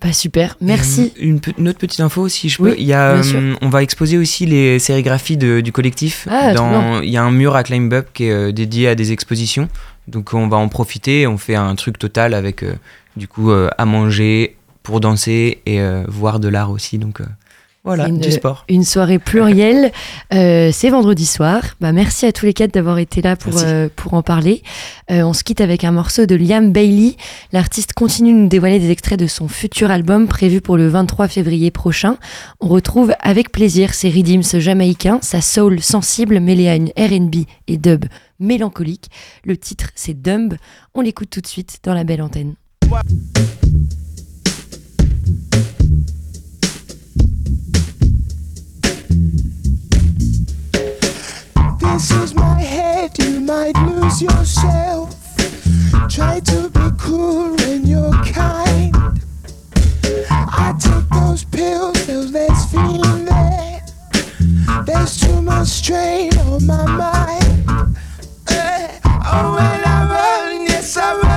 Bah, 0.00 0.12
super. 0.12 0.56
Merci. 0.60 1.12
Une, 1.18 1.28
une 1.30 1.40
pe- 1.40 1.52
une 1.58 1.68
autre 1.68 1.78
petite 1.78 2.00
info, 2.00 2.28
si 2.28 2.48
je 2.48 2.62
Oui, 2.62 2.70
peux. 2.70 2.76
Il 2.78 2.86
y 2.86 2.92
a, 2.92 3.16
hum, 3.20 3.56
on 3.60 3.68
va 3.68 3.82
exposer 3.82 4.18
aussi 4.18 4.46
les 4.46 4.78
sérigraphies 4.78 5.36
de- 5.36 5.60
du 5.60 5.72
collectif. 5.72 6.28
Ah, 6.30 6.52
Dans- 6.54 7.00
Il 7.00 7.10
y 7.10 7.16
a 7.16 7.22
un 7.24 7.30
mur 7.32 7.56
à 7.56 7.62
Climb 7.64 7.92
Up 7.92 8.08
qui 8.14 8.24
est 8.26 8.30
euh, 8.30 8.52
dédié 8.52 8.88
à 8.88 8.94
des 8.94 9.10
expositions. 9.12 9.68
Donc 10.06 10.32
on 10.34 10.46
va 10.48 10.56
en 10.58 10.68
profiter. 10.68 11.26
On 11.26 11.38
fait 11.38 11.56
un 11.56 11.74
truc 11.74 11.98
total 11.98 12.34
avec 12.34 12.62
euh, 12.62 12.74
du 13.16 13.26
coup 13.26 13.50
euh, 13.50 13.68
à 13.78 13.84
manger, 13.84 14.56
pour 14.82 15.00
danser 15.00 15.60
et 15.66 15.80
euh, 15.80 16.04
voir 16.08 16.38
de 16.40 16.48
l'art 16.48 16.70
aussi. 16.70 16.98
Donc 16.98 17.20
euh, 17.20 17.24
voilà, 17.82 18.08
une- 18.08 18.18
du 18.18 18.30
sport. 18.30 18.64
Une 18.68 18.84
soirée 18.84 19.18
plurielle. 19.18 19.90
Euh, 20.34 20.70
c'est 20.72 20.90
vendredi 20.90 21.24
soir. 21.26 21.62
Bah, 21.80 21.92
merci 21.92 22.26
à 22.26 22.32
tous 22.32 22.44
les 22.46 22.52
quatre 22.52 22.74
d'avoir 22.74 22.98
été 22.98 23.22
là 23.22 23.36
pour, 23.36 23.54
euh, 23.58 23.88
pour 23.96 24.14
en 24.14 24.22
parler. 24.22 24.62
Euh, 25.10 25.22
on 25.22 25.32
se 25.32 25.42
quitte 25.44 25.60
avec 25.60 25.84
un 25.84 25.90
morceau 25.90 26.26
de 26.26 26.34
Liam 26.34 26.72
Bailey. 26.72 27.16
L'artiste 27.52 27.94
continue 27.94 28.32
de 28.32 28.38
nous 28.38 28.48
dévoiler 28.48 28.78
des 28.78 28.90
extraits 28.90 29.18
de 29.18 29.26
son 29.26 29.48
futur 29.48 29.90
album 29.90 30.28
prévu 30.28 30.60
pour 30.60 30.76
le 30.76 30.88
23 30.88 31.28
février 31.28 31.70
prochain. 31.70 32.16
On 32.60 32.68
retrouve 32.68 33.14
avec 33.20 33.50
plaisir 33.50 33.94
ses 33.94 34.08
rhythms 34.10 34.58
jamaïcains, 34.60 35.18
sa 35.22 35.40
soul 35.40 35.80
sensible 35.80 36.38
mêlée 36.40 36.68
à 36.68 36.76
une 36.76 36.90
RB 36.98 37.46
et 37.66 37.76
dub 37.78 38.04
mélancolique. 38.38 39.08
Le 39.44 39.56
titre, 39.56 39.90
c'est 39.94 40.20
Dumb. 40.20 40.54
On 40.94 41.00
l'écoute 41.00 41.30
tout 41.30 41.40
de 41.40 41.46
suite 41.46 41.78
dans 41.82 41.94
la 41.94 42.04
belle 42.04 42.22
antenne. 42.22 42.54
Is 52.08 52.34
my 52.34 52.58
head, 52.58 53.18
you 53.18 53.40
might 53.40 53.76
lose 53.86 54.22
yourself. 54.22 55.14
Try 56.08 56.40
to 56.40 56.70
be 56.70 56.90
cool 56.98 57.54
when 57.56 57.86
you're 57.86 58.10
kind. 58.24 58.94
I 60.30 60.74
took 60.80 61.06
those 61.10 61.44
pills, 61.44 62.08
less 62.08 62.70
feeling 62.72 63.26
there. 63.26 63.82
There's 64.86 65.20
too 65.20 65.42
much 65.42 65.68
strain 65.68 66.32
on 66.38 66.64
my 66.66 66.86
mind. 66.86 67.96
Eh, 68.48 68.98
Oh, 69.32 69.54
when 69.56 69.80
I 69.84 69.98
run, 70.14 70.62
yes, 70.66 70.96
I 70.96 71.14
run 71.16 71.29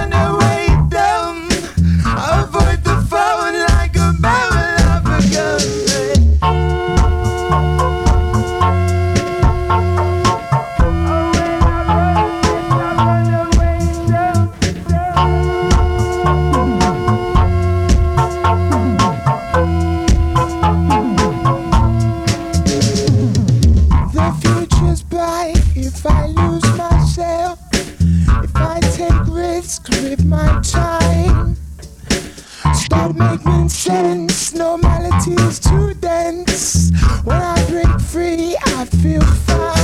lights 29.63 29.79
grip 29.79 30.23
my 30.25 30.59
time. 30.61 31.55
Stop 32.73 33.15
making 33.15 33.69
sense, 33.69 34.53
Normality 34.53 35.33
is 35.43 35.59
too 35.59 35.93
dense. 35.95 36.91
When 37.23 37.41
I 37.41 37.65
break 37.69 37.99
free, 38.01 38.57
I 38.65 38.85
feel 38.85 39.21
fine. 39.21 39.82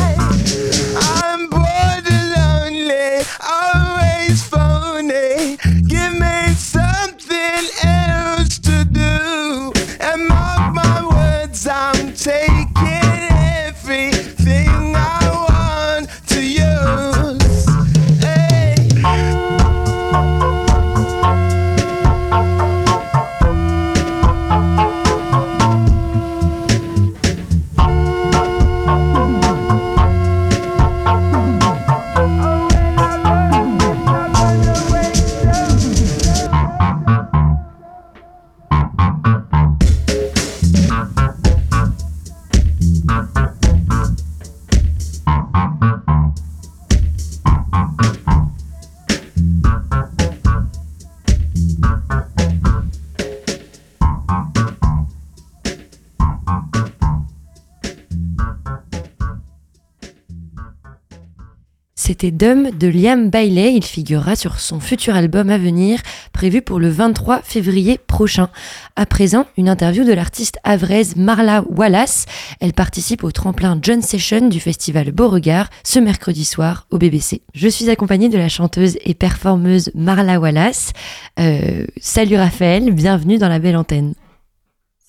C'était 62.19 62.31
Dumb 62.31 62.77
de 62.77 62.89
Liam 62.89 63.29
Bailey. 63.29 63.75
Il 63.75 63.83
figurera 63.85 64.35
sur 64.35 64.59
son 64.59 64.81
futur 64.81 65.15
album 65.15 65.49
à 65.49 65.57
venir, 65.57 66.01
prévu 66.33 66.61
pour 66.61 66.77
le 66.77 66.89
23 66.89 67.43
février 67.43 67.97
prochain. 67.97 68.49
À 68.97 69.05
présent, 69.05 69.45
une 69.55 69.69
interview 69.69 70.03
de 70.03 70.11
l'artiste 70.11 70.57
avraise 70.65 71.15
Marla 71.15 71.63
Wallace. 71.69 72.25
Elle 72.59 72.73
participe 72.73 73.23
au 73.23 73.31
tremplin 73.31 73.79
John 73.81 74.01
Session 74.01 74.49
du 74.49 74.59
festival 74.59 75.13
Beauregard 75.13 75.69
ce 75.85 75.99
mercredi 75.99 76.43
soir 76.43 76.87
au 76.91 76.97
BBC. 76.97 77.41
Je 77.53 77.69
suis 77.69 77.89
accompagnée 77.89 78.27
de 78.27 78.37
la 78.37 78.49
chanteuse 78.49 78.97
et 79.05 79.13
performeuse 79.13 79.89
Marla 79.95 80.41
Wallace. 80.41 80.91
Euh, 81.39 81.85
salut 82.01 82.35
Raphaël, 82.35 82.91
bienvenue 82.91 83.37
dans 83.37 83.47
la 83.47 83.59
belle 83.59 83.77
antenne. 83.77 84.13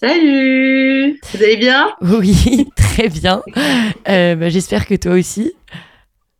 Salut 0.01 1.18
Vous 1.35 1.42
allez 1.42 1.57
bien? 1.57 1.90
Oui, 2.03 2.68
très 2.77 3.09
bien. 3.09 3.42
Euh, 4.09 4.37
bah, 4.37 4.49
J'espère 4.49 4.87
que 4.87 4.94
toi 4.94 5.14
aussi. 5.14 5.53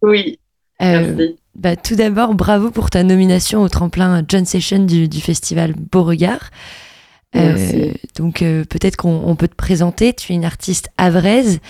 Oui. 0.01 0.39
Euh, 0.83 1.15
Merci. 1.17 1.37
bah, 1.55 1.77
tout 1.77 1.95
d'abord, 1.97 2.35
bravo 2.35 2.71
pour 2.71 2.91
ta 2.91 3.03
nomination 3.03 3.63
au 3.63 3.69
tremplin 3.69 4.23
John 4.27 4.45
Session 4.45 4.85
du, 4.85 5.09
du 5.09 5.21
festival 5.21 5.75
Beauregard. 5.75 6.51
Euh, 7.37 7.93
donc 8.17 8.43
euh, 8.43 8.65
peut-être 8.65 8.97
qu'on 8.97 9.23
on 9.25 9.37
peut 9.37 9.47
te 9.47 9.55
présenter. 9.55 10.13
Tu 10.15 10.33
es 10.33 10.35
une 10.35 10.45
artiste 10.45 10.89
avraise. 10.99 11.61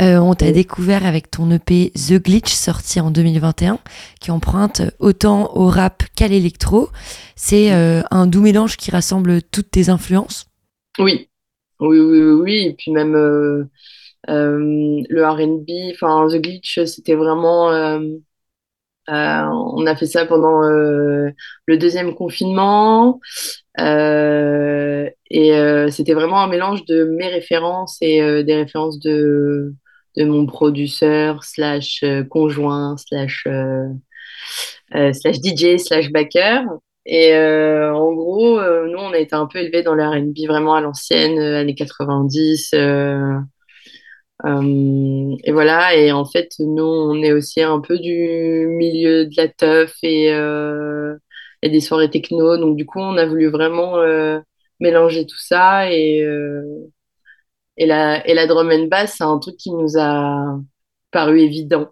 Euh, 0.00 0.16
on 0.16 0.32
t'a 0.34 0.46
Oui. 0.46 0.52
découvert 0.52 1.04
avec 1.04 1.30
ton 1.30 1.50
EP 1.50 1.90
The 1.94 2.14
Glitch 2.14 2.50
sorti 2.54 3.00
en 3.00 3.10
2021, 3.10 3.78
qui 4.18 4.30
emprunte 4.30 4.80
autant 4.98 5.54
au 5.54 5.66
rap 5.66 6.04
qu'à 6.16 6.26
l'électro. 6.28 6.88
C'est 7.36 7.70
euh, 7.72 8.00
un 8.10 8.26
doux 8.26 8.40
mélange 8.40 8.78
qui 8.78 8.90
rassemble 8.90 9.42
toutes 9.42 9.70
tes 9.70 9.90
influences. 9.90 10.46
Oui. 10.98 11.28
Oui, 11.80 11.98
oui, 11.98 12.22
oui, 12.22 12.32
oui. 12.40 12.56
Et 12.68 12.72
puis 12.72 12.90
même 12.90 13.14
euh, 13.14 13.64
euh, 14.30 15.02
le 15.06 15.26
R&B, 15.26 15.68
enfin 15.94 16.28
The 16.30 16.40
Glitch, 16.40 16.80
c'était 16.86 17.14
vraiment... 17.14 17.70
euh, 19.10 19.44
on 19.74 19.86
a 19.86 19.96
fait 19.96 20.06
ça 20.06 20.26
pendant 20.26 20.62
euh, 20.62 21.30
le 21.66 21.78
deuxième 21.78 22.14
confinement. 22.14 23.20
Euh, 23.78 25.08
et 25.30 25.52
c'était 25.90 26.14
vraiment 26.14 26.40
un 26.40 26.48
mélange 26.48 26.84
de 26.84 27.04
mes 27.04 27.28
références 27.28 27.98
et 28.00 28.20
des 28.42 28.54
références 28.54 28.98
de, 28.98 29.74
de 30.16 30.24
mon 30.24 30.46
producteur, 30.46 31.44
slash 31.44 32.04
conjoint, 32.30 32.96
slash, 32.96 33.46
slash 34.92 35.36
DJ, 35.36 35.78
slash 35.78 36.10
backer. 36.10 36.64
Et 37.06 37.34
en 37.36 38.12
gros, 38.12 38.60
nous, 38.60 38.98
on 38.98 39.12
a 39.12 39.18
été 39.18 39.34
un 39.34 39.46
peu 39.46 39.58
élevés 39.60 39.82
dans 39.82 39.94
le 39.94 40.04
R&B 40.04 40.48
vraiment 40.48 40.74
à 40.74 40.80
l'ancienne, 40.80 41.38
années 41.38 41.76
90. 41.76 42.74
Euh, 44.44 45.36
et 45.44 45.52
voilà, 45.52 45.94
et 45.96 46.12
en 46.12 46.24
fait, 46.24 46.52
nous, 46.58 46.82
on 46.82 47.22
est 47.22 47.32
aussi 47.32 47.62
un 47.62 47.80
peu 47.80 47.98
du 47.98 48.66
milieu 48.68 49.26
de 49.26 49.36
la 49.36 49.48
teuf 49.48 49.96
et, 50.02 50.32
euh, 50.32 51.16
et 51.62 51.68
des 51.68 51.80
soirées 51.80 52.10
techno. 52.10 52.56
Donc, 52.56 52.76
du 52.76 52.86
coup, 52.86 53.00
on 53.00 53.16
a 53.16 53.26
voulu 53.26 53.48
vraiment 53.48 53.98
euh, 53.98 54.40
mélanger 54.80 55.26
tout 55.26 55.38
ça. 55.38 55.92
Et, 55.92 56.26
et, 57.76 57.86
la, 57.86 58.26
et 58.26 58.34
la 58.34 58.46
drum 58.46 58.70
and 58.70 58.86
bass, 58.86 59.14
c'est 59.18 59.24
un 59.24 59.38
truc 59.38 59.56
qui 59.56 59.70
nous 59.72 59.98
a 59.98 60.58
paru 61.10 61.40
évident. 61.40 61.88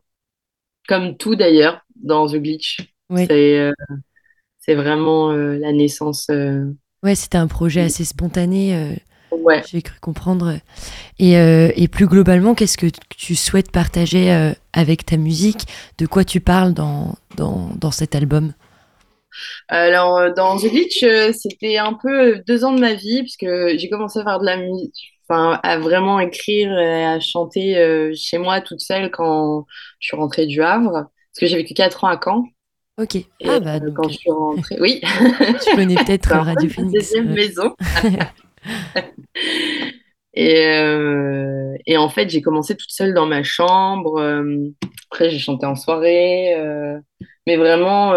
Comme 0.88 1.16
tout 1.16 1.37
d'ailleurs, 1.37 1.82
dans 1.96 2.28
The 2.28 2.37
Glitch. 2.37 2.78
Oui. 3.11 3.26
C'est 3.28 3.70
c'est 4.61 4.74
vraiment 4.74 5.32
la 5.32 5.72
naissance. 5.72 6.28
Ouais, 7.02 7.14
c'était 7.14 7.38
un 7.38 7.46
projet 7.46 7.80
assez 7.80 8.04
spontané. 8.04 8.98
Ouais. 9.30 9.62
J'ai 9.66 9.82
cru 9.82 9.98
comprendre. 10.00 10.58
Et, 11.18 11.36
euh, 11.38 11.70
et 11.76 11.88
plus 11.88 12.06
globalement, 12.06 12.54
qu'est-ce 12.54 12.78
que 12.78 12.86
tu 13.16 13.34
souhaites 13.34 13.70
partager 13.70 14.32
euh, 14.32 14.52
avec 14.72 15.06
ta 15.06 15.16
musique? 15.16 15.66
De 15.98 16.06
quoi 16.06 16.24
tu 16.24 16.40
parles 16.40 16.74
dans, 16.74 17.14
dans, 17.36 17.70
dans 17.76 17.90
cet 17.90 18.14
album? 18.14 18.52
Alors, 19.68 20.18
euh, 20.18 20.32
dans 20.32 20.56
The 20.56 20.66
Glitch, 20.66 21.04
c'était 21.32 21.78
un 21.78 21.94
peu 21.94 22.42
deux 22.46 22.64
ans 22.64 22.72
de 22.72 22.80
ma 22.80 22.94
vie, 22.94 23.20
puisque 23.22 23.46
j'ai 23.76 23.88
commencé 23.90 24.18
à 24.18 24.24
faire 24.24 24.40
de 24.40 24.46
la 24.46 24.56
musique, 24.56 25.14
enfin, 25.28 25.60
à 25.62 25.78
vraiment 25.78 26.20
écrire 26.20 26.76
et 26.78 27.04
à 27.04 27.20
chanter 27.20 28.10
chez 28.16 28.38
moi 28.38 28.60
toute 28.60 28.80
seule 28.80 29.10
quand 29.10 29.66
je 30.00 30.08
suis 30.08 30.16
rentrée 30.16 30.46
du 30.46 30.62
Havre, 30.62 30.92
parce 30.92 31.40
que 31.40 31.46
j'ai 31.46 31.56
vécu 31.56 31.74
quatre 31.74 32.04
ans 32.04 32.08
à 32.08 32.18
Caen. 32.22 32.44
Ok. 33.00 33.14
Et 33.14 33.26
ah 33.46 33.60
bah 33.60 33.78
donc, 33.78 33.94
quand 33.94 34.08
je 34.08 34.16
suis 34.16 34.30
rentrée, 34.30 34.76
oui, 34.80 35.00
tu 35.64 35.76
connais 35.76 35.94
peut-être 35.94 36.30
Radio 36.30 36.68
Phoenix. 36.68 36.92
deuxième 36.92 37.32
maison. 37.32 37.74
Et, 40.35 40.66
euh, 40.66 41.74
et 41.87 41.96
en 41.96 42.09
fait, 42.09 42.28
j'ai 42.31 42.42
commencé 42.42 42.76
toute 42.76 42.90
seule 42.90 43.14
dans 43.14 43.26
ma 43.26 43.42
chambre. 43.42 44.18
euh, 44.20 44.68
après, 45.11 45.31
j'ai 45.31 45.38
chanté 45.38 45.66
en 45.66 45.74
soirée. 45.76 46.54
euh, 46.57 46.98
mais 47.46 47.57
vraiment, 47.57 48.12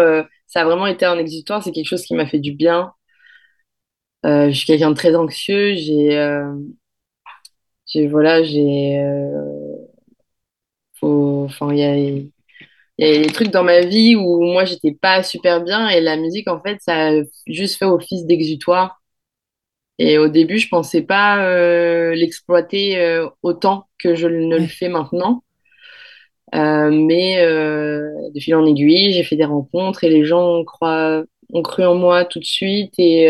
ça 0.46 0.60
a 0.62 0.64
vraiment 0.64 0.86
été 0.86 1.04
un 1.06 1.18
exutoire. 1.18 1.62
C'est 1.62 1.72
quelque 1.72 1.88
chose 1.88 2.04
qui 2.04 2.14
m'a 2.14 2.26
fait 2.26 2.38
du 2.40 2.52
bien. 2.54 2.92
Je 4.24 4.50
suis 4.52 4.66
quelqu'un 4.66 4.90
de 4.90 4.94
très 4.96 5.14
anxieux. 5.16 5.74
J'ai, 5.74 6.16
j'ai, 7.86 8.08
voilà, 8.08 8.42
j'ai, 8.42 8.98
enfin, 11.02 11.72
il 11.72 11.78
y 11.78 11.82
a, 11.84 11.96
il 11.96 12.32
y 12.98 13.04
a 13.04 13.22
des 13.22 13.32
trucs 13.32 13.50
dans 13.50 13.64
ma 13.64 13.80
vie 13.82 14.16
où 14.16 14.42
moi, 14.44 14.64
j'étais 14.66 14.94
pas 14.94 15.22
super 15.24 15.64
bien. 15.64 15.88
Et 15.90 16.02
la 16.02 16.16
musique, 16.18 16.48
en 16.48 16.62
fait, 16.62 16.78
ça 16.82 17.08
a 17.10 17.12
juste 17.48 17.78
fait 17.78 17.86
office 17.86 18.26
d'exutoire. 18.26 19.01
Et 20.04 20.18
au 20.18 20.26
début, 20.26 20.58
je 20.58 20.68
pensais 20.68 21.02
pas 21.02 21.46
euh, 21.46 22.12
l'exploiter 22.16 22.98
euh, 22.98 23.28
autant 23.44 23.86
que 23.98 24.16
je 24.16 24.26
ne 24.26 24.56
le 24.58 24.66
fais 24.66 24.88
maintenant. 24.88 25.44
Euh, 26.56 26.90
mais 26.90 27.36
de 27.40 28.40
fil 28.40 28.56
en 28.56 28.66
aiguille, 28.66 29.12
j'ai 29.12 29.22
fait 29.22 29.36
des 29.36 29.44
rencontres 29.44 30.02
et 30.02 30.10
les 30.10 30.24
gens 30.24 30.58
ont, 30.58 31.62
cru 31.62 31.84
en 31.86 31.94
moi 31.94 32.24
tout 32.24 32.40
de 32.40 32.44
suite. 32.44 32.94
Et, 32.98 33.26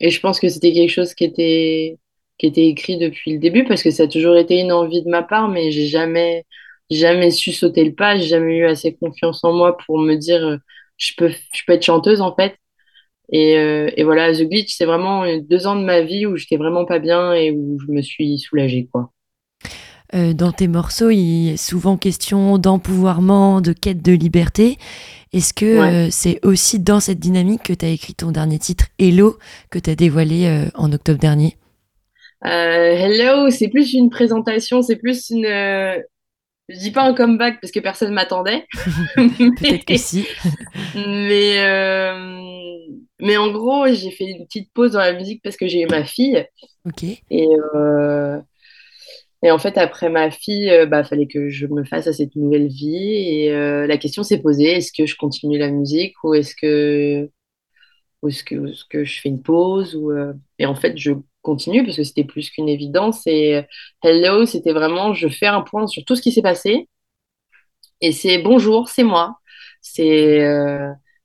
et 0.00 0.10
je 0.10 0.20
pense 0.20 0.40
que 0.40 0.48
c'était 0.48 0.72
quelque 0.72 0.90
chose 0.90 1.14
qui 1.14 1.22
était, 1.24 1.98
qui 2.38 2.46
était 2.46 2.66
écrit 2.66 2.98
depuis 2.98 3.34
le 3.34 3.38
début 3.38 3.64
parce 3.64 3.84
que 3.84 3.92
ça 3.92 4.04
a 4.04 4.08
toujours 4.08 4.36
été 4.36 4.58
une 4.58 4.72
envie 4.72 5.04
de 5.04 5.08
ma 5.08 5.22
part, 5.22 5.48
mais 5.48 5.70
j'ai 5.70 5.86
jamais, 5.86 6.46
jamais 6.90 7.30
su 7.30 7.52
sauter 7.52 7.84
le 7.84 7.94
pas. 7.94 8.16
J'ai 8.16 8.26
jamais 8.26 8.56
eu 8.56 8.66
assez 8.66 8.96
confiance 8.96 9.44
en 9.44 9.52
moi 9.52 9.76
pour 9.86 10.00
me 10.00 10.16
dire 10.16 10.58
je 10.96 11.12
peux, 11.16 11.30
je 11.30 11.62
peux 11.64 11.74
être 11.74 11.84
chanteuse 11.84 12.20
en 12.20 12.34
fait. 12.34 12.56
Et, 13.32 13.56
euh, 13.58 13.90
et 13.96 14.04
voilà, 14.04 14.32
The 14.32 14.42
Glitch, 14.48 14.74
c'est 14.76 14.84
vraiment 14.84 15.24
deux 15.42 15.66
ans 15.66 15.76
de 15.76 15.84
ma 15.84 16.02
vie 16.02 16.26
où 16.26 16.36
j'étais 16.36 16.56
vraiment 16.56 16.84
pas 16.84 16.98
bien 16.98 17.32
et 17.34 17.50
où 17.50 17.78
je 17.86 17.90
me 17.92 18.02
suis 18.02 18.38
soulagée, 18.38 18.88
quoi. 18.92 19.10
Euh, 20.14 20.32
dans 20.32 20.52
tes 20.52 20.68
morceaux, 20.68 21.10
il 21.10 21.50
est 21.54 21.56
souvent 21.56 21.96
question 21.96 22.58
d'empouvoirment, 22.58 23.60
de 23.60 23.72
quête 23.72 24.02
de 24.02 24.12
liberté. 24.12 24.78
Est-ce 25.32 25.54
que 25.54 25.64
Ouais. 25.64 26.06
euh, 26.06 26.08
c'est 26.10 26.44
aussi 26.44 26.78
dans 26.78 27.00
cette 27.00 27.18
dynamique 27.18 27.64
que 27.64 27.72
tu 27.72 27.84
as 27.84 27.90
écrit 27.90 28.14
ton 28.14 28.30
dernier 28.30 28.58
titre, 28.58 28.86
Hello, 28.98 29.38
que 29.70 29.78
tu 29.78 29.90
as 29.90 29.96
dévoilé 29.96 30.68
en 30.74 30.92
octobre 30.92 31.18
dernier? 31.18 31.56
Hello, 32.44 33.50
c'est 33.50 33.68
plus 33.68 33.94
une 33.94 34.10
présentation, 34.10 34.82
c'est 34.82 34.96
plus 34.96 35.30
une. 35.30 35.46
je 35.46 36.78
dis 36.78 36.90
pas 36.90 37.04
un 37.08 37.14
comeback 37.14 37.60
parce 37.60 37.72
que 37.72 37.80
personne 37.80 38.12
m'attendait. 38.12 38.66
Peut-être 39.16 39.84
que 39.84 39.96
si. 39.96 40.26
Mais, 40.94 41.58
mais 43.24 43.38
en 43.38 43.50
gros, 43.50 43.86
j'ai 43.88 44.10
fait 44.10 44.26
une 44.26 44.44
petite 44.44 44.70
pause 44.74 44.92
dans 44.92 44.98
la 44.98 45.14
musique 45.14 45.42
parce 45.42 45.56
que 45.56 45.66
j'ai 45.66 45.80
eu 45.80 45.86
ma 45.86 46.04
fille. 46.04 46.46
Ok. 46.84 47.04
Et, 47.30 47.48
euh, 47.74 48.38
et 49.42 49.50
en 49.50 49.58
fait, 49.58 49.78
après 49.78 50.10
ma 50.10 50.30
fille, 50.30 50.70
euh, 50.70 50.84
bah, 50.84 51.04
fallait 51.04 51.26
que 51.26 51.48
je 51.48 51.66
me 51.66 51.84
fasse 51.84 52.06
à 52.06 52.12
cette 52.12 52.36
nouvelle 52.36 52.68
vie. 52.68 52.96
Et 52.96 53.50
euh, 53.52 53.86
la 53.86 53.96
question 53.96 54.22
s'est 54.24 54.42
posée, 54.42 54.72
est-ce 54.76 54.92
que 54.92 55.06
je 55.06 55.16
continue 55.16 55.56
la 55.58 55.70
musique 55.70 56.14
ou 56.22 56.34
est-ce 56.34 56.54
que, 56.54 57.30
ou 58.22 58.28
est-ce 58.28 58.44
que, 58.44 59.04
je 59.04 59.20
fais 59.20 59.30
une 59.30 59.42
pause 59.42 59.96
ou, 59.96 60.10
euh, 60.12 60.34
Et 60.58 60.66
en 60.66 60.74
fait, 60.74 60.98
je 60.98 61.12
continue 61.40 61.82
parce 61.82 61.96
que 61.96 62.04
c'était 62.04 62.24
plus 62.24 62.50
qu'une 62.50 62.68
évidence. 62.68 63.26
Et 63.26 63.62
Hello, 64.02 64.44
c'était 64.44 64.72
vraiment, 64.72 65.14
je 65.14 65.28
fais 65.28 65.46
un 65.46 65.62
point 65.62 65.86
sur 65.86 66.04
tout 66.04 66.14
ce 66.14 66.20
qui 66.20 66.32
s'est 66.32 66.42
passé. 66.42 66.90
Et 68.02 68.12
c'est 68.12 68.38
bonjour, 68.38 68.88
c'est 68.88 69.02
moi. 69.02 69.38
C'est 69.80 70.40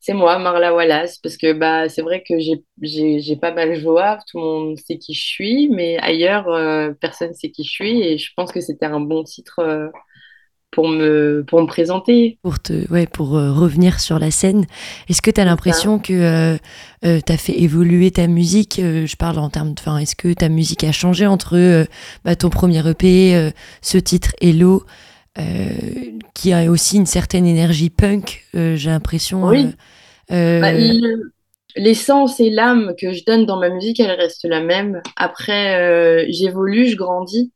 c'est 0.09 0.15
moi, 0.15 0.39
Marla 0.39 0.73
Wallace, 0.73 1.19
parce 1.19 1.37
que 1.37 1.53
bah, 1.53 1.87
c'est 1.87 2.01
vrai 2.01 2.23
que 2.27 2.33
j'ai 2.39 3.35
pas 3.35 3.53
mal 3.53 3.79
joué, 3.79 4.01
tout 4.27 4.39
le 4.39 4.43
monde 4.43 4.79
sait 4.79 4.97
qui 4.97 5.13
je 5.13 5.21
suis, 5.21 5.69
mais 5.69 5.99
ailleurs, 5.99 6.47
euh, 6.47 6.93
personne 6.99 7.35
sait 7.35 7.51
qui 7.51 7.63
je 7.63 7.69
suis, 7.69 8.01
et 8.01 8.17
je 8.17 8.31
pense 8.35 8.51
que 8.51 8.59
c'était 8.59 8.87
un 8.87 9.01
bon 9.01 9.23
titre 9.23 9.59
euh, 9.59 9.87
pour 10.71 10.87
me, 10.87 11.45
pour 11.47 11.61
me 11.61 11.67
présenter. 11.67 12.39
Pour, 12.41 12.59
te, 12.59 12.91
ouais, 12.91 13.05
pour 13.05 13.37
euh, 13.37 13.51
revenir 13.51 13.99
sur 13.99 14.17
la 14.17 14.31
scène, 14.31 14.65
est-ce 15.09 15.21
que 15.21 15.29
tu 15.29 15.41
as 15.41 15.45
l'impression 15.45 15.99
que 15.99 16.57
tu 17.03 17.31
as 17.31 17.37
fait 17.37 17.61
évoluer 17.61 18.09
ta 18.09 18.25
musique 18.25 18.79
euh, 18.79 19.05
Je 19.05 19.15
parle 19.15 19.37
en 19.37 19.51
termes 19.51 19.75
de. 19.75 19.99
Est-ce 19.99 20.15
que 20.15 20.33
ta 20.33 20.49
musique 20.49 20.83
a 20.85 20.91
changé 20.91 21.27
entre 21.27 21.55
euh, 21.55 21.85
bah, 22.25 22.35
ton 22.35 22.49
premier 22.49 22.79
EP, 22.89 23.35
euh, 23.35 23.51
ce 23.83 23.99
titre 23.99 24.31
Hello 24.41 24.83
euh, 25.37 25.69
qui 26.33 26.51
a 26.53 26.69
aussi 26.69 26.97
une 26.97 27.05
certaine 27.05 27.45
énergie 27.45 27.89
punk, 27.89 28.45
euh, 28.55 28.75
j'ai 28.75 28.89
l'impression. 28.89 29.47
Oui. 29.47 29.67
Euh, 30.31 30.59
Bah, 30.61 30.71
le- 30.73 31.31
L'essence 31.75 32.39
et 32.39 32.49
l'âme 32.49 32.95
que 32.99 33.13
je 33.13 33.23
donne 33.25 33.45
dans 33.45 33.57
ma 33.59 33.69
musique, 33.69 33.99
elle 33.99 34.11
reste 34.11 34.45
la 34.45 34.59
même. 34.61 35.01
Après, 35.15 35.79
euh, 35.79 36.25
j'évolue, 36.29 36.87
je 36.89 36.97
grandis. 36.97 37.53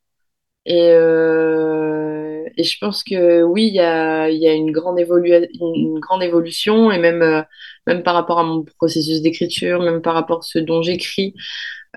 Et, 0.66 0.92
euh, 0.92 2.44
et 2.58 2.64
je 2.64 2.78
pense 2.80 3.04
que 3.04 3.44
oui, 3.44 3.68
il 3.68 3.76
y 3.76 3.80
a, 3.82 4.30
y 4.30 4.48
a 4.48 4.54
une, 4.54 4.72
grande 4.72 5.00
une 5.00 6.00
grande 6.00 6.24
évolution, 6.24 6.92
et 6.92 7.00
même, 7.00 7.22
euh, 7.22 7.42
même 7.88 8.04
par 8.04 8.14
rapport 8.16 8.40
à 8.40 8.44
mon 8.44 8.64
processus 8.78 9.22
d'écriture, 9.22 9.82
même 9.82 10.02
par 10.02 10.14
rapport 10.16 10.40
à 10.40 10.42
ce 10.44 10.60
dont 10.60 10.82
j'écris. 10.84 11.34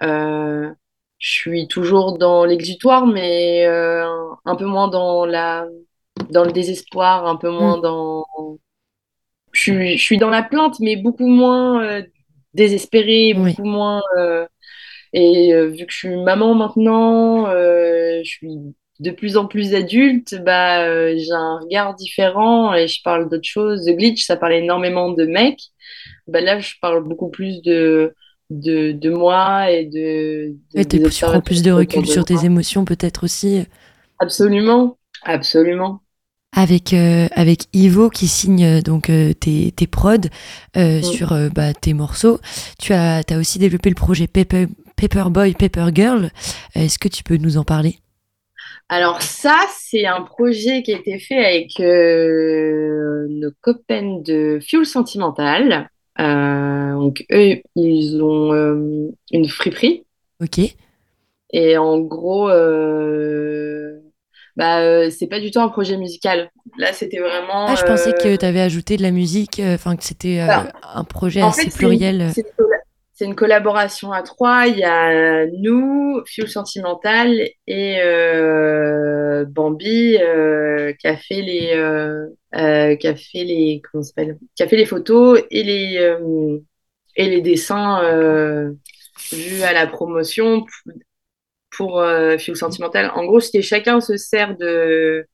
Euh, 0.02 0.70
je 1.18 1.30
suis 1.30 1.68
toujours 1.68 2.18
dans 2.18 2.44
l'exutoire, 2.44 3.06
mais 3.06 3.66
un 3.66 4.56
peu 4.56 4.66
moins 4.66 4.88
dans 4.88 5.26
la, 5.26 5.66
dans 6.30 6.44
le 6.44 6.52
désespoir, 6.52 7.26
un 7.26 7.36
peu 7.36 7.50
moins 7.50 7.78
Mm. 7.78 7.82
dans... 7.82 8.26
Je 9.56 9.62
suis, 9.62 9.96
je 9.98 10.02
suis 10.02 10.18
dans 10.18 10.30
la 10.30 10.42
plainte, 10.42 10.76
mais 10.80 10.96
beaucoup 10.96 11.26
moins 11.26 11.82
euh, 11.82 12.02
désespérée, 12.54 13.34
Oui. 13.36 13.50
beaucoup 13.56 13.64
moins... 13.68 14.02
euh, 14.18 14.46
et 15.12 15.54
euh, 15.54 15.68
vu 15.68 15.86
que 15.86 15.92
je 15.92 15.98
suis 15.98 16.16
maman 16.16 16.54
maintenant, 16.54 17.46
euh, 17.48 18.20
je 18.24 18.28
suis 18.30 18.50
de 19.00 19.10
plus 19.10 19.36
en 19.36 19.46
plus 19.46 19.74
adulte, 19.74 20.34
bah, 20.44 21.14
j'ai 21.16 21.32
un 21.32 21.58
regard 21.60 21.94
différent 21.94 22.74
et 22.74 22.88
je 22.88 23.00
parle 23.02 23.28
d'autres 23.30 23.48
choses. 23.48 23.84
The 23.86 23.90
Glitch, 23.96 24.24
ça 24.24 24.36
parle 24.36 24.54
énormément 24.54 25.10
de 25.12 25.24
mecs. 25.26 25.60
Bah, 26.26 26.40
là, 26.40 26.58
je 26.60 26.74
parle 26.80 27.04
beaucoup 27.04 27.30
plus 27.30 27.62
de, 27.62 28.14
de, 28.50 28.92
de 28.92 29.10
moi 29.10 29.70
et 29.70 29.84
de, 29.86 30.54
de 30.74 30.82
des 30.82 31.02
tu 31.10 31.24
prends 31.24 31.40
plus 31.40 31.62
de 31.62 31.72
recul 31.72 32.06
sur 32.06 32.24
tes 32.24 32.44
émotions 32.44 32.84
peut-être 32.84 33.24
aussi. 33.24 33.64
Absolument, 34.18 34.98
absolument. 35.22 36.00
Avec, 36.58 36.94
euh, 36.94 37.28
avec 37.32 37.64
Ivo 37.74 38.08
qui 38.08 38.26
signe 38.28 38.64
euh, 38.64 38.80
donc 38.80 39.10
euh, 39.10 39.34
tes, 39.34 39.72
tes 39.72 39.86
prods 39.86 40.28
Mm. 40.74 41.02
sur 41.02 41.34
bah, 41.54 41.72
tes 41.72 41.94
morceaux. 41.94 42.38
Tu 42.78 42.92
as, 42.92 43.22
as 43.30 43.38
aussi 43.38 43.58
développé 43.58 43.88
le 43.88 43.94
projet 43.94 44.26
Paper, 44.26 44.66
Paperboy, 44.96 45.54
Paper 45.54 45.88
Girl. 45.94 46.30
Est-ce 46.74 46.98
que 46.98 47.08
tu 47.08 47.22
peux 47.22 47.36
nous 47.36 47.56
en 47.56 47.64
parler? 47.64 47.98
Alors 48.88 49.22
ça, 49.22 49.56
c'est 49.78 50.06
un 50.06 50.22
projet 50.22 50.82
qui 50.82 50.92
a 50.92 50.98
été 50.98 51.18
fait 51.18 51.44
avec 51.44 51.80
euh, 51.80 53.26
nos 53.28 53.50
copains 53.60 54.20
de 54.24 54.58
Fuel 54.60 54.86
Sentimental. 54.86 55.88
Euh, 56.20 56.92
donc 56.92 57.24
eux, 57.32 57.60
ils 57.74 58.22
ont 58.22 58.52
euh, 58.52 59.08
une 59.32 59.48
friperie. 59.48 60.04
Ok. 60.42 60.60
Et 61.52 61.76
en 61.78 61.98
gros, 62.00 62.48
bah, 64.56 64.80
euh, 64.80 65.10
c'est 65.10 65.26
pas 65.26 65.40
du 65.40 65.50
tout 65.50 65.60
un 65.60 65.68
projet 65.68 65.96
musical. 65.96 66.50
Là, 66.78 66.92
c'était 66.92 67.18
vraiment. 67.18 67.66
Ah, 67.66 67.74
je 67.74 67.84
pensais 67.84 68.10
euh, 68.10 68.12
que 68.12 68.36
tu 68.36 68.44
avais 68.44 68.60
ajouté 68.60 68.96
de 68.96 69.02
la 69.02 69.10
musique, 69.10 69.60
euh, 69.60 69.74
enfin 69.74 69.96
que 69.96 70.04
c'était 70.04 70.40
euh, 70.40 70.62
un 70.94 71.04
projet 71.04 71.42
assez 71.42 71.70
fait, 71.70 71.76
pluriel. 71.76 72.32
c'est 73.12 73.24
une 73.26 73.34
collaboration 73.34 74.12
à 74.12 74.22
trois. 74.22 74.66
Il 74.66 74.78
y 74.78 74.84
a 74.84 75.46
nous, 75.46 76.22
Fuel 76.26 76.48
Sentimental 76.48 77.48
et 77.66 77.98
euh, 78.00 79.44
Bambi 79.46 80.16
euh, 80.16 80.92
qui 80.94 81.06
a 81.06 81.16
fait 81.16 81.42
les, 81.42 82.96
qui 82.98 83.06
a 83.06 83.14
fait 83.14 83.44
les, 83.44 83.82
comment 83.90 84.02
ça 84.02 84.08
s'appelle, 84.08 84.38
qui 84.54 84.62
a 84.62 84.68
fait 84.68 84.76
les 84.76 84.86
photos 84.86 85.42
et 85.50 85.62
les 85.62 85.98
euh, 85.98 86.58
et 87.16 87.28
les 87.28 87.40
dessins 87.40 88.02
euh, 88.04 88.72
vus 89.32 89.62
à 89.62 89.72
la 89.72 89.86
promotion 89.86 90.64
pour 91.76 92.00
euh, 92.00 92.38
Sentimental. 92.38 93.12
En 93.14 93.24
gros, 93.24 93.40
c'était 93.40 93.62
chacun 93.62 94.00
se 94.00 94.16
sert 94.16 94.56
de 94.56 95.26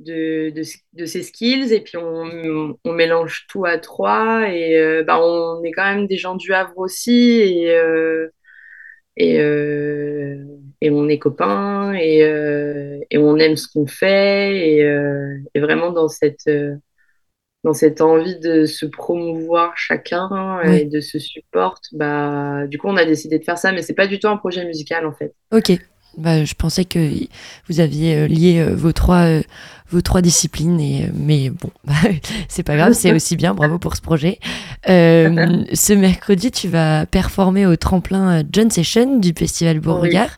de, 0.00 0.52
de, 0.94 1.04
ses 1.04 1.22
skills 1.22 1.72
et 1.72 1.80
puis 1.80 1.96
on, 1.98 2.78
on 2.84 2.92
mélange 2.92 3.46
tout 3.48 3.64
à 3.66 3.78
trois 3.78 4.48
et 4.48 4.78
euh, 4.78 5.04
bah, 5.04 5.20
on 5.22 5.62
est 5.62 5.72
quand 5.72 5.84
même 5.84 6.06
des 6.06 6.16
gens 6.16 6.36
du 6.36 6.52
Havre 6.52 6.78
aussi 6.78 7.12
et, 7.12 7.70
euh, 7.74 8.28
et, 9.16 9.40
euh, 9.40 10.44
et 10.80 10.90
on 10.90 11.08
est 11.08 11.18
copains 11.18 11.94
et, 11.94 12.20
et 13.10 13.18
on 13.18 13.36
aime 13.36 13.56
ce 13.56 13.68
qu'on 13.68 13.86
fait 13.86 14.78
et, 15.54 15.60
vraiment 15.60 15.90
dans 15.92 16.08
cette, 16.08 16.48
dans 17.62 17.74
cette 17.74 18.00
envie 18.00 18.38
de 18.38 18.64
se 18.64 18.86
promouvoir 18.86 19.76
chacun 19.76 20.60
Oui. 20.64 20.76
et 20.78 20.84
de 20.86 21.00
se 21.00 21.18
support, 21.18 21.80
bah, 21.92 22.66
du 22.66 22.78
coup 22.78 22.88
on 22.88 22.96
a 22.96 23.04
décidé 23.04 23.38
de 23.38 23.44
faire 23.44 23.58
ça 23.58 23.72
mais 23.72 23.82
c'est 23.82 23.94
pas 23.94 24.06
du 24.06 24.18
tout 24.18 24.28
un 24.28 24.36
projet 24.36 24.64
musical 24.64 25.06
en 25.06 25.12
fait. 25.12 25.34
Ok. 25.52 25.72
Bah, 26.18 26.44
je 26.44 26.54
pensais 26.54 26.84
que 26.84 27.12
vous 27.68 27.80
aviez 27.80 28.16
euh, 28.16 28.26
lié 28.26 28.58
euh, 28.58 28.74
vos 28.74 28.92
trois 28.92 29.26
euh, 29.26 29.42
vos 29.90 30.00
trois 30.00 30.22
disciplines 30.22 30.80
et 30.80 31.08
mais 31.14 31.50
bon 31.50 31.70
bah, 31.84 31.94
c'est 32.48 32.62
pas 32.62 32.76
grave 32.76 32.92
c'est 32.94 33.12
aussi 33.12 33.36
bien 33.36 33.54
bravo 33.54 33.78
pour 33.78 33.96
ce 33.96 34.00
projet. 34.00 34.38
Euh, 34.88 35.64
ce 35.72 35.92
mercredi 35.92 36.50
tu 36.50 36.68
vas 36.68 37.06
performer 37.06 37.66
au 37.66 37.76
tremplin 37.76 38.42
John 38.50 38.70
Session 38.70 39.18
du 39.18 39.32
festival 39.36 39.80
Beauregard. 39.80 40.30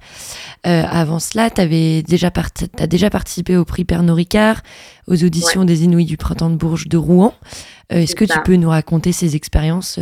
Euh, 0.67 0.85
avant 0.89 1.19
cela 1.19 1.51
t'avais 1.51 2.03
déjà 2.03 2.31
t'as 2.31 2.87
déjà 2.87 3.11
participé 3.11 3.57
au 3.57 3.65
prix 3.65 3.85
Pernod 3.85 4.15
Ricard 4.15 4.63
aux 5.09 5.25
auditions 5.25 5.65
des 5.65 5.85
Inouïs 5.85 6.07
du 6.07 6.17
printemps 6.17 6.51
de 6.51 6.57
Bourges 6.57 6.89
de 6.89 6.97
Rouen. 6.97 7.35
Euh, 7.93 7.97
est-ce 7.97 8.15
que 8.15 8.25
tu 8.25 8.39
peux 8.45 8.57
nous 8.57 8.71
raconter 8.71 9.13
ces 9.13 9.37
expériences 9.37 9.99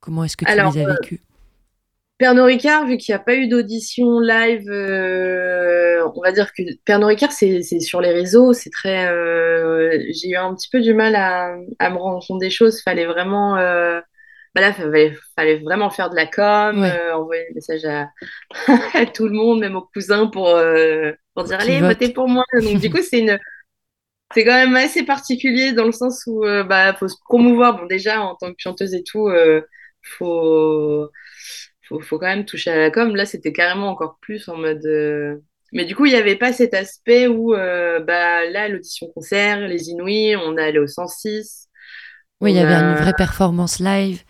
comment 0.00 0.24
est-ce 0.24 0.36
que 0.36 0.44
tu 0.44 0.50
Alors, 0.50 0.72
les 0.72 0.82
as 0.82 0.88
vécues? 0.88 1.20
Pernod 2.18 2.46
Ricard, 2.46 2.86
vu 2.86 2.96
qu'il 2.96 3.12
n'y 3.14 3.16
a 3.16 3.22
pas 3.22 3.34
eu 3.34 3.46
d'audition 3.46 4.20
live, 4.20 4.70
euh, 4.70 6.02
on 6.14 6.22
va 6.22 6.32
dire 6.32 6.50
que 6.54 6.62
Pernod 6.86 7.08
Ricard, 7.10 7.30
c'est 7.32 7.62
sur 7.80 8.00
les 8.00 8.10
réseaux, 8.12 8.54
c'est 8.54 8.70
très. 8.70 9.06
euh, 9.08 10.02
j'ai 10.14 10.30
eu 10.30 10.36
un 10.36 10.54
petit 10.54 10.68
peu 10.70 10.80
du 10.80 10.94
mal 10.94 11.14
à, 11.14 11.54
à 11.78 11.90
me 11.90 11.96
rendre 11.98 12.26
compte 12.26 12.40
des 12.40 12.48
choses. 12.50 12.80
Fallait 12.82 13.04
vraiment. 13.04 13.58
euh, 13.58 14.00
bah 14.54 14.62
là, 14.62 14.72
fallait, 14.72 15.14
fallait 15.36 15.58
vraiment 15.58 15.90
faire 15.90 16.08
de 16.08 16.16
la 16.16 16.26
com, 16.26 16.80
Ouais. 16.80 17.00
envoyer 17.12 17.44
des 17.48 17.54
messages 17.56 17.84
à, 17.84 18.08
à 18.94 19.04
tout 19.06 19.26
le 19.28 19.34
monde, 19.34 19.60
même 19.60 19.76
aux 19.76 19.82
cousins, 19.92 20.26
pour, 20.28 20.58
pour 21.34 21.44
dire 21.44 21.60
allez, 21.60 21.82
votez 21.82 22.12
pour 22.12 22.28
moi. 22.28 22.44
Donc, 22.62 22.80
du 22.80 22.90
coup, 22.90 23.02
c'est 23.02 23.20
une. 23.20 23.38
C'est 24.34 24.44
quand 24.44 24.54
même 24.54 24.74
assez 24.76 25.04
particulier 25.04 25.72
dans 25.72 25.84
le 25.86 25.92
sens 25.92 26.24
où 26.26 26.44
euh, 26.44 26.64
bah 26.64 26.94
faut 26.94 27.08
se 27.08 27.16
promouvoir. 27.24 27.78
Bon 27.78 27.86
déjà 27.86 28.20
en 28.22 28.34
tant 28.36 28.48
que 28.50 28.56
chanteuse 28.58 28.94
et 28.94 29.02
tout, 29.04 29.28
faut, 30.02 31.08
faut 31.88 32.00
faut 32.00 32.18
quand 32.18 32.26
même 32.26 32.44
toucher 32.44 32.70
à 32.70 32.76
la 32.78 32.90
com. 32.90 33.14
Là 33.16 33.26
c'était 33.26 33.52
carrément 33.52 33.88
encore 33.90 34.18
plus 34.20 34.48
en 34.48 34.56
mode. 34.56 34.84
euh, 34.86 35.36
Mais 35.72 35.84
du 35.84 35.94
coup 35.96 36.06
il 36.06 36.12
n'y 36.12 36.18
avait 36.18 36.36
pas 36.36 36.52
cet 36.52 36.74
aspect 36.74 37.26
où 37.28 37.54
euh, 37.54 38.00
bah 38.00 38.44
là 38.50 38.68
l'audition 38.68 39.08
concert, 39.14 39.60
les 39.68 39.90
Inouïs, 39.90 40.36
on 40.36 40.56
est 40.58 40.62
allé 40.64 40.78
au 40.78 40.86
106. 40.86 41.68
oui 42.40 42.52
il 42.52 42.56
y 42.56 42.60
avait 42.60 42.74
a- 42.74 42.80
une 42.80 42.94
vraie 42.94 43.12
performance 43.14 43.78
live 43.78 44.22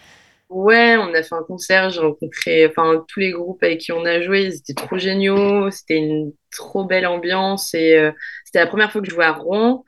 Ouais, 0.48 0.96
on 0.96 1.12
a 1.12 1.24
fait 1.24 1.34
un 1.34 1.42
concert, 1.42 1.90
j'ai 1.90 1.98
rencontré 2.00 2.66
enfin 2.68 3.04
tous 3.08 3.18
les 3.18 3.32
groupes 3.32 3.60
avec 3.64 3.80
qui 3.80 3.90
on 3.90 4.04
a 4.04 4.22
joué, 4.22 4.44
ils 4.44 4.54
étaient 4.54 4.74
trop 4.74 4.96
géniaux, 4.96 5.70
c'était 5.72 5.96
une 5.96 6.32
trop 6.52 6.84
belle 6.84 7.06
ambiance 7.06 7.74
et 7.74 7.96
euh, 7.98 8.12
c'était 8.44 8.60
la 8.60 8.68
première 8.68 8.92
fois 8.92 9.00
que 9.00 9.08
je 9.08 9.12
jouais 9.12 9.24
à 9.24 9.32
Rouen 9.32 9.84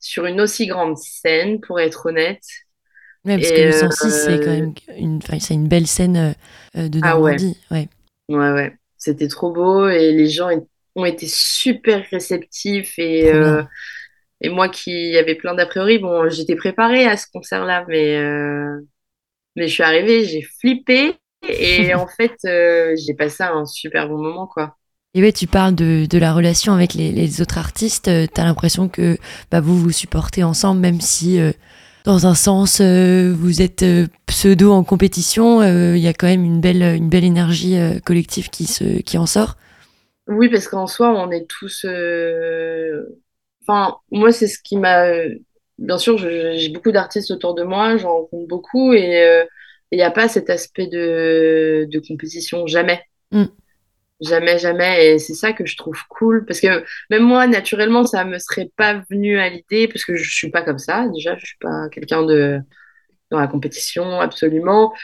sur 0.00 0.24
une 0.24 0.40
aussi 0.40 0.66
grande 0.66 0.96
scène, 0.96 1.60
pour 1.60 1.78
être 1.78 2.06
honnête. 2.06 2.40
Ouais, 3.28 3.36
parce 3.36 3.50
Et, 3.50 3.54
que 3.54 3.60
le 3.62 3.72
106, 3.72 4.10
c'est 4.10 4.40
quand 4.40 4.50
euh, 4.50 4.60
même 4.60 4.74
une, 4.96 5.20
c'est 5.40 5.54
une 5.54 5.68
belle 5.68 5.86
scène 5.86 6.34
euh, 6.76 6.88
de 6.88 6.98
Ah 7.02 7.18
ouais. 7.20 7.36
Normandie. 7.36 7.56
Ouais. 7.70 7.88
Ouais, 8.28 8.52
ouais, 8.52 8.76
c'était 8.96 9.28
trop 9.28 9.52
beau 9.52 9.88
et 9.88 10.12
les 10.12 10.28
gens 10.28 10.50
ont 10.96 11.04
été 11.04 11.26
super 11.28 12.04
réceptifs 12.10 12.98
et, 12.98 13.32
euh, 13.32 13.62
et 14.40 14.50
moi 14.50 14.68
qui 14.68 15.16
avais 15.16 15.34
plein 15.34 15.54
d'a 15.54 15.66
priori, 15.66 15.98
bon, 15.98 16.28
j'étais 16.28 16.56
préparée 16.56 17.06
à 17.06 17.16
ce 17.16 17.26
concert-là, 17.32 17.84
mais, 17.88 18.16
euh, 18.16 18.80
mais 19.56 19.68
je 19.68 19.74
suis 19.74 19.82
arrivée, 19.82 20.24
j'ai 20.24 20.42
flippé 20.42 21.14
et 21.48 21.94
en 21.94 22.06
fait, 22.06 22.36
euh, 22.46 22.94
j'ai 23.06 23.14
passé 23.14 23.44
un 23.44 23.66
super 23.66 24.08
bon 24.08 24.18
moment, 24.18 24.46
quoi. 24.46 24.76
Et 25.14 25.22
ouais, 25.22 25.32
tu 25.32 25.46
parles 25.46 25.74
de, 25.74 26.06
de 26.08 26.18
la 26.18 26.34
relation 26.34 26.74
avec 26.74 26.94
les, 26.94 27.12
les 27.12 27.40
autres 27.40 27.58
artistes. 27.58 28.10
T'as 28.34 28.44
l'impression 28.44 28.88
que 28.88 29.16
bah, 29.50 29.60
vous 29.60 29.76
vous 29.78 29.90
supportez 29.90 30.44
ensemble, 30.44 30.80
même 30.80 31.00
si 31.00 31.40
euh, 31.40 31.52
dans 32.08 32.26
un 32.26 32.34
sens 32.34 32.80
euh, 32.80 33.34
vous 33.36 33.60
êtes 33.60 33.82
euh, 33.82 34.06
pseudo 34.24 34.72
en 34.72 34.82
compétition. 34.82 35.60
euh, 35.60 35.94
Il 35.94 36.02
y 36.02 36.08
a 36.08 36.14
quand 36.14 36.26
même 36.26 36.42
une 36.42 36.58
belle, 36.58 36.82
une 36.82 37.10
belle 37.10 37.24
énergie 37.24 37.76
collective 38.02 38.48
qui, 38.48 38.64
se, 38.64 39.02
qui 39.02 39.18
en 39.18 39.26
sort. 39.26 39.56
Oui, 40.26 40.48
parce 40.48 40.68
qu'en 40.68 40.86
soi, 40.86 41.10
on 41.10 41.30
est 41.30 41.46
tous. 41.46 41.84
Enfin, 43.62 43.96
moi, 44.10 44.32
c'est 44.32 44.48
ce 44.48 44.58
qui 44.62 44.78
m'a. 44.78 45.04
Bien 45.76 45.98
sûr, 45.98 46.16
j'ai 46.16 46.70
beaucoup 46.70 46.92
d'artistes 46.92 47.30
autour 47.30 47.54
de 47.54 47.62
moi, 47.62 47.98
j'en 47.98 48.14
rencontre 48.14 48.48
beaucoup, 48.48 48.94
et 48.94 49.44
il 49.92 49.96
n'y 49.96 50.02
a 50.02 50.10
pas 50.10 50.28
cet 50.28 50.48
aspect 50.48 50.86
de, 50.86 51.86
de 51.90 51.98
compétition, 52.00 52.66
jamais. 52.66 53.02
Mm. 53.32 53.44
Jamais, 54.20 54.58
jamais. 54.58 55.14
Et 55.14 55.18
c'est 55.20 55.34
ça 55.34 55.52
que 55.52 55.64
je 55.64 55.76
trouve 55.76 55.96
cool, 56.08 56.44
parce 56.44 56.60
que 56.60 56.84
même 57.08 57.22
moi, 57.22 57.46
naturellement, 57.46 58.04
ça 58.04 58.24
me 58.24 58.38
serait 58.38 58.70
pas 58.76 58.94
venu 59.10 59.38
à 59.38 59.48
l'idée, 59.48 59.86
parce 59.86 60.04
que 60.04 60.16
je 60.16 60.28
suis 60.28 60.50
pas 60.50 60.62
comme 60.62 60.78
ça. 60.78 61.06
Déjà, 61.14 61.36
je 61.38 61.46
suis 61.46 61.58
pas 61.60 61.88
quelqu'un 61.90 62.24
de 62.24 62.58
dans 63.30 63.40
la 63.40 63.48
compétition, 63.48 64.20
absolument. 64.20 64.94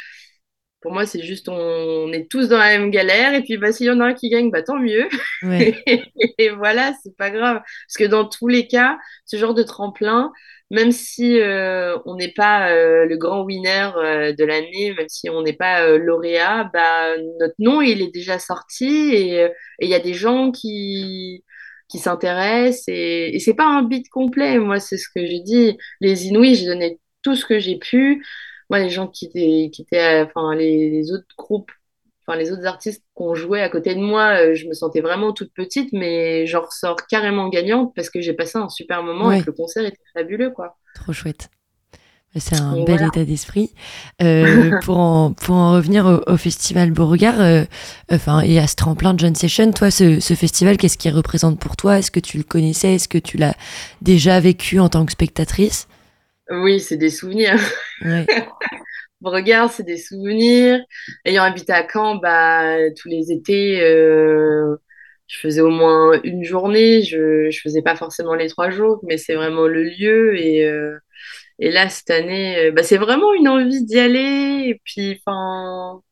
Pour 0.80 0.92
moi, 0.92 1.06
c'est 1.06 1.22
juste 1.22 1.48
on, 1.48 1.54
on 1.54 2.12
est 2.12 2.30
tous 2.30 2.48
dans 2.48 2.58
la 2.58 2.78
même 2.78 2.90
galère, 2.90 3.34
et 3.34 3.42
puis 3.42 3.58
bah, 3.58 3.72
s'il 3.72 3.86
y 3.86 3.90
en 3.90 4.00
a 4.00 4.06
un 4.06 4.14
qui 4.14 4.30
gagne, 4.30 4.50
bah 4.50 4.62
tant 4.62 4.78
mieux. 4.78 5.08
Ouais. 5.42 5.82
Et 6.38 6.50
voilà, 6.50 6.92
c'est 7.02 7.16
pas 7.16 7.30
grave. 7.30 7.58
Parce 7.88 7.96
que 7.98 8.04
dans 8.04 8.26
tous 8.28 8.48
les 8.48 8.68
cas, 8.68 8.98
ce 9.26 9.36
genre 9.38 9.54
de 9.54 9.62
tremplin, 9.62 10.32
même 10.70 10.92
si 10.92 11.40
euh, 11.40 11.98
on 12.06 12.16
n'est 12.16 12.32
pas 12.32 12.70
euh, 12.70 13.06
le 13.06 13.16
grand 13.16 13.42
winner 13.44 13.90
euh, 13.96 14.32
de 14.32 14.44
l'année, 14.44 14.94
même 14.96 15.08
si 15.08 15.30
on 15.30 15.42
n'est 15.42 15.52
pas 15.52 15.86
lauréat, 15.98 16.70
bah, 16.72 17.16
notre 17.40 17.54
nom, 17.58 17.80
il 17.80 18.02
est 18.02 18.12
déjà 18.12 18.38
sorti 18.38 18.86
et 18.86 19.48
il 19.80 19.88
y 19.88 19.94
a 19.94 20.00
des 20.00 20.14
gens 20.14 20.50
qui, 20.50 21.44
qui 21.88 21.98
s'intéressent 21.98 22.88
et, 22.88 23.34
et 23.34 23.38
c'est 23.40 23.54
pas 23.54 23.66
un 23.66 23.82
beat 23.82 24.08
complet. 24.08 24.58
Moi, 24.58 24.80
c'est 24.80 24.98
ce 24.98 25.08
que 25.14 25.24
j'ai 25.26 25.40
dit. 25.40 25.76
Les 26.00 26.26
Inouïs, 26.26 26.56
j'ai 26.56 26.66
donné 26.66 27.00
tout 27.22 27.36
ce 27.36 27.44
que 27.46 27.58
j'ai 27.58 27.78
pu. 27.78 28.24
Moi, 28.70 28.80
les 28.80 28.90
gens 28.90 29.08
qui 29.08 29.26
étaient, 29.26 29.70
qui 29.72 29.82
étaient, 29.82 30.22
enfin, 30.22 30.54
les 30.54 31.12
autres 31.12 31.26
groupes, 31.36 31.70
enfin, 32.26 32.38
les 32.38 32.52
autres 32.52 32.66
artistes 32.66 33.02
qu'on 33.14 33.34
jouait 33.34 33.62
à 33.62 33.68
côté 33.68 33.94
de 33.94 34.00
moi, 34.00 34.40
euh, 34.40 34.54
je 34.54 34.66
me 34.66 34.74
sentais 34.74 35.00
vraiment 35.00 35.32
toute 35.32 35.52
petite, 35.54 35.90
mais 35.92 36.46
j'en 36.46 36.62
ressors 36.62 37.06
carrément 37.08 37.48
gagnante 37.48 37.92
parce 37.94 38.10
que 38.10 38.20
j'ai 38.20 38.32
passé 38.34 38.58
un 38.58 38.68
super 38.68 39.02
moment 39.02 39.28
Ouais. 39.28 39.38
et 39.38 39.40
que 39.40 39.46
le 39.46 39.52
concert 39.52 39.84
était 39.84 39.98
fabuleux, 40.14 40.50
quoi. 40.50 40.76
Trop 40.94 41.12
chouette. 41.12 41.48
C'est 42.36 42.56
un 42.56 42.74
Et 42.74 42.84
bel 42.84 42.96
voilà. 42.96 43.06
état 43.06 43.24
d'esprit. 43.24 43.72
Euh, 44.20 44.72
pour, 44.82 44.98
en, 44.98 45.32
pour 45.32 45.54
en 45.54 45.74
revenir 45.74 46.04
au, 46.06 46.32
au 46.32 46.36
festival 46.36 46.90
Beauregard 46.90 47.40
euh, 47.40 47.64
enfin, 48.10 48.40
et 48.40 48.58
à 48.58 48.66
ce 48.66 48.74
tremplin 48.74 49.14
de 49.14 49.20
John 49.20 49.36
Session, 49.36 49.70
toi, 49.70 49.92
ce, 49.92 50.18
ce 50.18 50.34
festival, 50.34 50.76
qu'est-ce 50.76 50.98
qu'il 50.98 51.14
représente 51.14 51.60
pour 51.60 51.76
toi? 51.76 51.98
Est-ce 52.00 52.10
que 52.10 52.18
tu 52.18 52.36
le 52.36 52.42
connaissais? 52.42 52.94
Est-ce 52.94 53.06
que 53.08 53.18
tu 53.18 53.36
l'as 53.36 53.54
déjà 54.02 54.40
vécu 54.40 54.80
en 54.80 54.88
tant 54.88 55.06
que 55.06 55.12
spectatrice? 55.12 55.86
Oui, 56.50 56.80
c'est 56.80 56.96
des 56.96 57.10
souvenirs. 57.10 57.60
Ouais. 58.02 58.26
Regarde, 59.22 59.70
c'est 59.70 59.84
des 59.84 59.96
souvenirs. 59.96 60.80
Ayant 61.24 61.44
habité 61.44 61.72
à 61.72 61.86
Caen, 61.90 62.16
bah, 62.16 62.76
tous 62.92 63.08
les 63.08 63.32
étés, 63.32 63.80
euh, 63.82 64.76
je 65.28 65.38
faisais 65.38 65.62
au 65.62 65.70
moins 65.70 66.20
une 66.24 66.44
journée. 66.44 67.02
Je 67.02 67.48
je 67.50 67.60
faisais 67.60 67.80
pas 67.82 67.96
forcément 67.96 68.34
les 68.34 68.48
trois 68.48 68.68
jours, 68.70 69.00
mais 69.04 69.16
c'est 69.16 69.34
vraiment 69.34 69.66
le 69.66 69.84
lieu. 69.84 70.36
Et, 70.38 70.64
euh, 70.66 70.98
et 71.60 71.70
là, 71.72 71.88
cette 71.90 72.10
année, 72.10 72.58
euh, 72.68 72.72
bah, 72.72 72.82
c'est 72.84 72.98
vraiment 72.98 73.34
une 73.34 73.48
envie 73.48 73.84
d'y 73.84 73.98
aller. 74.00 74.64
Et 74.68 74.80
puis, 74.84 75.20
enfin, 75.26 76.02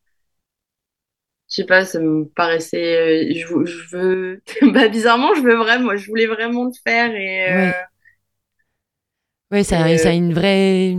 je 1.50 1.56
sais 1.56 1.64
pas, 1.66 1.84
ça 1.84 2.00
me 2.00 2.24
paraissait. 2.28 3.34
je, 3.34 3.46
je 3.64 3.96
veux. 3.96 4.42
Bah, 4.72 4.88
bizarrement, 4.88 5.34
je 5.34 5.42
veux 5.42 5.56
vraiment. 5.56 5.96
Je 5.96 6.06
voulais 6.08 6.26
vraiment 6.26 6.64
le 6.64 6.72
faire. 6.84 7.14
Et, 7.14 7.50
euh, 7.52 7.70
Ouais. 7.70 7.74
Ouais, 9.50 9.64
ça, 9.64 9.98
ça 9.98 10.08
a 10.10 10.12
une 10.12 10.32
vraie, 10.32 10.96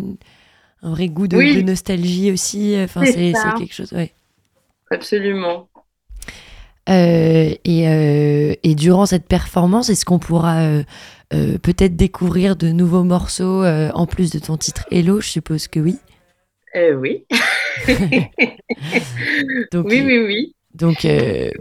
un 0.84 0.92
vrai 0.92 1.08
goût 1.08 1.28
de, 1.28 1.38
Oui. 1.38 1.56
de 1.56 1.62
nostalgie 1.62 2.32
aussi. 2.32 2.76
Enfin, 2.78 3.04
C'est 3.06 3.34
quelque 3.58 3.74
chose. 3.74 3.92
Ouais. 3.94 4.12
absolument. 4.92 5.70
Euh, 6.90 7.54
et, 7.64 7.88
euh, 7.88 8.54
et 8.62 8.76
durant 8.76 9.06
cette 9.06 9.26
performance, 9.26 9.90
est-ce 9.90 10.04
qu'on 10.04 10.20
pourra 10.20 10.60
euh, 10.64 10.84
peut-être 11.32 11.96
découvrir 11.96 12.56
de 12.58 12.68
nouveaux 12.74 13.04
morceaux 13.06 13.64
en 13.66 14.06
plus 14.06 14.32
de 14.32 14.40
ton 14.40 14.58
titre 14.58 14.86
Hello? 14.92 15.22
Je 15.22 15.30
suppose 15.30 15.68
que 15.68 15.80
oui. 15.80 15.98
Oui. 16.76 17.26
Donc, 19.72 19.86
Oui, 19.90 20.02
oui, 20.06 20.18
oui. 20.26 20.56
Donc, 20.76 21.08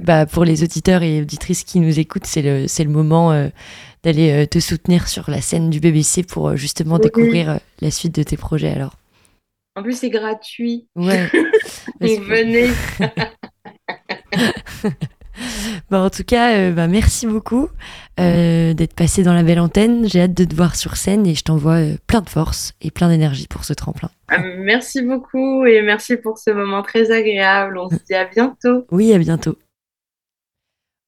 bah, 0.01 0.27
pour 0.27 0.45
les 0.45 0.63
auditeurs 0.65 1.03
et 1.03 1.21
auditrices 1.21 1.65
qui 1.65 1.81
nous 1.81 2.01
écoutent, 2.01 2.27
c'est 2.27 2.43
le, 2.43 2.65
le 2.67 2.91
moment 2.91 3.33
d'aller 4.03 4.47
te 4.49 4.59
soutenir 4.59 5.07
sur 5.09 5.31
la 5.31 5.41
scène 5.41 5.71
du 5.71 5.81
BBC 5.81 6.23
pour 6.25 6.57
justement 6.57 6.97
Oui. 6.97 7.03
découvrir 7.03 7.61
la 7.81 7.91
suite 7.91 8.15
de 8.15 8.23
tes 8.23 8.37
projets. 8.37 8.71
Alors, 8.73 8.95
En 9.75 9.83
plus, 9.83 9.99
c'est 9.99 10.11
gratuit. 10.11 10.89
ouais. 10.97 11.31
Donc, 12.01 12.21
venez. 12.21 12.71
Bah, 15.91 16.01
en 16.01 16.11
tout 16.11 16.25
cas, 16.25 16.57
euh, 16.57 16.73
bah, 16.73 16.89
merci 16.89 17.27
beaucoup 17.27 17.69
euh, 18.21 18.75
d'être 18.75 18.95
passé 18.95 19.23
dans 19.23 19.33
la 19.33 19.43
belle 19.43 19.61
antenne. 19.61 20.09
J'ai 20.09 20.23
hâte 20.23 20.35
de 20.35 20.45
te 20.45 20.55
voir 20.55 20.77
sur 20.77 20.97
scène 20.97 21.27
et 21.27 21.35
je 21.35 21.43
t'envoie 21.43 21.81
euh, 21.81 21.97
plein 22.07 22.21
de 22.21 22.29
force 22.29 22.73
et 22.81 22.91
plein 22.91 23.09
d'énergie 23.09 23.47
pour 23.49 23.65
ce 23.65 23.73
tremplin. 23.73 24.11
Ah, 24.29 24.39
Merci 24.59 25.03
beaucoup 25.03 25.65
et 25.67 25.83
merci 25.83 26.17
pour 26.17 26.39
ce 26.39 26.51
moment 26.51 26.83
très 26.83 27.11
agréable. 27.11 27.79
On 27.79 27.89
se 27.89 27.97
dit 28.07 28.15
à 28.15 28.25
bientôt. 28.27 28.87
Oui, 28.91 29.13
à 29.13 29.19
bientôt. 29.19 29.57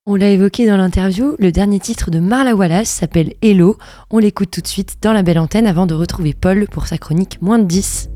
On 0.06 0.16
l'a 0.16 0.28
évoqué 0.30 0.66
dans 0.66 0.76
l'interview, 0.76 1.34
le 1.38 1.50
dernier 1.50 1.80
titre 1.80 2.10
de 2.10 2.18
Marla 2.18 2.54
Wallace 2.54 2.90
s'appelle 2.90 3.34
Hello. 3.40 3.78
On 4.10 4.18
l'écoute 4.18 4.50
tout 4.50 4.60
de 4.60 4.66
suite 4.66 4.96
dans 5.00 5.14
la 5.14 5.22
belle 5.22 5.38
antenne 5.38 5.66
avant 5.66 5.86
de 5.86 5.94
retrouver 5.94 6.34
Paul 6.34 6.66
pour 6.68 6.86
sa 6.86 6.98
chronique 6.98 7.40
moins 7.40 7.58
de 7.58 7.64
10. 7.64 8.10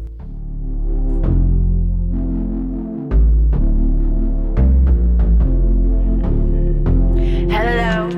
Hello, 7.50 8.08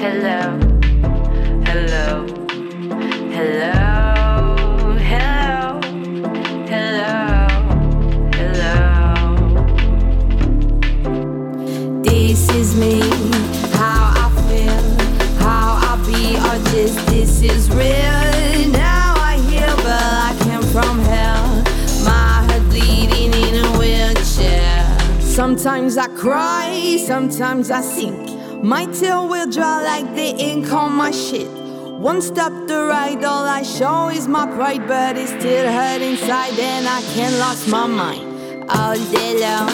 hello, 0.00 0.58
hello, 1.66 2.26
hello, 3.30 3.86
hello, 5.06 5.80
hello, 6.70 7.14
hello. 8.32 8.72
This 12.02 12.48
is 12.50 12.74
me, 12.74 13.00
how 13.76 14.12
I 14.16 14.26
feel, 14.48 14.82
how 15.38 15.78
I 15.82 15.92
be, 16.06 16.36
or 16.36 16.58
just 16.72 16.96
this 17.08 17.42
is 17.42 17.70
real. 17.70 18.21
Sometimes 25.62 25.96
I 25.96 26.08
cry, 26.08 26.96
sometimes 27.06 27.70
I 27.70 27.82
sink. 27.82 28.64
My 28.64 28.84
tail 28.86 29.28
will 29.28 29.48
dry 29.48 29.80
like 29.84 30.12
the 30.16 30.34
ink 30.42 30.72
on 30.72 30.92
my 30.92 31.12
shit. 31.12 31.46
One 31.86 32.20
step 32.20 32.50
to 32.66 32.86
right, 32.88 33.22
all 33.22 33.44
I 33.44 33.62
show 33.62 34.08
is 34.08 34.26
my 34.26 34.44
pride, 34.56 34.88
but 34.88 35.16
it 35.16 35.28
still 35.28 35.72
hurt 35.72 36.02
inside, 36.02 36.58
and 36.58 36.88
I 36.88 37.00
can't 37.14 37.36
lost 37.36 37.68
my 37.68 37.86
mind. 37.86 38.68
All 38.70 38.96
day 39.12 39.38
long, 39.38 39.70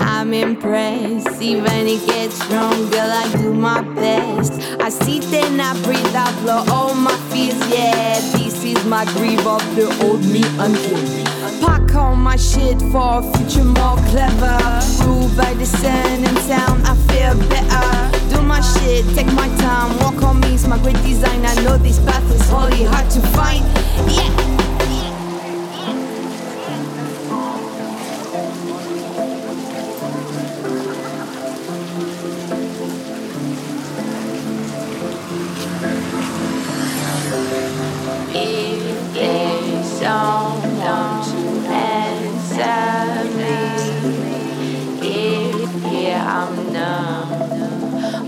I'm 0.00 0.34
impressed. 0.34 1.40
Even 1.40 1.86
it 1.86 2.04
gets 2.04 2.44
girl, 2.48 3.12
I 3.22 3.32
do 3.36 3.54
my 3.54 3.80
best. 3.94 4.54
I 4.80 4.88
sit 4.88 5.32
and 5.32 5.62
I 5.62 5.80
breathe, 5.84 6.16
I 6.16 6.32
blow 6.42 6.64
all 6.68 6.94
my 6.96 7.16
fears, 7.30 7.54
yeah. 7.70 8.18
This 8.36 8.64
is 8.64 8.84
my 8.86 9.04
grief 9.14 9.46
of 9.46 9.62
the 9.76 9.86
old 10.04 10.24
me 10.26 10.42
unkilled. 10.58 11.21
Pack 11.60 11.94
all 11.94 12.16
my 12.16 12.36
shit 12.36 12.80
for 12.90 13.18
a 13.18 13.22
future 13.32 13.64
more 13.64 13.96
clever. 14.10 14.58
Ruled 15.04 15.36
by 15.36 15.54
the 15.54 15.66
sun 15.66 16.24
and 16.24 16.38
sound, 16.38 16.86
I 16.86 16.94
feel 17.08 17.34
better. 17.48 18.34
Do 18.34 18.42
my 18.42 18.60
shit, 18.60 19.04
take 19.14 19.32
my 19.32 19.48
time, 19.58 19.98
walk 19.98 20.22
on 20.22 20.40
me, 20.40 20.54
it's 20.54 20.66
my 20.66 20.78
great 20.78 20.96
design. 21.02 21.44
I 21.44 21.54
know 21.62 21.78
this 21.78 21.98
path 21.98 22.30
is 22.34 22.48
holy, 22.48 22.84
hard 22.84 23.10
to 23.10 23.20
find. 23.36 23.64
Yeah. 24.10 24.51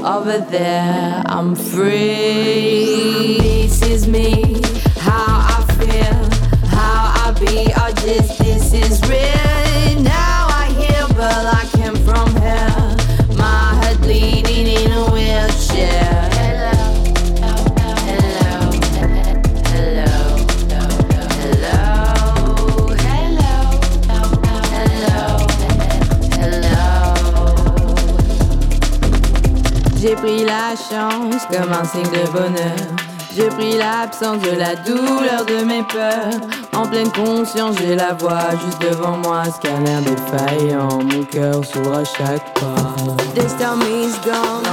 Over 0.05 0.39
there 0.39 1.23
I'm 1.27 1.55
free. 1.55 3.39
This 3.39 3.81
is 3.83 4.07
me, 4.07 4.61
how 4.97 5.47
I 5.57 5.65
feel, 5.79 6.29
how 6.69 7.13
I 7.25 7.33
be, 7.41 7.73
or 7.73 7.91
just 8.07 8.39
this 8.39 8.73
is 8.75 9.01
real. 9.09 9.34
Chance 30.77 31.47
comme 31.51 31.73
un 31.73 31.85
signe 31.85 32.03
de 32.03 32.31
bonheur. 32.31 33.05
J'ai 33.37 33.49
pris 33.49 33.77
l'absence 33.77 34.41
de 34.43 34.57
la 34.57 34.77
douleur 34.77 35.45
de 35.45 35.65
mes 35.65 35.83
peurs. 35.83 36.41
En 36.73 36.87
pleine 36.87 37.11
conscience, 37.11 37.77
j'ai 37.81 37.97
la 37.97 38.13
voix 38.13 38.51
juste 38.65 38.81
devant 38.81 39.17
moi. 39.17 39.43
Scanner 39.45 40.01
défaillant, 40.03 41.01
mon 41.03 41.25
cœur 41.25 41.65
s'ouvre 41.65 41.95
à 41.99 42.05
chaque 42.05 42.55
pas. 42.55 42.95
This 43.35 43.57
time 43.57 43.83
is 43.83 44.15
gone, 44.25 44.64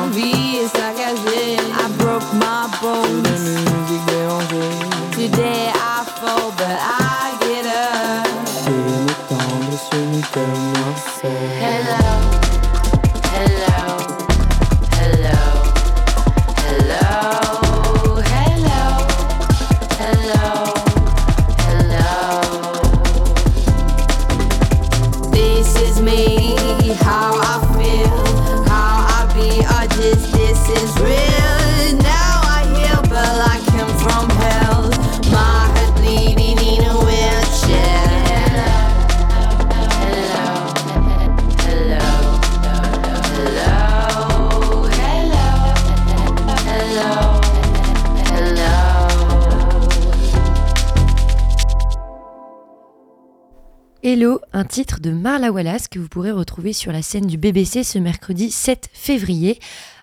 titre 54.72 55.02
de 55.02 55.12
Marla 55.12 55.52
Wallace 55.52 55.90
que 55.90 56.00
vous 56.00 56.08
pourrez 56.08 56.32
retrouver 56.32 56.72
sur 56.72 56.94
la 56.94 57.02
scène 57.02 57.28
du 57.28 57.38
BBC 57.38 57.84
ce 57.84 58.00
mercredi 58.00 58.50
7 58.50 58.90
février. 58.94 59.60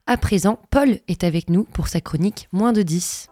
À 0.06 0.18
présent, 0.18 0.58
Paul 0.70 0.98
est 1.08 1.24
avec 1.24 1.48
nous 1.48 1.64
pour 1.64 1.88
sa 1.88 2.02
chronique 2.02 2.48
Moins 2.52 2.74
de 2.74 2.82
10. 2.82 3.28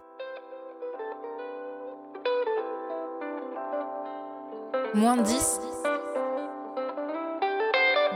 Moins 4.95 5.15
de 5.15 5.21
10. 5.21 5.59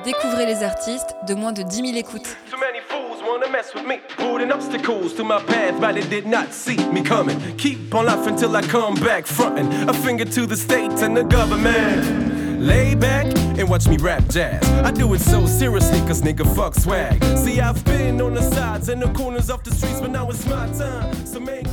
Découvrez 0.03 0.47
les 0.47 0.63
artistes 0.63 1.15
de 1.27 1.35
moins 1.35 1.51
de 1.51 1.61
10 1.61 1.75
000 1.75 1.97
écoutes. 1.97 2.35
Too 2.49 2.57
many 2.57 2.79
fools 2.89 3.21
wanna 3.23 3.47
mess 3.51 3.71
with 3.75 3.85
me. 3.85 3.99
Putting 4.17 4.51
obstacles 4.51 5.13
to 5.13 5.23
my 5.23 5.37
path, 5.45 5.79
but 5.79 5.93
they 5.93 6.07
did 6.09 6.25
not 6.25 6.51
see 6.51 6.77
me 6.91 7.03
coming. 7.03 7.37
Keep 7.57 7.93
on 7.93 8.05
laughing 8.05 8.35
till 8.35 8.55
I 8.55 8.63
come 8.63 8.95
back, 8.95 9.27
fronting 9.27 9.71
a 9.87 9.93
finger 9.93 10.25
to 10.25 10.47
the 10.47 10.57
states 10.57 11.03
and 11.03 11.15
the 11.15 11.23
government. 11.23 12.30
Lay 12.61 12.93
back 12.93 13.25
and 13.57 13.67
watch 13.67 13.87
me 13.87 13.97
rap 13.97 14.23
jazz. 14.29 14.63
I 14.85 14.91
do 14.91 15.11
it 15.15 15.21
so 15.21 15.47
seriously, 15.47 15.97
cause 16.01 16.21
nigga 16.21 16.45
fuck 16.55 16.75
swag. 16.75 17.23
See, 17.35 17.59
I've 17.59 17.83
been 17.85 18.21
on 18.21 18.35
the 18.35 18.43
sides 18.51 18.87
and 18.87 19.01
the 19.01 19.11
corners 19.13 19.49
of 19.49 19.63
the 19.63 19.73
streets, 19.73 19.99
but 19.99 20.11
now 20.11 20.29
it's 20.29 20.45
my 20.45 20.67
time. 20.73 21.25
So 21.25 21.39
make. 21.39 21.65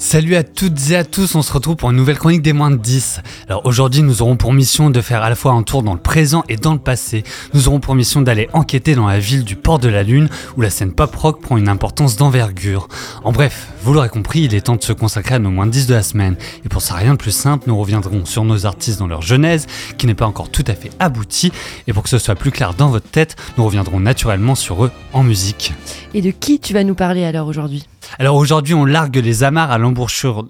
Salut 0.00 0.36
à 0.36 0.44
toutes 0.44 0.90
et 0.90 0.96
à 0.96 1.02
tous, 1.02 1.34
on 1.34 1.42
se 1.42 1.52
retrouve 1.52 1.74
pour 1.74 1.90
une 1.90 1.96
nouvelle 1.96 2.18
chronique 2.18 2.40
des 2.40 2.52
moins 2.52 2.70
de 2.70 2.76
10. 2.76 3.20
Alors 3.48 3.66
aujourd'hui, 3.66 4.02
nous 4.02 4.22
aurons 4.22 4.36
pour 4.36 4.52
mission 4.52 4.90
de 4.90 5.00
faire 5.00 5.24
à 5.24 5.28
la 5.28 5.34
fois 5.34 5.52
un 5.52 5.64
tour 5.64 5.82
dans 5.82 5.92
le 5.92 6.00
présent 6.00 6.44
et 6.48 6.56
dans 6.56 6.72
le 6.72 6.78
passé. 6.78 7.24
Nous 7.52 7.66
aurons 7.66 7.80
pour 7.80 7.96
mission 7.96 8.22
d'aller 8.22 8.48
enquêter 8.52 8.94
dans 8.94 9.08
la 9.08 9.18
ville 9.18 9.42
du 9.42 9.56
port 9.56 9.80
de 9.80 9.88
la 9.88 10.04
Lune, 10.04 10.28
où 10.56 10.60
la 10.60 10.70
scène 10.70 10.92
pop-rock 10.92 11.40
prend 11.40 11.56
une 11.56 11.68
importance 11.68 12.16
d'envergure. 12.16 12.86
En 13.24 13.32
bref, 13.32 13.72
vous 13.82 13.92
l'aurez 13.92 14.08
compris, 14.08 14.42
il 14.42 14.54
est 14.54 14.60
temps 14.60 14.76
de 14.76 14.84
se 14.84 14.92
consacrer 14.92 15.34
à 15.34 15.38
nos 15.40 15.50
moins 15.50 15.66
de 15.66 15.72
10 15.72 15.88
de 15.88 15.94
la 15.94 16.04
semaine. 16.04 16.36
Et 16.64 16.68
pour 16.68 16.80
ça, 16.80 16.94
rien 16.94 17.14
de 17.14 17.18
plus 17.18 17.32
simple, 17.32 17.64
nous 17.66 17.76
reviendrons 17.76 18.24
sur 18.24 18.44
nos 18.44 18.66
artistes 18.66 19.00
dans 19.00 19.08
leur 19.08 19.22
genèse, 19.22 19.66
qui 19.98 20.06
n'est 20.06 20.14
pas 20.14 20.26
encore 20.26 20.50
tout 20.50 20.64
à 20.68 20.74
fait 20.74 20.90
aboutie. 21.00 21.50
Et 21.88 21.92
pour 21.92 22.04
que 22.04 22.08
ce 22.08 22.18
soit 22.18 22.36
plus 22.36 22.52
clair 22.52 22.72
dans 22.74 22.88
votre 22.88 23.10
tête, 23.10 23.34
nous 23.58 23.64
reviendrons 23.64 23.98
naturellement 23.98 24.54
sur 24.54 24.84
eux 24.84 24.92
en 25.12 25.24
musique. 25.24 25.72
Et 26.14 26.22
de 26.22 26.30
qui 26.30 26.60
tu 26.60 26.72
vas 26.72 26.84
nous 26.84 26.94
parler 26.94 27.24
alors 27.24 27.48
aujourd'hui? 27.48 27.84
Alors 28.18 28.36
aujourd'hui, 28.36 28.74
on 28.74 28.84
largue 28.84 29.16
les 29.16 29.44
amarres 29.44 29.70
à 29.70 29.78
l'embouchure, 29.78 30.44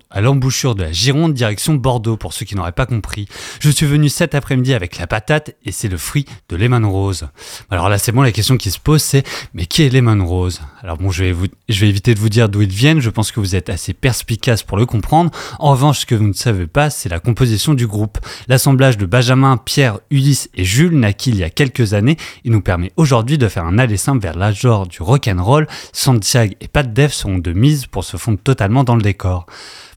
de 0.74 0.82
la 0.82 0.92
Gironde, 0.92 1.34
direction 1.34 1.74
Bordeaux, 1.74 2.16
pour 2.16 2.32
ceux 2.32 2.46
qui 2.46 2.54
n'auraient 2.54 2.72
pas 2.72 2.86
compris. 2.86 3.28
Je 3.60 3.70
suis 3.70 3.86
venu 3.86 4.08
cet 4.08 4.34
après-midi 4.34 4.74
avec 4.74 4.98
la 4.98 5.06
patate 5.06 5.56
et 5.64 5.72
c'est 5.72 5.88
le 5.88 5.96
fruit 5.96 6.24
de 6.48 6.56
Lemon 6.56 6.90
Rose. 6.90 7.28
Alors 7.70 7.88
là, 7.88 7.98
c'est 7.98 8.12
bon, 8.12 8.22
la 8.22 8.32
question 8.32 8.56
qui 8.56 8.70
se 8.70 8.78
pose, 8.78 9.02
c'est 9.02 9.24
mais 9.54 9.66
qui 9.66 9.82
est 9.82 9.90
Lemon 9.90 10.24
Rose? 10.24 10.60
Alors 10.82 10.96
bon, 10.96 11.10
je 11.10 11.24
vais, 11.24 11.32
vous, 11.32 11.46
éviter 11.68 12.14
de 12.14 12.20
vous 12.20 12.28
dire 12.28 12.48
d'où 12.48 12.62
ils 12.62 12.68
viennent, 12.68 13.00
je 13.00 13.10
pense 13.10 13.32
que 13.32 13.40
vous 13.40 13.56
êtes 13.56 13.68
assez 13.68 13.92
perspicace 13.92 14.62
pour 14.62 14.78
le 14.78 14.86
comprendre. 14.86 15.30
En 15.58 15.72
revanche, 15.72 16.00
ce 16.00 16.06
que 16.06 16.14
vous 16.14 16.28
ne 16.28 16.32
savez 16.32 16.66
pas, 16.66 16.90
c'est 16.90 17.08
la 17.08 17.18
composition 17.18 17.74
du 17.74 17.86
groupe. 17.86 18.18
L'assemblage 18.46 18.96
de 18.96 19.06
Benjamin, 19.06 19.56
Pierre, 19.56 19.98
Ulysse 20.10 20.48
et 20.54 20.64
Jules, 20.64 20.98
naquit 20.98 21.30
il 21.30 21.36
y 21.36 21.44
a 21.44 21.50
quelques 21.50 21.94
années, 21.94 22.16
et 22.44 22.50
nous 22.50 22.62
permet 22.62 22.92
aujourd'hui 22.96 23.38
de 23.38 23.48
faire 23.48 23.64
un 23.64 23.78
aller 23.78 23.96
simple 23.96 24.22
vers 24.22 24.36
l'âge 24.36 24.60
du 24.60 25.02
rock'n'roll. 25.02 25.66
Santiago 25.92 26.54
et 26.60 26.68
Pat 26.68 26.92
Dev 26.92 27.10
seront 27.10 27.38
de 27.38 27.47
mise 27.52 27.86
pour 27.86 28.04
se 28.04 28.16
fondre 28.16 28.38
totalement 28.38 28.84
dans 28.84 28.96
le 28.96 29.02
décor. 29.02 29.46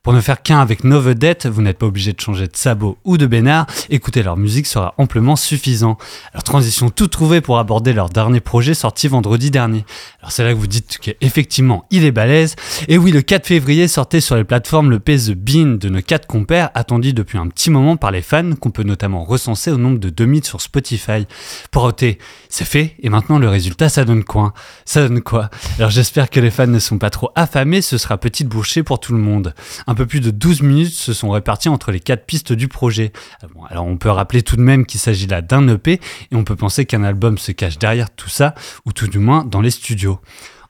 Pour 0.04 0.14
ne 0.14 0.22
faire 0.22 0.42
qu'un 0.42 0.60
avec 0.60 0.84
nos 0.84 1.00
vedettes, 1.00 1.46
vous 1.46 1.62
n'êtes 1.62 1.78
pas 1.78 1.86
obligé 1.86 2.12
de 2.12 2.20
changer 2.20 2.48
de 2.48 2.56
sabot 2.56 2.98
ou 3.04 3.20
de 3.20 3.28
bénard, 3.28 3.68
écouter 3.92 4.24
leur 4.24 4.36
musique 4.36 4.66
sera 4.66 4.96
amplement 4.98 5.36
suffisant. 5.36 5.96
Alors 6.34 6.42
transition 6.42 6.90
tout 6.90 7.08
trouvée 7.08 7.40
pour 7.40 7.60
aborder 7.60 7.94
leur 7.94 8.10
dernier 8.10 8.40
projet 8.40 8.74
sorti 8.74 9.08
vendredi 9.08 9.52
dernier. 9.52 9.86
Alors 10.20 10.32
c'est 10.32 10.44
là 10.44 10.54
que 10.54 10.58
vous 10.58 10.66
dites 10.66 10.98
qu'effectivement 10.98 11.86
il 11.92 12.04
est 12.04 12.12
balèze, 12.12 12.56
et 12.88 12.98
oui 12.98 13.12
le 13.12 13.22
4 13.22 13.46
février 13.46 13.88
sortait 13.88 14.22
sur 14.22 14.36
les 14.36 14.44
plateformes 14.44 14.90
le 14.90 15.00
P 15.00 15.18
The 15.18 15.34
Bean 15.34 15.78
de 15.78 15.90
nos 15.90 16.02
quatre 16.02 16.26
compères, 16.26 16.72
attendu 16.74 17.14
depuis 17.14 17.38
un 17.38 17.48
petit 17.48 17.70
moment 17.70 17.96
par 17.96 18.10
les 18.10 18.24
fans, 18.24 18.56
qu'on 18.60 18.72
peut 18.72 18.82
notamment 18.82 19.24
recenser 19.24 19.70
au 19.70 19.78
nombre 19.78 20.00
de 20.00 20.10
2000 20.10 20.44
sur 20.44 20.62
Spotify. 20.62 21.28
Pour 21.70 21.84
ôter, 21.84 22.18
c'est 22.50 22.66
fait, 22.66 22.96
et 23.04 23.10
maintenant 23.10 23.38
le 23.38 23.50
résultat 23.50 23.88
ça 23.88 24.04
donne 24.04 24.24
quoi? 24.24 24.56
Ça 24.84 25.08
donne 25.08 25.22
quoi? 25.22 25.52
Alors 25.78 25.92
j'espère 25.92 26.32
que 26.32 26.40
les 26.40 26.50
fans 26.50 26.66
ne 26.66 26.80
sont 26.80 26.98
pas 26.98 27.12
trop 27.12 27.30
affamés, 27.36 27.84
ce 27.84 28.00
sera 28.00 28.18
petite 28.18 28.48
bouchée 28.48 28.82
pour 28.82 29.00
tout 29.00 29.14
le 29.14 29.20
monde 29.20 29.54
un 29.92 29.96
peu 29.96 30.06
plus 30.06 30.22
de 30.22 30.32
12 30.32 30.62
minutes 30.62 30.94
se 30.94 31.12
sont 31.12 31.30
réparties 31.30 31.68
entre 31.68 31.92
les 31.92 32.00
quatre 32.00 32.26
pistes 32.26 32.54
du 32.54 32.70
projet. 32.70 33.12
Bon, 33.54 33.66
alors 33.66 33.86
on 33.86 33.98
peut 33.98 34.10
rappeler 34.10 34.42
tout 34.42 34.56
de 34.56 34.62
même 34.62 34.86
qu'il 34.86 35.02
s'agit 35.02 35.28
là 35.28 35.42
d'un 35.42 35.68
EP 35.68 35.94
et 36.32 36.36
on 36.36 36.46
peut 36.46 36.56
penser 36.56 36.86
qu'un 36.86 37.04
album 37.04 37.38
se 37.38 37.52
cache 37.52 37.78
derrière 37.78 38.10
tout 38.10 38.30
ça, 38.30 38.56
ou 38.86 38.94
tout 38.94 39.08
du 39.08 39.20
moins 39.20 39.44
dans 39.44 39.60
les 39.60 39.70
studios. 39.70 40.20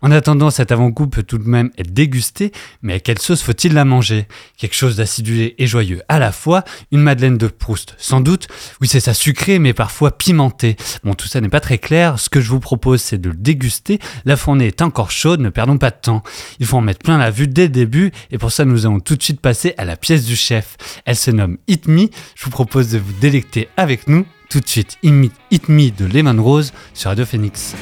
En 0.02 0.12
attendant, 0.12 0.50
cet 0.50 0.72
avant-goût 0.72 1.08
peut 1.08 1.24
tout 1.24 1.38
de 1.38 1.48
même 1.48 1.70
être 1.78 1.94
dégusté, 1.94 2.52
mais 2.82 2.94
à 2.94 3.00
quelle 3.00 3.20
sauce 3.20 3.44
faut-il 3.44 3.74
la 3.74 3.86
manger? 3.86 4.28
Quelque 4.58 4.76
chose 4.76 4.96
d'acidulé 4.96 5.54
et 5.58 5.68
joyeux 5.68 6.02
à 6.10 6.18
la 6.18 6.32
fois, 6.32 6.64
une 6.92 7.02
madeleine 7.02 7.38
de 7.38 7.48
Proust, 7.48 7.96
sans 7.98 8.20
doute. 8.20 8.48
Oui, 8.82 8.88
c'est 8.88 9.00
ça 9.00 9.14
sucré, 9.14 9.60
mais 9.60 9.74
parfois 9.74 10.12
pimenté. 10.18 10.76
Bon, 11.04 11.14
tout 11.14 11.28
ça 11.28 11.40
n'est 11.40 11.50
pas 11.50 11.60
très 11.60 11.78
clair. 11.78 12.20
Ce 12.20 12.30
que 12.30 12.42
je 12.42 12.50
vous 12.50 12.60
propose, 12.60 13.02
c'est 13.02 13.20
de 13.20 13.30
le 13.30 13.36
déguster. 13.36 14.00
La 14.26 14.38
fournée 14.38 14.68
est 14.68 14.82
encore 14.82 15.12
chaude, 15.12 15.40
ne 15.40 15.50
perdons 15.50 15.78
pas 15.78 15.92
de 15.92 15.98
temps. 16.02 16.24
Il 16.60 16.66
faut 16.66 16.78
en 16.78 16.82
mettre 16.82 17.04
plein 17.04 17.18
la 17.18 17.30
vue 17.30 17.48
dès 17.48 17.64
le 17.64 17.70
début, 17.70 18.12
et 18.32 18.38
pour 18.38 18.52
ça, 18.52 18.66
nous 18.66 18.86
allons 18.86 19.00
tout 19.00 19.16
de 19.16 19.24
suite 19.24 19.40
passer 19.40 19.76
à 19.78 19.86
la 19.86 19.98
pièce 19.98 20.26
du 20.26 20.36
chef. 20.36 20.78
Elle 21.06 21.16
se 21.16 21.32
nomme 21.32 21.58
Hit 21.68 21.88
Me. 21.88 22.08
Je 22.36 22.46
vous 22.46 22.52
propose 22.52 22.90
de 22.90 22.98
vous 22.98 23.14
délecter 23.22 23.70
avec 23.78 24.08
nous. 24.08 24.26
Tout 24.50 24.60
de 24.60 24.68
suite, 24.68 24.98
Hit 25.04 25.70
Me, 25.70 25.90
de 25.92 26.06
Lemon 26.06 26.42
Rose 26.44 26.74
sur 26.94 27.10
Radio 27.10 27.26
Phoenix. 27.26 27.76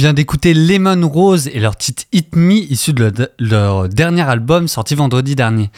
Vient 0.00 0.14
d'écouter 0.14 0.54
Lemon 0.54 1.06
Rose 1.06 1.48
et 1.48 1.60
leur 1.60 1.76
titre 1.76 2.04
Hit 2.10 2.34
Me, 2.34 2.54
issu 2.54 2.94
de 2.94 3.28
leur, 3.38 3.86
dernier 3.90 4.22
album 4.22 4.66
sorti 4.66 4.94
vendredi 4.94 5.36
dernier. 5.36 5.70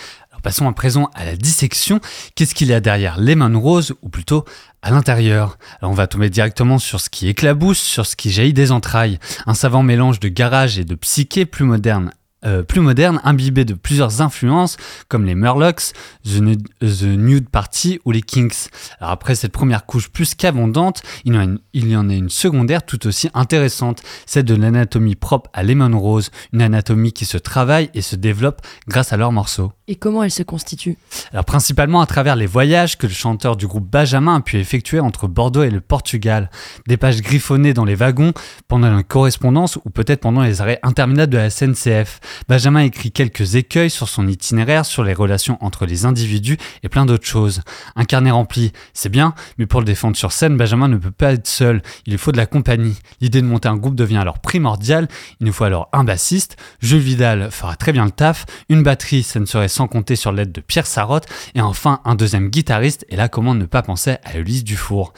Passons 0.44 0.68
à 0.68 0.72
présent 0.72 1.10
à 1.14 1.24
la 1.24 1.34
dissection. 1.34 1.98
Qu'est-ce 2.36 2.54
qu'il 2.54 2.68
y 2.68 2.72
a 2.72 2.78
derrière 2.78 3.18
Lemon 3.18 3.58
Rose, 3.58 3.94
ou 4.00 4.08
plutôt 4.08 4.44
à 4.80 4.92
l'intérieur? 4.92 5.58
On 5.82 5.90
va 5.90 6.06
tomber 6.06 6.30
directement 6.30 6.78
sur 6.78 7.00
ce 7.00 7.10
qui 7.10 7.26
éclabousse, 7.26 7.80
sur 7.80 8.06
ce 8.06 8.14
qui 8.14 8.30
jaillit 8.30 8.52
des 8.52 8.70
entrailles. 8.70 9.18
Un 9.46 9.54
savant 9.54 9.82
mélange 9.82 10.20
de 10.20 10.28
garage 10.28 10.78
et 10.78 10.84
de 10.84 10.94
psyché 10.94 11.44
plus 11.44 11.64
moderne 11.64 12.12
euh, 12.44 12.62
plus 12.62 12.80
moderne, 12.80 13.20
imbibé 13.24 13.64
de 13.64 13.74
plusieurs 13.74 14.20
influences 14.20 14.76
comme 15.08 15.24
les 15.24 15.34
Murlocs, 15.34 15.92
The, 16.24 16.40
Nu- 16.40 16.56
The 16.80 17.02
Nude 17.02 17.48
Party 17.48 18.00
ou 18.04 18.10
les 18.10 18.22
Kinks. 18.22 18.68
Alors 19.00 19.12
après 19.12 19.34
cette 19.34 19.52
première 19.52 19.86
couche 19.86 20.08
plus 20.08 20.34
qu'abondante, 20.34 21.02
il 21.24 21.32
il 21.72 21.88
y 21.88 21.96
en 21.96 22.08
a 22.10 22.14
une 22.14 22.30
secondaire 22.30 22.84
tout 22.84 23.06
aussi 23.06 23.30
intéressante, 23.34 24.02
celle 24.26 24.44
de 24.44 24.54
l'anatomie 24.54 25.14
propre 25.14 25.50
à 25.52 25.62
Lemon 25.62 25.98
Rose, 25.98 26.30
une 26.52 26.62
anatomie 26.62 27.12
qui 27.12 27.24
se 27.24 27.38
travaille 27.38 27.90
et 27.94 28.02
se 28.02 28.16
développe 28.16 28.60
grâce 28.88 29.12
à 29.12 29.16
leurs 29.16 29.32
morceaux. 29.32 29.72
Et 29.92 29.96
comment 29.96 30.22
elle 30.22 30.30
se 30.30 30.42
constitue 30.42 30.96
Alors 31.34 31.44
principalement 31.44 32.00
à 32.00 32.06
travers 32.06 32.34
les 32.34 32.46
voyages 32.46 32.96
que 32.96 33.06
le 33.06 33.12
chanteur 33.12 33.58
du 33.58 33.66
groupe 33.66 33.86
Benjamin 33.86 34.36
a 34.36 34.40
pu 34.40 34.56
effectuer 34.56 35.00
entre 35.00 35.28
Bordeaux 35.28 35.64
et 35.64 35.70
le 35.70 35.82
Portugal. 35.82 36.48
Des 36.86 36.96
pages 36.96 37.20
griffonnées 37.20 37.74
dans 37.74 37.84
les 37.84 37.94
wagons 37.94 38.32
pendant 38.68 38.90
une 38.90 39.04
correspondance 39.04 39.76
ou 39.84 39.90
peut-être 39.90 40.20
pendant 40.20 40.40
les 40.40 40.62
arrêts 40.62 40.78
interminables 40.82 41.30
de 41.30 41.36
la 41.36 41.50
SNCF. 41.50 42.20
Benjamin 42.48 42.80
écrit 42.80 43.12
quelques 43.12 43.54
écueils 43.56 43.90
sur 43.90 44.08
son 44.08 44.28
itinéraire, 44.28 44.86
sur 44.86 45.04
les 45.04 45.12
relations 45.12 45.58
entre 45.60 45.84
les 45.84 46.06
individus 46.06 46.56
et 46.82 46.88
plein 46.88 47.04
d'autres 47.04 47.26
choses. 47.26 47.60
Un 47.94 48.04
carnet 48.04 48.30
rempli, 48.30 48.72
c'est 48.94 49.10
bien, 49.10 49.34
mais 49.58 49.66
pour 49.66 49.80
le 49.80 49.84
défendre 49.84 50.16
sur 50.16 50.32
scène, 50.32 50.56
Benjamin 50.56 50.88
ne 50.88 50.96
peut 50.96 51.10
pas 51.10 51.34
être 51.34 51.46
seul. 51.46 51.82
Il 52.06 52.16
faut 52.16 52.32
de 52.32 52.38
la 52.38 52.46
compagnie. 52.46 52.96
L'idée 53.20 53.42
de 53.42 53.46
monter 53.46 53.68
un 53.68 53.76
groupe 53.76 53.96
devient 53.96 54.16
alors 54.16 54.38
primordiale. 54.38 55.06
Il 55.40 55.46
nous 55.48 55.52
faut 55.52 55.64
alors 55.64 55.90
un 55.92 56.04
bassiste. 56.04 56.56
Jules 56.80 56.98
Vidal 56.98 57.50
fera 57.50 57.76
très 57.76 57.92
bien 57.92 58.06
le 58.06 58.10
taf. 58.10 58.46
Une 58.70 58.82
batterie, 58.82 59.22
ça 59.22 59.38
ne 59.38 59.44
serait 59.44 59.68
sans 59.68 59.81
compter 59.88 60.16
sur 60.16 60.32
l'aide 60.32 60.52
de 60.52 60.60
Pierre 60.60 60.86
Sarotte. 60.86 61.26
Et 61.54 61.60
enfin, 61.60 62.00
un 62.04 62.14
deuxième 62.14 62.48
guitariste. 62.48 63.04
Et 63.08 63.16
là, 63.16 63.28
comment 63.28 63.54
ne 63.54 63.64
pas 63.64 63.82
penser 63.82 64.16
à 64.24 64.38
Ulysse 64.38 64.64
Dufour 64.64 65.12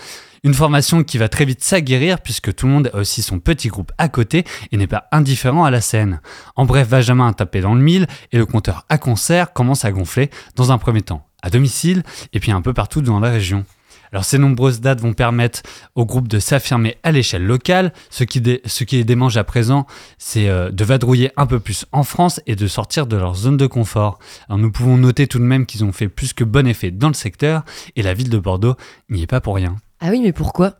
une 0.44 0.54
formation 0.54 1.02
qui 1.02 1.16
va 1.16 1.30
très 1.30 1.46
vite 1.46 1.64
s'aguerrir 1.64 2.20
puisque 2.20 2.54
tout 2.54 2.66
le 2.66 2.72
monde 2.72 2.90
a 2.92 2.98
aussi 2.98 3.22
son 3.22 3.40
petit 3.40 3.68
groupe 3.68 3.92
à 3.96 4.08
côté 4.08 4.44
et 4.70 4.76
n'est 4.76 4.86
pas 4.86 5.08
indifférent 5.10 5.64
à 5.64 5.70
la 5.70 5.80
scène. 5.80 6.20
En 6.54 6.66
bref, 6.66 6.88
Benjamin 6.88 7.28
a 7.28 7.32
tapé 7.32 7.62
dans 7.62 7.74
le 7.74 7.80
mille 7.80 8.06
et 8.30 8.36
le 8.36 8.44
compteur 8.44 8.84
à 8.90 8.98
concert 8.98 9.54
commence 9.54 9.86
à 9.86 9.90
gonfler 9.90 10.30
dans 10.54 10.70
un 10.70 10.76
premier 10.76 11.00
temps 11.00 11.26
à 11.42 11.50
domicile 11.50 12.02
et 12.32 12.40
puis 12.40 12.52
un 12.52 12.60
peu 12.60 12.72
partout 12.74 13.00
dans 13.00 13.20
la 13.20 13.30
région. 13.30 13.64
Alors 14.14 14.24
ces 14.24 14.38
nombreuses 14.38 14.80
dates 14.80 15.00
vont 15.00 15.12
permettre 15.12 15.62
au 15.96 16.06
groupe 16.06 16.28
de 16.28 16.38
s'affirmer 16.38 16.96
à 17.02 17.10
l'échelle 17.10 17.44
locale. 17.44 17.92
Ce 18.10 18.22
qui, 18.22 18.40
les 18.40 19.04
démange 19.04 19.36
à 19.36 19.42
présent, 19.42 19.88
c'est 20.18 20.48
euh, 20.48 20.70
de 20.70 20.84
vadrouiller 20.84 21.32
un 21.36 21.46
peu 21.46 21.58
plus 21.58 21.84
en 21.90 22.04
France 22.04 22.40
et 22.46 22.54
de 22.54 22.68
sortir 22.68 23.08
de 23.08 23.16
leur 23.16 23.34
zone 23.34 23.56
de 23.56 23.66
confort. 23.66 24.20
Alors 24.48 24.58
nous 24.58 24.70
pouvons 24.70 24.96
noter 24.96 25.26
tout 25.26 25.40
de 25.40 25.44
même 25.44 25.66
qu'ils 25.66 25.82
ont 25.82 25.90
fait 25.90 26.08
plus 26.08 26.32
que 26.32 26.44
bon 26.44 26.64
effet 26.68 26.92
dans 26.92 27.08
le 27.08 27.14
secteur 27.14 27.64
et 27.96 28.02
la 28.02 28.14
ville 28.14 28.30
de 28.30 28.38
Bordeaux 28.38 28.76
n'y 29.10 29.22
est 29.22 29.26
pas 29.26 29.40
pour 29.40 29.56
rien. 29.56 29.74
Ah 30.06 30.10
oui, 30.10 30.20
mais 30.20 30.34
pourquoi? 30.34 30.74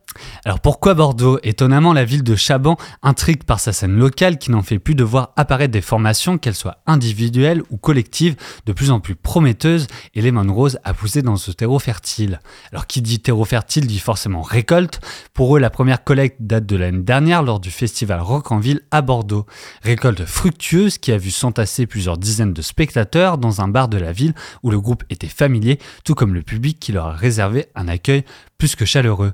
Alors 0.45 0.59
pourquoi 0.59 0.93
Bordeaux? 0.93 1.39
Étonnamment, 1.41 1.93
la 1.93 2.05
ville 2.05 2.21
de 2.21 2.35
Chaban 2.35 2.77
intrigue 3.01 3.43
par 3.43 3.59
sa 3.59 3.73
scène 3.73 3.97
locale 3.97 4.37
qui 4.37 4.51
n'en 4.51 4.61
fait 4.61 4.77
plus 4.77 4.93
de 4.93 5.03
voir 5.03 5.33
apparaître 5.35 5.71
des 5.71 5.81
formations, 5.81 6.37
qu'elles 6.37 6.53
soient 6.53 6.77
individuelles 6.85 7.63
ou 7.71 7.77
collectives, 7.77 8.35
de 8.67 8.71
plus 8.71 8.91
en 8.91 8.99
plus 8.99 9.15
prometteuses, 9.15 9.87
et 10.13 10.21
Lemon 10.21 10.53
Rose 10.53 10.77
a 10.83 10.93
poussé 10.93 11.23
dans 11.23 11.37
ce 11.37 11.49
terreau 11.49 11.79
fertile. 11.79 12.39
Alors 12.71 12.85
qui 12.85 13.01
dit 13.01 13.19
terreau 13.19 13.45
fertile 13.45 13.87
dit 13.87 13.97
forcément 13.97 14.43
récolte. 14.43 15.01
Pour 15.33 15.57
eux, 15.57 15.59
la 15.59 15.71
première 15.71 16.03
collecte 16.03 16.37
date 16.39 16.67
de 16.67 16.75
l'année 16.75 17.01
dernière 17.01 17.41
lors 17.41 17.59
du 17.59 17.71
festival 17.71 18.21
Rock 18.21 18.51
en 18.51 18.59
Ville 18.59 18.81
à 18.91 19.01
Bordeaux. 19.01 19.47
Récolte 19.81 20.23
fructueuse 20.25 20.99
qui 20.99 21.11
a 21.11 21.17
vu 21.17 21.31
s'entasser 21.31 21.87
plusieurs 21.87 22.19
dizaines 22.19 22.53
de 22.53 22.61
spectateurs 22.61 23.39
dans 23.39 23.61
un 23.61 23.69
bar 23.69 23.87
de 23.87 23.97
la 23.97 24.11
ville 24.11 24.35
où 24.61 24.69
le 24.69 24.79
groupe 24.79 25.03
était 25.09 25.27
familier, 25.27 25.79
tout 26.03 26.13
comme 26.13 26.35
le 26.35 26.43
public 26.43 26.79
qui 26.79 26.91
leur 26.91 27.07
a 27.07 27.13
réservé 27.13 27.65
un 27.73 27.87
accueil 27.87 28.23
plus 28.57 28.75
que 28.75 28.85
chaleureux. 28.85 29.33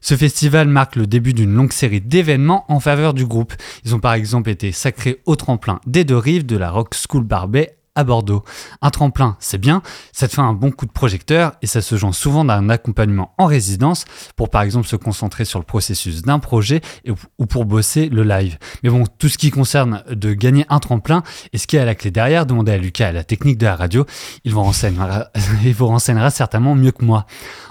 Ce 0.00 0.16
festival 0.16 0.66
marque 0.68 0.96
le 0.96 1.06
début 1.06 1.32
d'une 1.32 1.54
longue 1.54 1.72
série 1.72 2.00
d'événements 2.00 2.64
en 2.68 2.80
faveur 2.80 3.14
du 3.14 3.24
groupe. 3.24 3.54
Ils 3.84 3.94
ont 3.94 4.00
par 4.00 4.14
exemple 4.14 4.50
été 4.50 4.72
sacrés 4.72 5.20
au 5.26 5.36
tremplin 5.36 5.80
des 5.86 6.04
deux 6.04 6.16
rives 6.18 6.44
de 6.46 6.56
la 6.56 6.70
Rock 6.70 6.94
School 7.08 7.22
Barbet 7.24 7.76
à 7.94 8.04
Bordeaux. 8.04 8.42
Un 8.80 8.88
tremplin, 8.88 9.36
c'est 9.38 9.58
bien, 9.58 9.82
ça 10.12 10.26
te 10.26 10.32
fait 10.32 10.40
un 10.40 10.54
bon 10.54 10.70
coup 10.70 10.86
de 10.86 10.92
projecteur 10.92 11.52
et 11.60 11.66
ça 11.66 11.82
se 11.82 11.94
joint 11.96 12.12
souvent 12.14 12.42
d'un 12.42 12.70
accompagnement 12.70 13.34
en 13.36 13.44
résidence 13.44 14.06
pour 14.34 14.48
par 14.48 14.62
exemple 14.62 14.86
se 14.88 14.96
concentrer 14.96 15.44
sur 15.44 15.58
le 15.58 15.66
processus 15.66 16.22
d'un 16.22 16.38
projet 16.38 16.80
et- 17.04 17.12
ou 17.36 17.44
pour 17.44 17.66
bosser 17.66 18.08
le 18.08 18.22
live. 18.24 18.56
Mais 18.82 18.88
bon, 18.88 19.04
tout 19.18 19.28
ce 19.28 19.36
qui 19.36 19.50
concerne 19.50 20.02
de 20.10 20.32
gagner 20.32 20.64
un 20.70 20.78
tremplin 20.80 21.22
et 21.52 21.58
ce 21.58 21.66
qui 21.66 21.76
est 21.76 21.80
à 21.80 21.84
la 21.84 21.94
clé 21.94 22.10
derrière, 22.10 22.46
demandez 22.46 22.72
à 22.72 22.78
Lucas 22.78 23.08
à 23.08 23.12
la 23.12 23.24
technique 23.24 23.58
de 23.58 23.66
la 23.66 23.76
radio, 23.76 24.06
il 24.44 24.54
vous 24.54 24.62
renseignera 24.62 25.28
certainement 26.30 26.74
mieux 26.74 26.92
que 26.92 27.04
moi. 27.04 27.26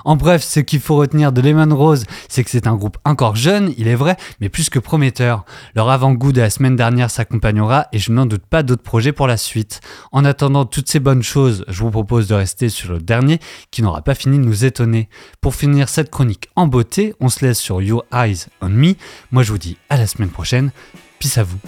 En 0.05 0.15
bref, 0.15 0.43
ce 0.43 0.59
qu'il 0.59 0.79
faut 0.79 0.95
retenir 0.95 1.31
de 1.31 1.41
Lemon 1.41 1.75
Rose, 1.75 2.05
c'est 2.29 2.43
que 2.43 2.49
c'est 2.49 2.67
un 2.67 2.75
groupe 2.75 2.97
encore 3.05 3.35
jeune, 3.35 3.73
il 3.77 3.87
est 3.87 3.95
vrai, 3.95 4.17
mais 4.39 4.49
plus 4.49 4.69
que 4.69 4.79
prometteur. 4.79 5.45
Leur 5.75 5.89
avant-goût 5.89 6.31
de 6.31 6.41
la 6.41 6.49
semaine 6.49 6.75
dernière 6.75 7.11
s'accompagnera 7.11 7.87
et 7.91 7.99
je 7.99 8.11
n'en 8.11 8.25
doute 8.25 8.45
pas 8.45 8.63
d'autres 8.63 8.83
projets 8.83 9.11
pour 9.11 9.27
la 9.27 9.37
suite. 9.37 9.81
En 10.11 10.25
attendant 10.25 10.65
toutes 10.65 10.89
ces 10.89 10.99
bonnes 10.99 11.23
choses, 11.23 11.65
je 11.67 11.81
vous 11.81 11.91
propose 11.91 12.27
de 12.27 12.35
rester 12.35 12.69
sur 12.69 12.93
le 12.93 12.99
dernier 12.99 13.39
qui 13.71 13.81
n'aura 13.81 14.01
pas 14.01 14.15
fini 14.15 14.37
de 14.37 14.43
nous 14.43 14.65
étonner. 14.65 15.09
Pour 15.41 15.55
finir 15.55 15.89
cette 15.89 16.09
chronique 16.09 16.49
en 16.55 16.67
beauté, 16.67 17.13
on 17.19 17.29
se 17.29 17.45
laisse 17.45 17.59
sur 17.59 17.81
Your 17.81 18.05
Eyes 18.13 18.45
on 18.61 18.69
Me. 18.69 18.93
Moi 19.31 19.43
je 19.43 19.51
vous 19.51 19.57
dis 19.57 19.77
à 19.89 19.97
la 19.97 20.07
semaine 20.07 20.29
prochaine. 20.29 20.71
Peace 21.19 21.37
à 21.37 21.43
vous. 21.43 21.59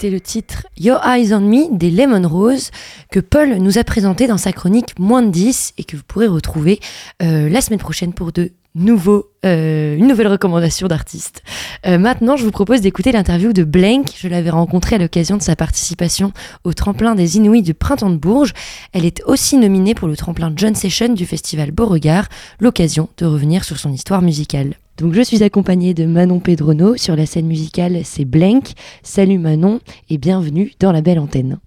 C'était 0.00 0.10
le 0.10 0.20
titre 0.20 0.68
Your 0.78 1.04
Eyes 1.04 1.34
on 1.34 1.40
Me 1.40 1.76
des 1.76 1.90
Lemon 1.90 2.28
Rose 2.28 2.70
que 3.10 3.18
Paul 3.18 3.56
nous 3.56 3.78
a 3.78 3.82
présenté 3.82 4.28
dans 4.28 4.38
sa 4.38 4.52
chronique 4.52 4.96
Moins 4.96 5.22
de 5.22 5.30
10 5.30 5.74
et 5.76 5.82
que 5.82 5.96
vous 5.96 6.04
pourrez 6.06 6.28
retrouver 6.28 6.78
euh, 7.20 7.48
la 7.48 7.60
semaine 7.60 7.80
prochaine 7.80 8.12
pour 8.12 8.30
de 8.30 8.52
nouveaux, 8.76 9.32
euh, 9.44 9.96
une 9.96 10.06
nouvelle 10.06 10.28
recommandation 10.28 10.86
d'artiste. 10.86 11.42
Euh, 11.84 11.98
maintenant, 11.98 12.36
je 12.36 12.44
vous 12.44 12.52
propose 12.52 12.80
d'écouter 12.80 13.10
l'interview 13.10 13.52
de 13.52 13.64
Blank. 13.64 14.12
Je 14.16 14.28
l'avais 14.28 14.50
rencontrée 14.50 14.94
à 14.94 14.98
l'occasion 15.00 15.36
de 15.36 15.42
sa 15.42 15.56
participation 15.56 16.32
au 16.62 16.74
tremplin 16.74 17.16
des 17.16 17.36
Inouïs 17.36 17.62
du 17.62 17.74
Printemps 17.74 18.10
de 18.10 18.18
Bourges. 18.18 18.52
Elle 18.92 19.04
est 19.04 19.20
aussi 19.24 19.56
nominée 19.56 19.96
pour 19.96 20.06
le 20.06 20.16
tremplin 20.16 20.52
John 20.54 20.76
Session 20.76 21.12
du 21.12 21.26
festival 21.26 21.72
Beauregard, 21.72 22.28
l'occasion 22.60 23.08
de 23.16 23.26
revenir 23.26 23.64
sur 23.64 23.80
son 23.80 23.92
histoire 23.92 24.22
musicale. 24.22 24.76
Donc 24.98 25.14
je 25.14 25.22
suis 25.22 25.44
accompagnée 25.44 25.94
de 25.94 26.06
Manon 26.06 26.40
Pedrono 26.40 26.96
sur 26.96 27.14
la 27.14 27.24
scène 27.24 27.46
musicale, 27.46 28.00
c'est 28.02 28.24
Blank. 28.24 28.72
Salut 29.04 29.38
Manon 29.38 29.78
et 30.10 30.18
bienvenue 30.18 30.72
dans 30.80 30.90
la 30.90 31.02
belle 31.02 31.20
antenne. 31.20 31.58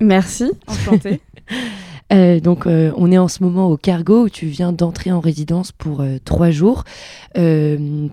Merci, 0.00 0.50
enchantée. 0.66 1.20
Euh, 2.12 2.38
donc, 2.38 2.68
euh, 2.68 2.92
on 2.96 3.10
est 3.10 3.18
en 3.18 3.26
ce 3.26 3.42
moment 3.42 3.68
au 3.68 3.76
Cargo 3.76 4.26
où 4.26 4.28
tu 4.28 4.46
viens 4.46 4.72
d'entrer 4.72 5.10
en 5.10 5.18
résidence 5.18 5.72
pour 5.72 6.02
euh, 6.02 6.18
trois 6.24 6.52
jours 6.52 6.84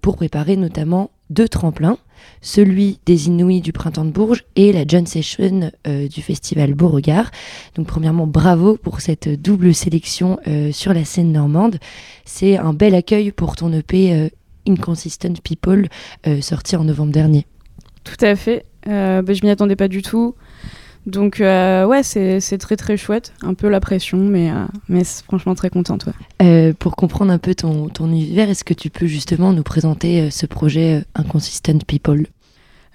pour 0.01 0.15
préparer 0.15 0.57
notamment 0.57 1.11
deux 1.29 1.47
tremplins, 1.47 1.99
celui 2.41 2.97
des 3.05 3.27
Inouïs 3.27 3.61
du 3.61 3.71
Printemps 3.71 4.03
de 4.03 4.09
Bourges 4.09 4.45
et 4.55 4.73
la 4.73 4.83
John 4.87 5.05
Session 5.05 5.69
du 5.85 6.21
festival 6.23 6.73
Beauregard. 6.73 7.29
Donc, 7.75 7.85
premièrement, 7.85 8.25
bravo 8.25 8.77
pour 8.77 8.99
cette 8.99 9.29
double 9.29 9.75
sélection 9.75 10.39
sur 10.71 10.95
la 10.95 11.05
scène 11.05 11.31
normande. 11.31 11.77
C'est 12.25 12.57
un 12.57 12.73
bel 12.73 12.95
accueil 12.95 13.31
pour 13.31 13.55
ton 13.55 13.71
EP 13.71 14.31
Inconsistent 14.67 15.41
People 15.41 15.87
euh, 16.27 16.41
sorti 16.41 16.75
en 16.75 16.83
novembre 16.83 17.11
dernier. 17.11 17.45
Tout 18.03 18.23
à 18.25 18.35
fait. 18.35 18.65
Euh, 18.87 19.21
bah, 19.21 19.33
je 19.33 19.43
m'y 19.45 19.49
attendais 19.49 19.75
pas 19.75 19.87
du 19.87 20.01
tout. 20.01 20.35
Donc, 21.05 21.41
euh, 21.41 21.85
ouais, 21.85 22.01
c'est 22.01 22.39
très 22.59 22.77
très 22.77 22.95
chouette. 22.95 23.33
Un 23.41 23.53
peu 23.53 23.67
la 23.67 23.79
pression, 23.81 24.17
mais, 24.17 24.51
euh, 24.51 24.65
mais 24.87 25.03
franchement 25.03 25.53
très 25.53 25.69
contente. 25.69 26.05
ouais. 26.05 26.13
Euh, 26.41 26.73
pour 26.77 26.95
comprendre 26.95 27.31
un 27.31 27.39
peu 27.39 27.55
ton, 27.55 27.89
ton 27.89 28.07
univers, 28.07 28.49
est-ce 28.49 28.63
que 28.63 28.73
tu 28.73 28.89
peux 28.89 29.05
justement 29.05 29.51
nous 29.51 29.63
présenter 29.63 30.21
euh, 30.21 30.29
ce 30.29 30.45
projet 30.45 31.03
Inconsistent 31.15 31.83
People? 31.85 32.27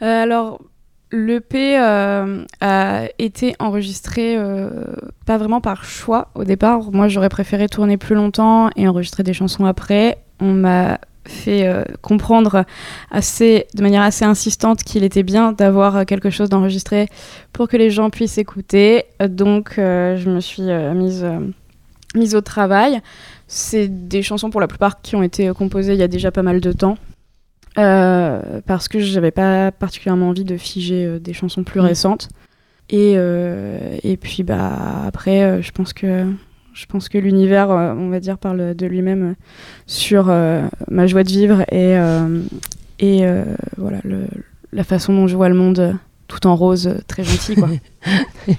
Alors, 0.01 0.61
l'EP 1.11 1.77
a 1.77 3.05
été 3.19 3.57
enregistré 3.59 4.37
pas 5.27 5.39
vraiment 5.39 5.61
par 5.61 5.85
choix 5.85 6.29
au 6.37 6.45
départ. 6.45 6.93
Moi, 6.93 7.09
j'aurais 7.09 7.29
préféré 7.29 7.69
tourner 7.69 7.97
plus 7.97 8.15
longtemps 8.15 8.71
et 8.77 8.87
enregistrer 8.87 9.25
des 9.25 9.33
chansons 9.33 9.65
après. 9.65 10.19
On 10.39 10.53
m'a 10.53 11.01
fait 11.29 11.67
euh, 11.67 11.85
comprendre 12.03 12.65
assez, 13.11 13.67
de 13.75 13.83
manière 13.83 14.03
assez 14.03 14.25
insistante 14.25 14.83
qu'il 14.83 15.05
était 15.05 15.23
bien 15.23 15.53
d'avoir 15.53 15.97
euh, 15.97 16.05
quelque 16.05 16.31
chose 16.31 16.49
d'enregistré 16.49 17.09
pour 17.53 17.69
que 17.69 17.77
les 17.77 17.91
gens 17.91 18.11
puissent 18.11 18.39
écouter. 18.39 19.05
Donc, 19.29 19.79
euh, 19.79 20.17
je 20.17 20.31
me 20.31 20.41
suis 20.41 20.63
mise, 20.63 21.27
mise 22.15 22.35
au 22.35 22.41
travail. 22.41 23.01
C'est 23.47 23.89
des 24.09 24.23
chansons 24.23 24.51
pour 24.51 24.61
la 24.61 24.67
plupart 24.69 25.01
qui 25.01 25.17
ont 25.17 25.23
été 25.23 25.51
composées 25.57 25.93
il 25.95 25.99
y 25.99 26.03
a 26.03 26.09
déjà 26.09 26.31
pas 26.31 26.43
mal 26.43 26.61
de 26.61 26.73
temps. 26.73 26.99
Euh, 27.79 28.61
parce 28.67 28.89
que 28.89 28.99
j'avais 28.99 29.31
pas 29.31 29.71
particulièrement 29.71 30.31
envie 30.31 30.45
de 30.45 30.57
figer 30.57 31.05
euh, 31.05 31.19
des 31.21 31.33
chansons 31.33 31.63
plus 31.63 31.81
Mm. 31.81 31.85
récentes. 31.85 32.29
Et, 32.91 33.15
euh, 33.17 33.97
et 34.03 34.17
puis 34.17 34.43
bah 34.43 35.05
après, 35.07 35.63
je 35.63 35.71
pense 35.73 35.93
que 35.93 36.25
je 36.79 36.87
pense 36.87 37.09
que 37.09 37.19
l'univers, 37.19 37.71
euh, 37.71 37.93
on 37.97 38.09
va 38.09 38.21
dire, 38.21 38.39
parle 38.39 38.75
de 38.75 38.87
lui-même 38.87 39.31
euh, 39.31 39.35
sur 39.87 40.29
euh, 40.31 40.67
ma 40.91 41.07
joie 41.07 41.25
de 41.25 41.29
vivre 41.31 41.63
et 41.73 41.97
et 43.01 43.23
voilà 43.77 43.99
le- 44.05 44.27
la 44.73 44.85
façon 44.85 45.13
dont 45.15 45.27
je 45.29 45.37
vois 45.37 45.49
le 45.49 45.55
monde 45.55 45.97
tout 46.27 46.47
en 46.47 46.55
rose, 46.57 46.95
très 47.09 47.25
gentil 47.25 47.55
quoi. 47.55 47.69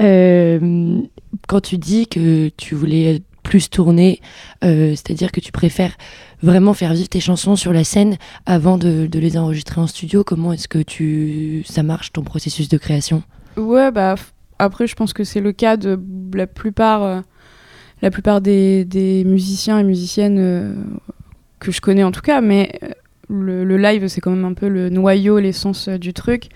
Euh, 0.00 1.00
quand 1.48 1.60
tu 1.60 1.76
dis 1.78 2.06
que 2.06 2.50
tu 2.56 2.74
voulais 2.76 3.22
plus 3.42 3.68
tourner, 3.70 4.20
euh, 4.64 4.90
c'est-à-dire 4.90 5.32
que 5.32 5.40
tu 5.40 5.50
préfères 5.52 5.96
vraiment 6.42 6.72
faire 6.74 6.92
vivre 6.92 7.08
tes 7.08 7.18
chansons 7.20 7.56
sur 7.56 7.72
la 7.72 7.82
scène 7.82 8.16
avant 8.46 8.78
de, 8.78 9.06
de 9.06 9.18
les 9.18 9.36
enregistrer 9.36 9.80
en 9.80 9.86
studio, 9.86 10.22
comment 10.22 10.52
est-ce 10.52 10.68
que 10.68 10.78
tu 10.78 11.64
ça 11.68 11.82
marche 11.82 12.12
ton 12.12 12.22
processus 12.22 12.68
de 12.68 12.78
création? 12.78 13.22
Ouais, 13.56 13.90
bah 13.90 14.14
après, 14.60 14.86
je 14.86 14.94
pense 14.94 15.12
que 15.12 15.24
c'est 15.24 15.40
le 15.40 15.52
cas 15.52 15.76
de 15.76 15.98
la 16.34 16.46
plupart, 16.46 17.02
euh, 17.02 17.20
la 18.02 18.10
plupart 18.10 18.40
des, 18.40 18.84
des 18.84 19.24
musiciens 19.24 19.78
et 19.78 19.84
musiciennes 19.84 20.38
euh, 20.38 20.72
que 21.58 21.72
je 21.72 21.80
connais 21.80 22.04
en 22.04 22.12
tout 22.12 22.20
cas, 22.20 22.40
mais 22.40 22.70
euh, 22.82 22.88
le, 23.28 23.64
le 23.64 23.76
live, 23.76 24.06
c'est 24.08 24.20
quand 24.20 24.30
même 24.30 24.44
un 24.44 24.54
peu 24.54 24.68
le 24.68 24.88
noyau, 24.88 25.38
l'essence 25.38 25.88
euh, 25.88 25.98
du 25.98 26.12
truc. 26.12 26.48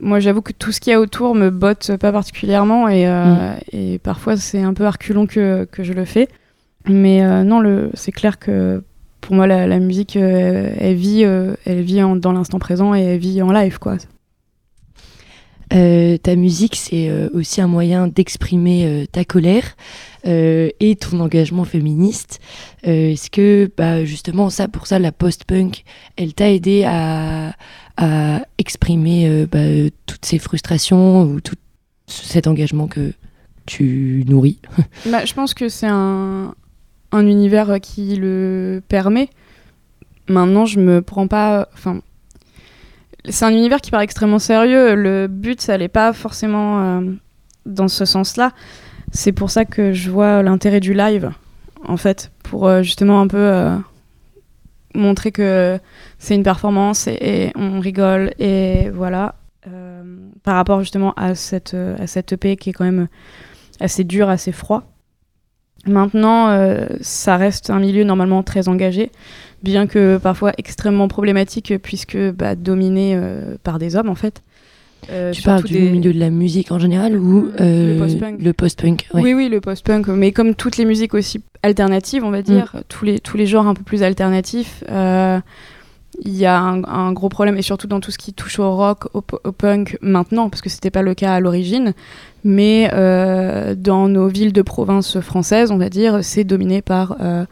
Moi, 0.00 0.18
j'avoue 0.20 0.42
que 0.42 0.52
tout 0.52 0.72
ce 0.72 0.80
qu'il 0.80 0.90
y 0.92 0.94
a 0.94 1.00
autour 1.00 1.34
me 1.34 1.50
botte 1.50 1.96
pas 1.96 2.10
particulièrement 2.12 2.88
et, 2.88 3.06
euh, 3.06 3.54
et 3.72 3.98
parfois 3.98 4.36
c'est 4.36 4.60
un 4.62 4.74
peu 4.74 4.84
arculon 4.86 5.26
que, 5.26 5.64
que 5.70 5.82
je 5.84 5.92
le 5.92 6.04
fais. 6.04 6.28
Mais 6.88 7.22
euh, 7.24 7.44
non, 7.44 7.90
c'est 7.94 8.10
clair 8.10 8.38
que 8.40 8.82
pour 9.20 9.36
moi, 9.36 9.46
la, 9.46 9.68
la 9.68 9.78
musique, 9.78 10.16
euh, 10.16 10.72
elle 10.80 10.96
vit, 10.96 11.22
elle 11.22 11.82
vit 11.82 12.02
en- 12.02 12.16
dans 12.16 12.32
l'instant 12.32 12.58
présent 12.58 12.92
et 12.96 13.02
elle 13.02 13.18
vit 13.20 13.40
en 13.42 13.52
live, 13.52 13.78
quoi. 13.78 13.96
Euh, 15.72 16.18
ta 16.18 16.36
musique, 16.36 16.76
c'est 16.76 17.08
euh, 17.08 17.28
aussi 17.32 17.60
un 17.60 17.66
moyen 17.66 18.06
d'exprimer 18.06 18.86
euh, 18.86 19.06
ta 19.10 19.24
colère 19.24 19.76
et 20.24 20.96
ton 21.00 21.18
engagement 21.18 21.64
féministe. 21.64 22.38
Est-ce 22.84 23.28
que, 23.28 23.68
bah, 23.76 24.04
justement, 24.04 24.50
ça, 24.50 24.68
pour 24.68 24.86
ça, 24.86 25.00
la 25.00 25.10
post-punk, 25.10 25.82
elle 26.16 26.32
t'a 26.32 26.48
aidé 26.48 26.84
à, 26.86 27.56
exprimer 28.56 29.46
bah, 29.50 29.90
toutes 30.06 30.24
ces 30.24 30.38
frustrations 30.38 31.24
ou 31.24 31.40
tout 31.40 31.56
cet 32.06 32.46
engagement 32.46 32.86
que 32.86 33.14
tu 33.66 34.24
nourris? 34.28 34.60
Bah, 35.06 35.24
je 35.24 35.34
pense 35.34 35.54
que 35.54 35.68
c'est 35.68 35.88
un, 35.88 36.54
un 37.10 37.26
univers 37.26 37.80
qui 37.80 38.14
le 38.14 38.80
permet. 38.86 39.28
Maintenant, 40.28 40.66
je 40.66 40.78
me 40.78 41.02
prends 41.02 41.26
pas. 41.26 41.68
C'est 43.28 43.44
un 43.44 43.50
univers 43.50 43.80
qui 43.80 43.90
paraît 43.90 44.04
extrêmement 44.04 44.38
sérieux. 44.38 44.94
Le 44.94 45.26
but, 45.28 45.60
ça 45.60 45.78
n'est 45.78 45.88
pas 45.88 46.12
forcément 46.12 46.82
euh, 46.82 47.12
dans 47.66 47.88
ce 47.88 48.04
sens-là. 48.04 48.52
C'est 49.12 49.32
pour 49.32 49.50
ça 49.50 49.64
que 49.64 49.92
je 49.92 50.10
vois 50.10 50.42
l'intérêt 50.42 50.80
du 50.80 50.94
live, 50.94 51.30
en 51.86 51.96
fait, 51.96 52.32
pour 52.42 52.66
euh, 52.66 52.82
justement 52.82 53.20
un 53.20 53.28
peu 53.28 53.38
euh, 53.38 53.76
montrer 54.94 55.30
que 55.30 55.78
c'est 56.18 56.34
une 56.34 56.42
performance 56.42 57.06
et, 57.06 57.18
et 57.20 57.52
on 57.54 57.80
rigole 57.80 58.32
et 58.38 58.90
voilà. 58.90 59.36
Par 60.42 60.56
rapport 60.56 60.80
justement 60.80 61.12
à 61.14 61.36
cette, 61.36 61.74
à 61.74 62.08
cette 62.08 62.32
EP 62.32 62.56
qui 62.56 62.70
est 62.70 62.72
quand 62.72 62.84
même 62.84 63.06
assez 63.78 64.02
dur, 64.02 64.28
assez 64.28 64.50
froid. 64.50 64.82
Maintenant, 65.86 66.48
euh, 66.50 66.86
ça 67.00 67.36
reste 67.36 67.70
un 67.70 67.78
milieu 67.80 68.04
normalement 68.04 68.42
très 68.42 68.68
engagé, 68.68 69.10
bien 69.62 69.86
que 69.86 70.16
parfois 70.18 70.52
extrêmement 70.58 71.08
problématique, 71.08 71.74
puisque 71.82 72.16
bah, 72.16 72.54
dominé 72.54 73.14
euh, 73.16 73.56
par 73.64 73.78
des 73.78 73.96
hommes 73.96 74.08
en 74.08 74.14
fait. 74.14 74.42
Euh, 75.10 75.32
Tu 75.32 75.42
parles 75.42 75.64
du 75.64 75.72
des- 75.72 75.90
milieu 75.90 76.12
de 76.12 76.20
la 76.20 76.30
musique 76.30 76.70
en 76.70 76.78
général 76.78 77.16
ou 77.18 77.50
le 78.40 78.52
post-punk. 78.52 79.08
ouais. 79.14 79.22
Oui, 79.22 79.34
oui, 79.34 79.48
le 79.48 79.60
post-punk, 79.60 80.06
mais 80.06 80.30
comme 80.30 80.54
toutes 80.54 80.76
les 80.76 80.84
musiques 80.84 81.14
aussi 81.14 81.42
alternatives, 81.64 82.22
on 82.24 82.30
va 82.30 82.42
dire, 82.42 82.76
tous, 82.88 83.04
les, 83.04 83.18
tous 83.18 83.36
les 83.36 83.46
genres 83.46 83.66
un 83.66 83.74
peu 83.74 83.82
plus 83.82 84.04
alternatifs, 84.04 84.84
il 86.20 86.36
y 86.36 86.46
a 86.46 86.58
un, 86.58 87.12
gros 87.12 87.28
problème, 87.28 87.56
et 87.56 87.62
surtout 87.62 87.86
dans 87.86 88.00
tout 88.00 88.10
ce 88.10 88.18
qui 88.18 88.32
touche 88.32 88.58
au 88.58 88.76
rock, 88.76 89.06
au, 89.14 89.22
punk 89.22 89.98
maintenant, 90.02 90.50
parce 90.50 90.60
que 90.60 90.68
c'était 90.68 90.90
pas 90.90 91.02
le 91.02 91.14
cas 91.14 91.34
à 91.34 91.40
l'origine, 91.40 91.94
mais 92.44 92.90
euh, 92.92 93.74
dans 93.74 94.08
nos 94.08 94.28
villes 94.28 94.52
de 94.52 94.62
province 94.62 95.20
françaises, 95.20 95.70
on 95.70 95.78
va 95.78 95.88
dire, 95.88 96.20
c'est 96.22 96.44
dominé 96.44 96.82
par 96.82 97.16
euh, 97.20 97.44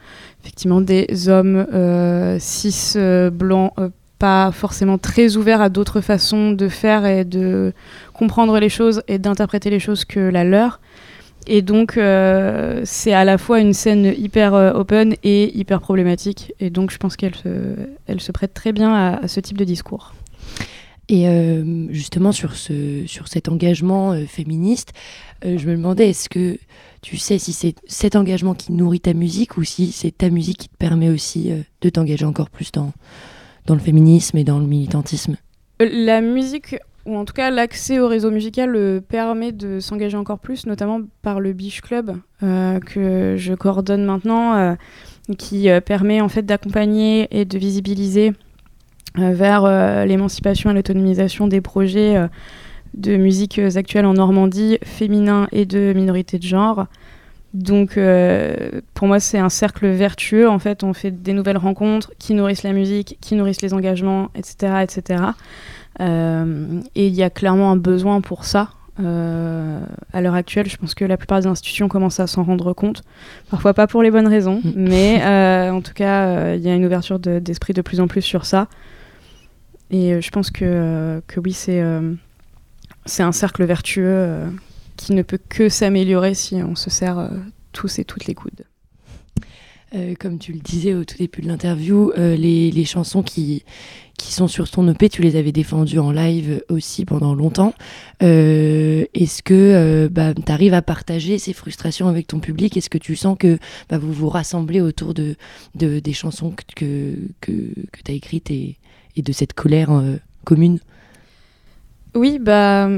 effectivement 0.42 0.80
des 0.80 1.28
hommes 1.28 1.66
euh, 1.72 2.36
cis, 2.38 2.96
blancs, 3.32 3.72
pas 4.18 4.52
forcément 4.52 4.98
très 4.98 5.36
ouverts 5.36 5.62
à 5.62 5.70
d'autres 5.70 6.02
façons 6.02 6.52
de 6.52 6.68
faire 6.68 7.06
et 7.06 7.24
de 7.24 7.72
comprendre 8.12 8.58
les 8.58 8.68
choses 8.68 9.02
et 9.08 9.18
d'interpréter 9.18 9.70
les 9.70 9.80
choses 9.80 10.04
que 10.04 10.20
la 10.20 10.44
leur. 10.44 10.80
Et 11.46 11.62
donc, 11.62 11.96
euh, 11.96 12.82
c'est 12.84 13.12
à 13.12 13.24
la 13.24 13.38
fois 13.38 13.60
une 13.60 13.72
scène 13.72 14.14
hyper 14.16 14.54
euh, 14.54 14.72
open 14.72 15.14
et 15.24 15.56
hyper 15.58 15.80
problématique. 15.80 16.52
Et 16.60 16.70
donc, 16.70 16.90
je 16.90 16.98
pense 16.98 17.16
qu'elle 17.16 17.34
se, 17.34 17.76
elle 18.06 18.20
se 18.20 18.30
prête 18.30 18.54
très 18.54 18.72
bien 18.72 18.92
à, 18.92 19.24
à 19.24 19.28
ce 19.28 19.40
type 19.40 19.56
de 19.56 19.64
discours. 19.64 20.14
Et 21.08 21.26
euh, 21.26 21.92
justement, 21.92 22.30
sur, 22.30 22.54
ce, 22.54 23.04
sur 23.06 23.26
cet 23.26 23.48
engagement 23.48 24.12
euh, 24.12 24.26
féministe, 24.26 24.92
euh, 25.44 25.58
je 25.58 25.66
me 25.66 25.74
demandais, 25.74 26.10
est-ce 26.10 26.28
que 26.28 26.56
tu 27.02 27.16
sais 27.16 27.38
si 27.38 27.52
c'est 27.52 27.74
cet 27.88 28.14
engagement 28.14 28.54
qui 28.54 28.72
nourrit 28.72 29.00
ta 29.00 29.12
musique 29.12 29.56
ou 29.56 29.64
si 29.64 29.90
c'est 29.90 30.16
ta 30.16 30.30
musique 30.30 30.58
qui 30.58 30.68
te 30.68 30.76
permet 30.76 31.08
aussi 31.08 31.50
euh, 31.50 31.62
de 31.80 31.88
t'engager 31.88 32.26
encore 32.26 32.48
plus 32.48 32.70
dans, 32.70 32.92
dans 33.66 33.74
le 33.74 33.80
féminisme 33.80 34.38
et 34.38 34.44
dans 34.44 34.60
le 34.60 34.66
militantisme? 34.66 35.36
La 35.80 36.20
musique, 36.20 36.76
ou 37.06 37.16
en 37.16 37.24
tout 37.24 37.32
cas 37.32 37.50
l'accès 37.50 37.98
au 37.98 38.08
réseau 38.08 38.30
musical, 38.30 38.74
euh, 38.76 39.00
permet 39.00 39.52
de 39.52 39.80
s'engager 39.80 40.16
encore 40.16 40.38
plus, 40.38 40.66
notamment 40.66 41.00
par 41.22 41.40
le 41.40 41.52
Biche 41.52 41.80
Club, 41.80 42.16
euh, 42.42 42.78
que 42.80 43.36
je 43.36 43.54
coordonne 43.54 44.04
maintenant, 44.04 44.54
euh, 44.54 44.74
qui 45.38 45.68
permet 45.86 46.20
en 46.20 46.28
fait 46.28 46.42
d'accompagner 46.42 47.28
et 47.30 47.44
de 47.44 47.56
visibiliser 47.56 48.32
vers 49.14 49.62
l'émancipation 50.04 50.70
et 50.70 50.74
l'autonomisation 50.74 51.46
des 51.46 51.60
projets 51.60 52.16
de 52.94 53.16
musiques 53.16 53.60
actuelles 53.76 54.06
en 54.06 54.14
Normandie, 54.14 54.78
féminins 54.82 55.46
et 55.52 55.66
de 55.66 55.92
minorités 55.94 56.38
de 56.38 56.42
genre. 56.42 56.86
Donc 57.54 57.96
pour 58.94 59.06
moi 59.06 59.20
c'est 59.20 59.38
un 59.38 59.50
cercle 59.50 59.86
vertueux, 59.86 60.48
en 60.48 60.58
fait 60.58 60.82
on 60.82 60.94
fait 60.94 61.12
des 61.12 61.32
nouvelles 61.32 61.58
rencontres 61.58 62.12
qui 62.18 62.34
nourrissent 62.34 62.64
la 62.64 62.72
musique, 62.72 63.16
qui 63.20 63.36
nourrissent 63.36 63.62
les 63.62 63.72
engagements, 63.72 64.30
etc. 64.34 64.82
etc. 64.82 65.22
Euh, 66.00 66.80
et 66.94 67.06
il 67.06 67.14
y 67.14 67.22
a 67.22 67.30
clairement 67.30 67.70
un 67.70 67.76
besoin 67.76 68.20
pour 68.20 68.44
ça. 68.44 68.70
Euh, 69.00 69.80
à 70.12 70.20
l'heure 70.20 70.34
actuelle, 70.34 70.68
je 70.68 70.76
pense 70.76 70.94
que 70.94 71.04
la 71.04 71.16
plupart 71.16 71.40
des 71.40 71.46
institutions 71.46 71.88
commencent 71.88 72.20
à 72.20 72.26
s'en 72.26 72.42
rendre 72.44 72.72
compte. 72.72 73.02
Parfois 73.50 73.72
pas 73.72 73.86
pour 73.86 74.02
les 74.02 74.10
bonnes 74.10 74.28
raisons, 74.28 74.60
mais 74.76 75.22
euh, 75.22 75.70
en 75.70 75.80
tout 75.80 75.94
cas, 75.94 76.26
euh, 76.26 76.56
il 76.56 76.62
y 76.62 76.68
a 76.68 76.74
une 76.74 76.84
ouverture 76.84 77.18
de- 77.18 77.38
d'esprit 77.38 77.72
de, 77.72 77.82
plus 77.82 78.00
en 78.00 78.08
plus 78.08 78.22
sur 78.22 78.44
ça. 78.44 78.68
Et 79.90 80.20
je 80.20 80.30
pense 80.30 80.50
que, 80.50 81.20
que 81.26 81.40
oui, 81.40 81.52
c'est 81.52 81.82
c'est 83.06 83.24
un 83.24 83.32
cercle 83.32 83.64
vertueux 83.64 84.44
qui 85.00 85.14
ne 85.14 85.22
peut 85.22 85.38
que 85.48 85.68
s'améliorer 85.68 86.34
si 86.34 86.56
on 86.56 86.76
se 86.76 86.90
euh, 87.04 87.28
tous 87.72 87.98
et 87.98 88.04
toutes 88.04 88.26
les 88.26 88.34
coudes. 88.34 88.64
Euh, 89.92 90.14
comme 90.18 90.38
tu 90.38 90.52
le 90.52 90.60
disais 90.60 90.94
au 90.94 91.04
tout 91.04 91.16
début 91.18 91.42
de 91.42 91.48
l'interview, 91.48 92.12
euh, 92.16 92.36
les, 92.36 92.70
les 92.70 92.84
chansons 92.84 93.24
qui, 93.24 93.64
qui 94.16 94.32
sont 94.32 94.46
sur 94.46 94.70
ton 94.70 94.86
EP, 94.88 95.08
tu 95.08 95.20
les 95.20 95.34
avais 95.34 95.50
défendues 95.50 95.98
en 95.98 96.12
live 96.12 96.62
aussi 96.68 97.04
pendant 97.04 97.34
longtemps. 97.34 97.74
Euh, 98.22 99.04
Est-ce 99.14 99.42
que 99.42 100.06
bah, 100.08 100.32
tu 100.32 100.52
arrives 100.52 100.74
à 100.74 100.82
partager 100.82 101.38
ces 101.38 101.52
frustrations 101.52 102.06
avec 102.06 102.28
ton 102.28 102.38
public? 102.38 102.76
Est-ce 102.76 102.88
que 102.88 102.98
tu 102.98 103.16
sens 103.16 103.36
que 103.36 103.58
bah, 103.88 103.98
vous 103.98 104.12
vous 104.12 104.28
rassemblez 104.28 104.80
autour 104.80 105.12
de, 105.12 105.34
de- 105.74 105.98
des 105.98 106.12
chansons 106.12 106.54
que, 106.76 107.14
que, 107.40 107.50
que, 107.90 108.00
tu 108.04 108.12
as 108.12 108.14
écrites 108.14 108.52
et, 108.52 108.76
et 109.16 109.22
de 109.22 109.32
cette 109.32 109.54
colère 109.54 109.90
commune? 110.44 110.78
Oui, 112.14 112.38
bah 112.40 112.88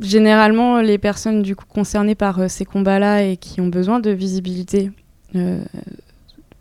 généralement 0.00 0.80
les 0.80 0.98
personnes 0.98 1.42
du 1.42 1.54
coup 1.54 1.66
concernées 1.66 2.16
par 2.16 2.50
ces 2.50 2.64
combats-là 2.64 3.22
et 3.24 3.36
qui 3.36 3.60
ont 3.60 3.68
besoin 3.68 4.00
de 4.00 4.10
visibilité 4.10 4.90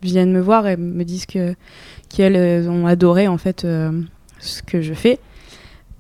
viennent 0.02 0.32
me 0.32 0.42
voir 0.42 0.68
et 0.68 0.76
me 0.78 1.04
disent 1.04 1.26
que 1.26 1.56
qu'elles 2.10 2.36
euh, 2.36 2.68
ont 2.70 2.86
adoré 2.86 3.28
en 3.28 3.38
fait 3.38 3.64
euh, 3.66 3.92
ce 4.40 4.62
que 4.62 4.82
je 4.82 4.94
fais. 4.94 5.20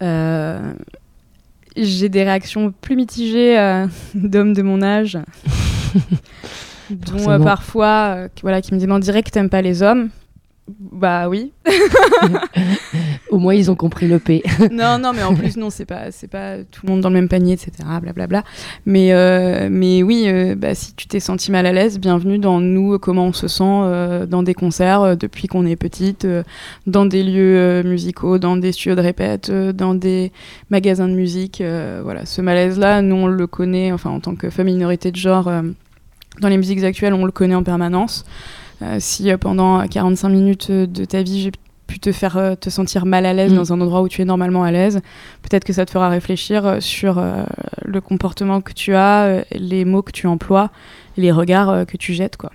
Euh, 0.01 0.74
j'ai 1.78 2.09
des 2.09 2.24
réactions 2.24 2.71
plus 2.82 2.95
mitigées 2.95 3.57
euh, 3.57 3.88
d'hommes 4.15 4.53
de 4.53 4.61
mon 4.61 4.82
âge, 4.82 5.17
dont 6.89 7.30
euh, 7.32 7.38
parfois 7.43 8.13
euh, 8.15 8.28
qui- 8.34 8.41
voilà 8.43 8.61
qui 8.61 8.74
me 8.74 8.80
demandent 8.80 9.01
direct 9.01 9.28
que 9.30 9.34
t'aimes 9.34 9.49
pas 9.49 9.61
les 9.61 9.82
hommes? 9.82 10.09
Bah 10.68 11.28
oui. 11.28 11.51
Au 13.30 13.38
moins, 13.38 13.53
ils 13.53 13.70
ont 13.70 13.76
compris 13.76 14.07
l'EP. 14.07 14.43
non, 14.72 14.97
non, 14.97 15.11
mais 15.14 15.24
en 15.24 15.36
plus, 15.36 15.57
non, 15.57 15.70
c'est 15.70 15.86
pas, 15.86 16.11
c'est 16.11 16.30
pas 16.30 16.57
tout 16.59 16.86
le 16.86 16.91
monde 16.91 17.01
dans 17.01 17.09
le 17.09 17.16
même 17.16 17.28
panier, 17.28 17.53
etc. 17.53 17.72
Blablabla. 18.01 18.43
Mais, 18.86 19.11
euh, 19.11 19.68
mais 19.70 20.03
oui, 20.03 20.24
euh, 20.28 20.55
bah, 20.55 20.74
si 20.74 20.93
tu 20.93 21.07
t'es 21.07 21.20
senti 21.20 21.51
mal 21.51 21.66
à 21.66 21.74
l'aise, 21.74 21.99
bienvenue 21.99 22.38
dans 22.38 22.61
nous, 22.61 22.97
comment 22.99 23.26
on 23.26 23.34
se 23.34 23.49
sent 23.49 23.64
euh, 23.66 24.26
dans 24.26 24.41
des 24.41 24.53
concerts 24.53 25.18
depuis 25.18 25.47
qu'on 25.47 25.66
est 25.66 25.76
petite, 25.76 26.26
dans 26.88 27.05
des 27.05 27.24
lieux 27.24 27.84
musicaux, 27.84 28.38
dans 28.38 28.55
des 28.55 28.72
studios 28.72 28.95
de 28.95 29.01
répète, 29.01 29.51
dans 29.51 29.95
des 29.95 30.32
magasins 30.70 31.09
de 31.09 31.14
musique. 31.14 31.61
voilà, 32.03 32.26
ce 32.26 32.41
malaise-là, 32.41 33.01
nous, 33.01 33.16
on 33.16 33.28
le 33.28 33.47
connaît, 33.47 33.91
enfin, 33.91 34.11
en 34.11 34.22
tant 34.22 34.36
que 34.36 34.49
femme 34.49 34.68
minorité 34.68 35.11
de 35.11 35.18
genre, 35.18 35.51
dans 36.39 36.47
les 36.47 36.57
musiques 36.57 36.84
actuelles, 36.84 37.14
on 37.14 37.26
le 37.26 37.32
connaît 37.32 37.55
en 37.55 37.64
permanence. 37.64 38.24
Euh, 38.82 38.97
si 38.99 39.32
euh, 39.32 39.38
pendant 39.38 39.86
45 39.88 40.30
minutes 40.30 40.67
euh, 40.69 40.88
de 40.88 41.05
ta 41.05 41.24
vie, 41.24 41.41
j'ai 41.41 41.51
pu 41.88 41.99
te 41.99 42.11
faire 42.11 42.55
te 42.59 42.69
sentir 42.69 43.05
mal 43.05 43.26
à 43.26 43.34
l'aise 43.34 43.51
Mm. 43.51 43.55
dans 43.55 43.74
un 43.74 43.82
endroit 43.82 44.01
où 44.01 44.07
tu 44.07 44.21
es 44.21 44.26
normalement 44.26 44.63
à 44.63 44.71
l'aise, 44.71 45.01
peut-être 45.43 45.63
que 45.63 45.74
ça 45.74 45.86
te 45.86 45.91
fera 45.91 46.09
réfléchir 46.09 46.78
sur 46.80 47.24
le 47.84 48.01
comportement 48.01 48.61
que 48.61 48.74
tu 48.74 48.95
as, 48.95 49.43
les 49.51 49.86
mots 49.86 50.01
que 50.01 50.11
tu 50.11 50.26
emploies, 50.26 50.71
les 51.17 51.32
regards 51.32 51.86
que 51.86 51.97
tu 51.97 52.13
jettes, 52.13 52.38
quoi. 52.38 52.51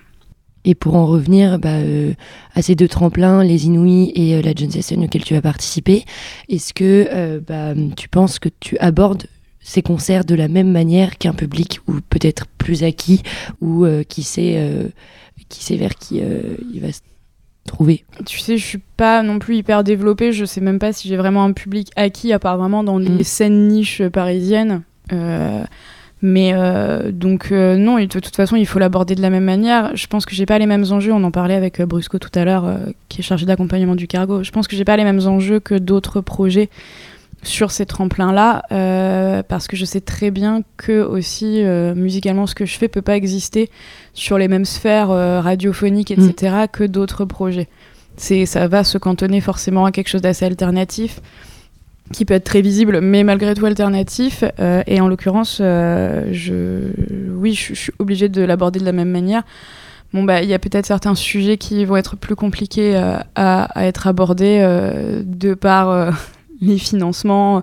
Et 0.65 0.75
pour 0.75 0.97
en 0.97 1.07
revenir 1.07 1.59
bah, 1.59 1.77
euh, 1.77 2.13
à 2.55 2.61
ces 2.61 2.75
deux 2.75 2.89
tremplins, 2.89 3.43
les 3.43 3.67
Inouïs 3.67 4.13
et 4.15 4.35
euh, 4.35 4.43
la 4.43 4.53
John 4.55 4.71
Session 4.71 5.01
auxquels 5.03 5.25
tu 5.25 5.35
as 5.35 5.41
participé, 5.41 6.05
est-ce 6.51 6.75
que 6.75 7.09
euh, 7.11 7.41
bah, 7.41 7.73
tu 7.97 8.09
penses 8.11 8.39
que 8.39 8.49
tu 8.61 8.77
abordes 8.79 9.25
ces 9.61 9.81
concerts 9.81 10.27
de 10.27 10.35
la 10.35 10.47
même 10.49 10.71
manière 10.71 11.17
qu'un 11.17 11.33
public 11.33 11.81
ou 11.89 11.95
peut-être 12.11 12.47
plus 12.59 12.85
acquis 12.85 13.23
ou 13.61 13.87
qui 14.09 14.23
sait 14.23 14.73
qui 15.49 15.65
sait 15.65 15.77
vers 15.77 15.95
qui 15.95 16.21
euh, 16.21 16.57
il 16.73 16.81
va 16.81 16.93
se 16.93 17.01
trouver 17.67 18.05
Tu 18.27 18.39
sais, 18.39 18.57
je 18.57 18.65
suis 18.65 18.81
pas 18.97 19.23
non 19.23 19.39
plus 19.39 19.57
hyper 19.57 19.85
développée, 19.85 20.33
je 20.33 20.45
sais 20.45 20.61
même 20.61 20.79
pas 20.79 20.93
si 20.93 21.09
j'ai 21.09 21.17
vraiment 21.17 21.45
un 21.45 21.53
public 21.53 21.91
acquis, 21.97 22.33
à 22.33 22.39
part 22.39 22.57
vraiment 22.59 22.83
dans 22.85 22.99
les 22.99 23.09
Mm. 23.11 23.23
scènes 23.25 23.69
niches 23.69 24.03
parisiennes. 24.09 24.83
Euh, 25.13 25.65
mais 26.21 26.53
euh, 26.53 27.13
donc 27.13 27.53
euh, 27.53 27.77
non, 27.77 27.99
de 27.99 28.07
toute 28.07 28.35
façon, 28.35 28.57
il 28.57 28.67
faut 28.67 28.79
l'aborder 28.79 29.15
de 29.15 29.23
la 29.23 29.31
même 29.31 29.45
manière. 29.45 29.95
Je 29.95 30.07
pense 30.07 30.27
que 30.27 30.35
j'ai 30.35 30.47
pas 30.47 30.59
les 30.59 30.67
mêmes 30.67 30.85
enjeux. 30.91 31.13
On 31.13 31.23
en 31.25 31.31
parlait 31.31 31.55
avec 31.55 31.81
Brusco 31.83 32.19
tout 32.19 32.37
à 32.37 32.45
l'heure, 32.45 32.79
qui 33.09 33.21
est 33.21 33.25
chargé 33.25 33.47
d'accompagnement 33.47 33.95
du 33.95 34.07
cargo. 34.09 34.43
Je 34.43 34.51
pense 34.51 34.67
que 34.67 34.75
j'ai 34.77 34.85
pas 34.85 34.97
les 34.97 35.05
mêmes 35.05 35.27
enjeux 35.27 35.61
que 35.61 35.75
d'autres 35.77 36.21
projets 36.21 36.71
sur 37.43 37.71
ces 37.71 37.87
tremplins-là, 37.87 38.63
euh, 38.73 39.43
parce 39.47 39.69
que 39.69 39.77
je 39.77 39.85
sais 39.85 40.01
très 40.01 40.31
bien 40.31 40.63
que 40.77 41.01
aussi 41.03 41.63
euh, 41.63 41.95
musicalement, 41.95 42.47
ce 42.47 42.55
que 42.55 42.67
je 42.67 42.77
fais 42.77 42.89
peut 42.89 43.03
pas 43.03 43.17
exister 43.17 43.71
sur 44.13 44.39
les 44.39 44.49
mêmes 44.49 44.65
sphères 44.65 45.11
euh, 45.11 45.41
radiophoniques, 45.41 46.11
etc., 46.11 46.67
que 46.73 46.85
d'autres 46.85 47.25
projets. 47.25 47.69
C'est, 48.17 48.47
ça 48.47 48.67
va 48.67 48.83
se 48.83 48.99
cantonner 48.99 49.41
forcément 49.41 49.85
à 49.85 49.93
quelque 49.93 50.09
chose 50.09 50.23
d'assez 50.23 50.45
alternatif 50.45 51.21
qui 52.13 52.25
peut 52.25 52.35
être 52.35 52.45
très 52.45 52.63
visible, 52.63 53.01
mais 53.01 53.23
malgré 53.23 53.55
tout 53.55 53.67
alternatif. 53.67 54.43
Et 54.87 54.99
en 54.99 55.09
l'occurrence, 55.09 55.59
je, 55.59 56.91
oui, 57.37 57.53
je, 57.53 57.75
je 57.75 57.79
suis 57.79 57.93
obligée 57.99 58.31
de 58.31 58.43
l'aborder 58.43 58.81
de 58.81 58.87
la 58.87 58.93
même 58.93 59.11
manière. 59.11 59.45
Bon, 60.15 60.23
bah, 60.23 60.43
il 60.43 60.49
y 60.49 60.55
a 60.55 60.59
peut-être 60.59 60.87
certains 60.87 61.15
sujets 61.15 61.59
qui 61.59 61.85
vont 61.85 61.97
être 61.97 62.17
plus 62.17 62.35
compliqués 62.35 62.97
euh, 62.97 63.19
à, 63.35 63.65
à 63.79 63.85
être 63.85 64.07
abordés 64.07 64.61
euh, 64.63 65.23
de 65.25 65.53
par 65.53 65.91
euh, 65.91 66.11
les 66.61 66.79
financements, 66.79 67.63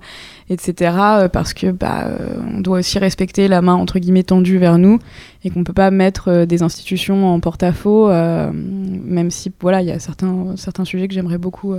etc. 0.50 0.96
euh, 1.00 1.30
parce 1.30 1.54
que 1.54 1.72
bah, 1.72 2.06
euh, 2.06 2.38
on 2.56 2.62
doit 2.62 2.80
aussi 2.80 3.00
respecter 3.00 3.48
la 3.48 3.62
main 3.62 3.74
entre 3.74 4.00
guillemets 4.00 4.24
tendue 4.24 4.58
vers 4.58 4.78
nous 4.78 5.00
et 5.43 5.50
qu'on 5.50 5.64
peut 5.64 5.74
pas 5.74 5.91
mettre 5.91 6.30
euh, 6.30 6.46
des 6.46 6.64
institutions 6.64 7.34
en 7.34 7.39
porte-à-faux, 7.39 8.10
même 8.10 9.32
si 9.32 9.52
voilà, 9.60 9.82
il 9.82 9.88
y 9.88 9.91
a 9.91 10.00
certains 10.00 10.56
certains 10.56 10.86
sujets 10.86 11.08
que 11.08 11.14
j'aimerais 11.14 11.38
beaucoup 11.38 11.76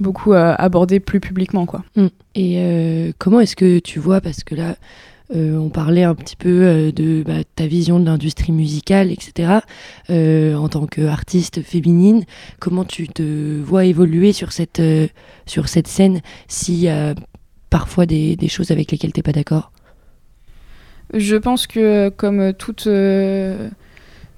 beaucoup 0.00 0.32
aborder 0.32 1.00
plus 1.00 1.20
publiquement, 1.20 1.66
quoi. 1.66 1.82
Mm. 1.96 2.06
Et 2.36 3.14
comment 3.18 3.40
est-ce 3.40 3.56
que 3.56 3.78
tu 3.80 3.98
vois, 3.98 4.20
parce 4.20 4.44
que 4.44 4.54
là, 4.54 4.76
on 5.34 5.68
parlait 5.68 6.04
un 6.04 6.14
petit 6.14 6.36
peu 6.36 6.62
euh, 6.64 6.92
de 6.92 7.22
bah, 7.26 7.44
ta 7.54 7.66
vision 7.66 8.00
de 8.00 8.06
l'industrie 8.06 8.52
musicale, 8.52 9.12
etc. 9.12 9.58
Euh, 10.10 10.54
en 10.54 10.68
tant 10.68 10.86
qu'artiste 10.86 11.62
féminine, 11.62 12.24
comment 12.58 12.84
tu 12.84 13.08
te 13.08 13.60
vois 13.60 13.84
évoluer 13.84 14.32
sur 14.32 14.52
cette, 14.52 14.80
euh, 14.80 15.06
sur 15.46 15.68
cette 15.68 15.86
scène 15.86 16.20
s'il 16.46 16.78
y 16.78 16.88
a 16.88 17.14
parfois 17.70 18.06
des, 18.06 18.36
choses 18.48 18.70
avec 18.70 18.90
lesquelles 18.90 19.12
tu 19.12 19.18
n'es 19.18 19.22
pas 19.22 19.32
d'accord? 19.32 19.70
Je 21.14 21.36
pense 21.36 21.66
que 21.66 22.10
comme 22.10 22.52
toute 22.54 22.86
euh, 22.86 23.68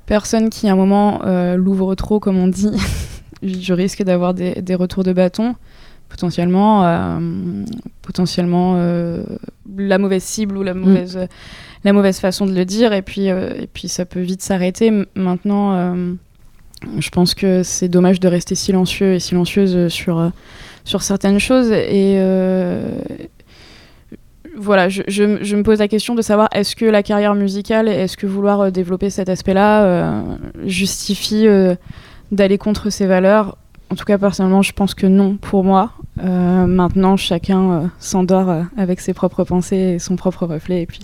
personne 0.07 0.51
qui 0.51 0.69
à 0.69 0.73
un 0.73 0.77
moment 0.77 1.23
euh, 1.25 1.57
l'ouvre 1.57 1.95
trop, 1.95 2.21
comme 2.21 2.37
on 2.37 2.49
dit, 2.49 2.71
je 3.43 3.73
risque 3.73 4.03
d'avoir 4.03 4.35
des, 4.35 4.61
des 4.63 4.75
retours 4.75 5.05
de 5.05 5.13
bâton, 5.13 5.55
potentiellement, 6.11 6.85
euh, 6.85 7.19
potentiellement 8.03 8.75
euh, 8.77 9.23
la 9.79 9.97
mauvaise 9.97 10.23
cible 10.23 10.59
ou 10.59 10.63
la 10.63 10.75
mauvaise, 10.75 11.19
la 11.85 11.93
mauvaise 11.95 12.19
façon 12.21 12.45
de 12.45 12.53
le 12.53 12.65
dire, 12.67 12.93
et 12.93 13.01
puis, 13.03 13.31
euh, 13.31 13.55
et 13.59 13.67
puis 13.67 13.89
ça 13.89 14.05
peut 14.05 14.21
vite 14.21 14.43
s'arrêter. 14.43 14.93
Maintenant, 15.15 15.95
je 16.99 17.09
pense 17.11 17.35
que 17.35 17.63
c'est 17.63 17.89
dommage 17.89 18.21
de 18.21 18.29
rester 18.29 18.55
silencieux 18.55 19.15
et 19.15 19.21
silencieuse 19.21 19.89
sur, 19.89 20.31
sur 20.85 21.03
certaines 21.03 21.39
choses, 21.39 21.71
et 21.71 22.19
voilà, 24.57 24.89
je, 24.89 25.03
je- 25.09 25.43
je 25.43 25.57
me 25.57 25.63
pose 25.63 25.79
la 25.79 25.89
question 25.89 26.15
de 26.15 26.23
savoir 26.23 26.49
est-ce 26.53 26.75
que 26.77 26.85
la 26.85 27.03
carrière 27.03 27.35
musicale, 27.35 27.89
est-ce 27.89 28.17
que 28.17 28.27
vouloir 28.27 28.73
développer 28.73 29.09
cet 29.11 29.29
aspect-là 29.29 30.25
justifie 30.67 31.47
d'aller 32.33 32.59
contre 32.59 32.91
ces 32.91 33.07
valeurs? 33.07 33.57
En 33.91 33.95
tout 33.97 34.05
cas, 34.05 34.19
personnellement, 34.19 34.63
je 34.63 34.73
pense 34.73 34.95
que 34.95 35.07
non 35.07 35.37
pour 35.37 35.65
moi. 35.65 35.93
Euh, 36.23 36.67
maintenant, 36.67 37.17
chacun 37.17 37.71
euh, 37.73 37.87
s'endort 37.99 38.51
euh, 38.51 38.63
avec 38.77 39.01
ses 39.01 39.15
propres 39.15 39.45
pensées 39.45 39.77
et 39.77 39.99
son 39.99 40.17
propre 40.17 40.47
reflet, 40.47 40.83
et 40.83 40.87
puis 40.87 41.01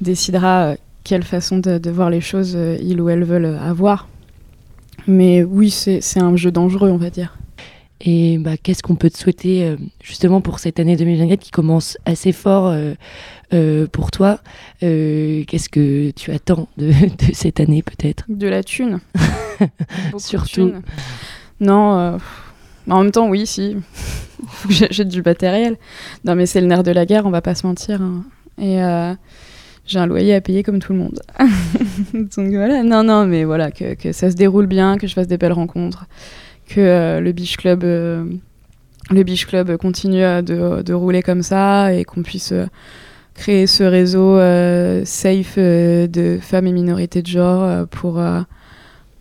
décidera 0.00 0.74
quelle 1.04 1.22
façon 1.22 1.58
de, 1.58 1.78
de 1.78 1.90
voir 1.90 2.10
les 2.10 2.20
choses 2.20 2.56
il 2.80 3.00
ou 3.00 3.08
elle 3.08 3.24
veulent 3.24 3.58
avoir. 3.60 4.08
Mais 5.06 5.42
oui, 5.42 5.70
c'est 5.70 6.20
un 6.20 6.36
jeu 6.36 6.52
dangereux, 6.52 6.90
on 6.90 6.96
va 6.96 7.10
dire. 7.10 7.36
Et 8.00 8.38
bah, 8.38 8.56
qu'est-ce 8.56 8.82
qu'on 8.82 8.94
peut 8.94 9.10
te 9.10 9.18
souhaiter 9.18 9.76
justement 10.02 10.40
pour 10.40 10.58
cette 10.58 10.78
année 10.80 10.96
2024 10.96 11.40
qui 11.40 11.50
commence 11.50 11.98
assez 12.04 12.32
fort 12.32 12.72
pour 13.90 14.10
toi 14.12 14.38
Qu'est-ce 14.80 15.68
que 15.68 16.10
tu 16.10 16.30
attends 16.30 16.68
de, 16.76 16.88
de 16.92 17.32
cette 17.32 17.58
année 17.58 17.82
peut-être? 17.82 18.24
De 18.28 18.46
la 18.48 18.62
thune. 18.62 19.00
De 19.60 20.18
Surtout. 20.18 20.48
thune. 20.70 20.82
Non, 21.60 22.18
pff, 22.18 22.51
En 22.88 23.02
même 23.02 23.12
temps, 23.12 23.28
oui, 23.28 23.46
si. 23.46 23.76
Faut 24.46 24.68
que 24.68 24.74
j'achète 24.74 25.08
du 25.08 25.22
matériel. 25.22 25.76
Non, 26.24 26.34
mais 26.34 26.46
c'est 26.46 26.60
le 26.60 26.66
nerf 26.66 26.82
de 26.82 26.90
la 26.90 27.06
guerre, 27.06 27.26
on 27.26 27.30
va 27.30 27.42
pas 27.42 27.54
se 27.54 27.66
mentir. 27.66 28.02
hein. 28.02 28.24
Et 28.60 28.82
euh, 28.82 29.14
j'ai 29.86 29.98
un 29.98 30.06
loyer 30.06 30.34
à 30.34 30.40
payer 30.40 30.62
comme 30.62 30.78
tout 30.78 30.92
le 30.92 30.98
monde. 30.98 31.20
Donc 32.14 32.50
voilà, 32.50 32.82
non, 32.82 33.02
non, 33.02 33.26
mais 33.26 33.44
voilà, 33.44 33.70
que, 33.70 34.12
ça 34.12 34.30
se 34.30 34.36
déroule 34.36 34.66
bien, 34.66 34.98
que 34.98 35.06
je 35.06 35.14
fasse 35.14 35.28
des 35.28 35.38
belles 35.38 35.52
rencontres, 35.52 36.06
que 36.68 36.80
euh, 36.80 37.20
le 37.20 37.32
Beach 37.32 37.56
Club. 37.56 37.84
euh, 37.84 38.24
le 39.10 39.22
Beach 39.24 39.46
Club 39.46 39.76
continue 39.76 40.20
de, 40.42 40.92
rouler 40.92 41.22
comme 41.22 41.42
ça 41.42 41.92
et 41.92 42.04
qu'on 42.04 42.22
puisse 42.22 42.54
créer 43.34 43.66
ce 43.66 43.82
réseau 43.82 44.36
safe 45.04 45.58
de 45.58 46.38
femmes 46.40 46.68
et 46.68 46.72
minorités 46.72 47.20
de 47.20 47.26
genre 47.26 47.86
pour, 47.88 48.22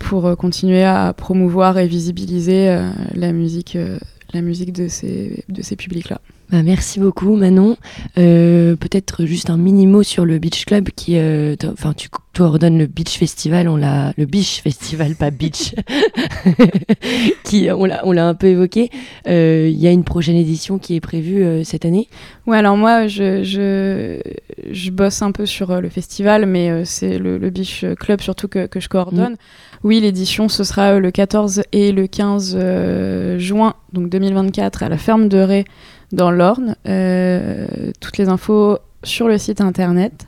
pour 0.02 0.26
euh, 0.26 0.36
continuer 0.36 0.84
à 0.84 1.14
promouvoir 1.14 1.78
et 1.78 1.88
visibiliser 1.88 2.70
euh, 2.70 2.90
la 3.14 3.32
musique, 3.32 3.76
euh, 3.76 3.98
la 4.34 4.42
musique 4.42 4.74
de 4.74 4.88
ces, 4.88 5.44
de 5.48 5.62
ces 5.62 5.76
publics-là. 5.76 6.20
Bah, 6.52 6.64
merci 6.64 7.00
beaucoup 7.00 7.36
Manon. 7.36 7.78
Euh, 8.18 8.76
Peut-être 8.76 9.26
juste 9.26 9.50
un 9.50 9.58
mini 9.58 9.88
mot 9.88 10.04
sur 10.04 10.26
le 10.26 10.38
Beach 10.38 10.66
Club 10.66 10.90
qui, 10.96 11.18
euh, 11.18 11.56
enfin 11.72 11.94
tu 11.94 12.10
coordonnes 12.34 12.78
le 12.78 12.88
Beach 12.88 13.18
Festival, 13.18 13.70
on 13.70 13.78
l'a, 13.78 14.14
le 14.18 14.26
Beach 14.26 14.62
Festival, 14.62 15.16
pas 15.16 15.32
Beach, 15.32 15.76
qui 17.44 17.70
on 17.72 17.86
l'a, 17.86 18.02
on 18.06 18.12
l'a 18.12 18.28
un 18.28 18.34
peu 18.36 18.48
évoqué. 18.48 18.90
Euh, 19.28 19.70
Il 19.72 19.80
y 19.80 19.88
a 19.88 19.92
une 19.92 20.04
prochaine 20.04 20.36
édition 20.36 20.78
qui 20.78 20.96
est 20.96 21.00
prévue 21.02 21.44
euh, 21.44 21.64
cette 21.64 21.86
année? 21.86 22.08
Ouais, 22.48 22.58
alors 22.58 22.76
moi, 22.78 23.08
je, 23.08 23.44
je, 23.44 24.20
je 24.72 24.92
bosse 24.92 25.22
un 25.22 25.32
peu 25.32 25.46
sur 25.46 25.72
euh, 25.72 25.80
le 25.80 25.90
festival, 25.90 26.46
mais 26.46 26.70
euh, 26.70 26.82
c'est 26.86 27.18
le, 27.18 27.38
le 27.38 27.50
Beach 27.50 27.86
Club 28.00 28.22
surtout 28.22 28.48
que, 28.48 28.66
que 28.68 28.80
je 28.80 28.90
coordonne. 28.90 29.36
Oui, 29.84 30.00
l'édition, 30.00 30.48
ce 30.50 30.64
sera 30.64 30.94
euh, 30.94 31.00
le 31.00 31.12
14 31.12 31.64
et 31.72 31.92
le 31.92 32.08
15 32.08 32.58
euh, 32.60 33.40
juin, 33.40 33.74
donc 33.94 34.10
2024, 34.10 34.84
à 34.84 34.90
la 34.90 34.98
ferme 34.98 35.28
de 35.28 35.38
Ré, 35.38 35.66
dans 36.14 36.32
l'Orne. 36.32 36.76
Euh, 36.88 37.68
toutes 38.00 38.18
les 38.18 38.30
infos 38.30 38.78
sur 39.04 39.28
le 39.28 39.38
site 39.38 39.62
internet. 39.62 40.28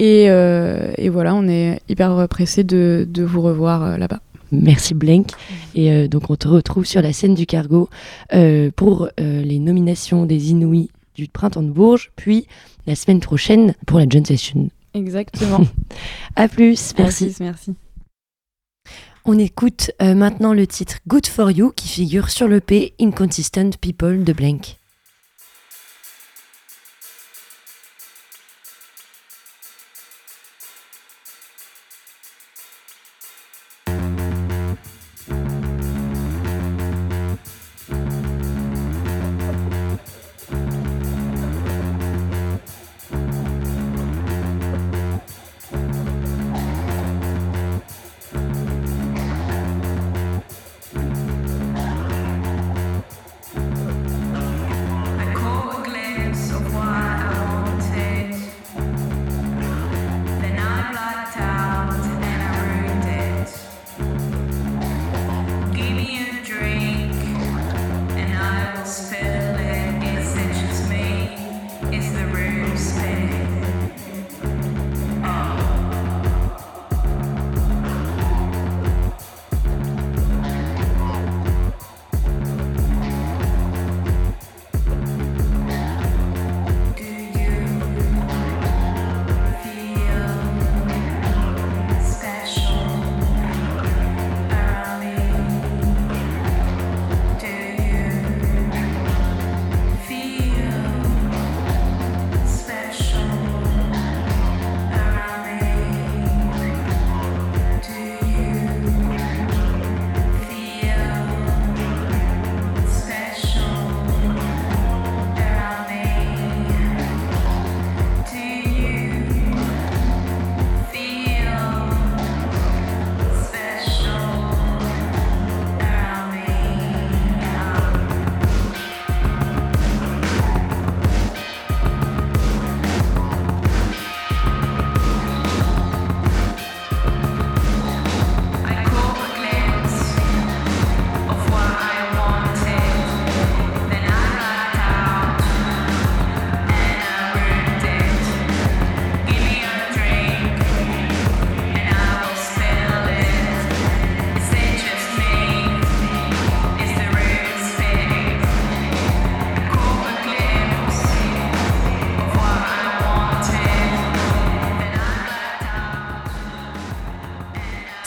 Et, 0.00 0.26
euh, 0.28 0.92
et 0.96 1.08
voilà, 1.08 1.34
on 1.34 1.48
est 1.48 1.80
hyper 1.88 2.28
pressé 2.28 2.62
de, 2.62 3.06
de 3.08 3.24
vous 3.24 3.42
revoir 3.42 3.82
euh, 3.82 3.96
là-bas. 3.96 4.20
Merci 4.52 4.94
Blank. 4.94 5.30
Et 5.74 5.92
euh, 5.92 6.08
donc 6.08 6.30
on 6.30 6.36
te 6.36 6.48
retrouve 6.48 6.86
sur 6.86 7.02
la 7.02 7.12
scène 7.12 7.34
du 7.34 7.46
cargo 7.46 7.88
euh, 8.34 8.70
pour 8.74 9.08
euh, 9.20 9.42
les 9.42 9.58
nominations 9.58 10.26
des 10.26 10.50
Inouïs 10.50 10.90
du 11.14 11.28
printemps 11.28 11.62
de 11.62 11.70
Bourges, 11.70 12.12
puis 12.16 12.46
la 12.86 12.94
semaine 12.94 13.20
prochaine 13.20 13.74
pour 13.86 13.98
la 13.98 14.06
John 14.08 14.24
Session. 14.24 14.70
Exactement. 14.94 15.66
À 16.36 16.48
plus, 16.48 16.94
merci. 16.96 17.24
Merci, 17.24 17.42
merci. 17.42 17.74
On 19.24 19.36
écoute 19.38 19.90
maintenant 20.00 20.54
le 20.54 20.66
titre 20.66 20.98
Good 21.06 21.26
for 21.26 21.50
You 21.50 21.72
qui 21.74 21.88
figure 21.88 22.30
sur 22.30 22.48
le 22.48 22.60
P 22.60 22.94
Inconsistent 23.00 23.76
People 23.78 24.24
de 24.24 24.32
Blank. 24.32 24.77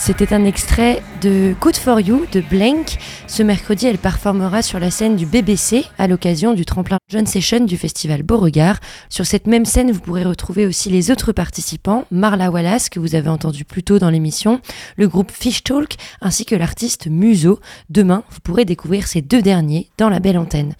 C'était 0.03 0.33
un 0.33 0.45
extrait 0.45 1.03
de 1.21 1.53
Good 1.61 1.77
for 1.77 1.99
You 1.99 2.25
de 2.31 2.41
Blank. 2.41 2.97
Ce 3.27 3.43
mercredi, 3.43 3.85
elle 3.85 3.99
performera 3.99 4.61
sur 4.61 4.79
la 4.79 4.89
scène 4.89 5.15
du 5.15 5.25
BBC 5.25 5.85
à 5.99 6.07
l'occasion 6.07 6.53
du 6.53 6.65
tremplin 6.65 6.97
John 7.09 7.27
Session 7.27 7.61
du 7.61 7.77
festival 7.77 8.23
Beauregard. 8.23 8.79
Sur 9.09 9.25
cette 9.25 9.45
même 9.45 9.65
scène, 9.65 9.91
vous 9.91 9.99
pourrez 9.99 10.23
retrouver 10.23 10.65
aussi 10.65 10.89
les 10.89 11.11
autres 11.11 11.31
participants, 11.31 12.05
Marla 12.09 12.49
Wallace, 12.49 12.89
que 12.89 12.99
vous 12.99 13.13
avez 13.13 13.29
entendu 13.29 13.65
plus 13.65 13.83
tôt 13.83 13.99
dans 13.99 14.09
l'émission, 14.09 14.61
le 14.97 15.07
groupe 15.07 15.31
Fish 15.31 15.63
Talk, 15.63 15.95
ainsi 16.21 16.45
que 16.45 16.55
l'artiste 16.55 17.07
Muso. 17.07 17.59
Demain, 17.89 18.23
vous 18.31 18.39
pourrez 18.39 18.65
découvrir 18.65 19.07
ces 19.07 19.21
deux 19.21 19.41
derniers 19.41 19.89
dans 19.97 20.09
la 20.09 20.19
belle 20.19 20.37
antenne. 20.37 20.73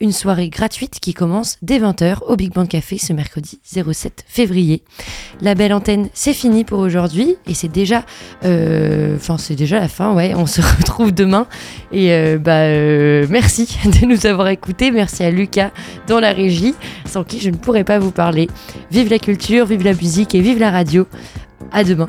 Une 0.00 0.12
soirée 0.12 0.50
gratuite 0.50 1.00
qui 1.00 1.14
commence 1.14 1.56
dès 1.62 1.78
20h 1.78 2.18
au 2.26 2.36
Big 2.36 2.52
Band 2.52 2.66
Café 2.66 2.98
ce 2.98 3.14
mercredi 3.14 3.60
07 3.64 4.24
février. 4.28 4.82
La 5.40 5.54
belle 5.54 5.72
antenne, 5.72 6.10
c'est 6.12 6.34
fini 6.34 6.64
pour 6.64 6.80
aujourd'hui 6.80 7.36
et 7.46 7.54
c'est 7.54 7.68
déjà, 7.68 8.04
euh, 8.44 9.16
enfin 9.16 9.38
c'est 9.38 9.54
déjà 9.54 9.85
on 10.36 10.46
se 10.46 10.60
retrouve 10.78 11.12
demain 11.12 11.46
et 11.92 12.12
euh, 12.12 12.38
bah 12.38 12.62
euh, 12.62 13.26
merci 13.30 13.78
de 13.84 14.06
nous 14.06 14.26
avoir 14.26 14.48
écoutés. 14.48 14.90
Merci 14.90 15.24
à 15.24 15.30
Lucas 15.30 15.70
dans 16.06 16.20
la 16.20 16.32
régie, 16.32 16.74
sans 17.04 17.24
qui 17.24 17.40
je 17.40 17.50
ne 17.50 17.56
pourrais 17.56 17.84
pas 17.84 17.98
vous 17.98 18.10
parler. 18.10 18.48
Vive 18.90 19.10
la 19.10 19.18
culture, 19.18 19.66
vive 19.66 19.84
la 19.84 19.94
musique 19.94 20.34
et 20.34 20.40
vive 20.40 20.58
la 20.58 20.70
radio. 20.70 21.06
À 21.72 21.84
demain. 21.84 22.08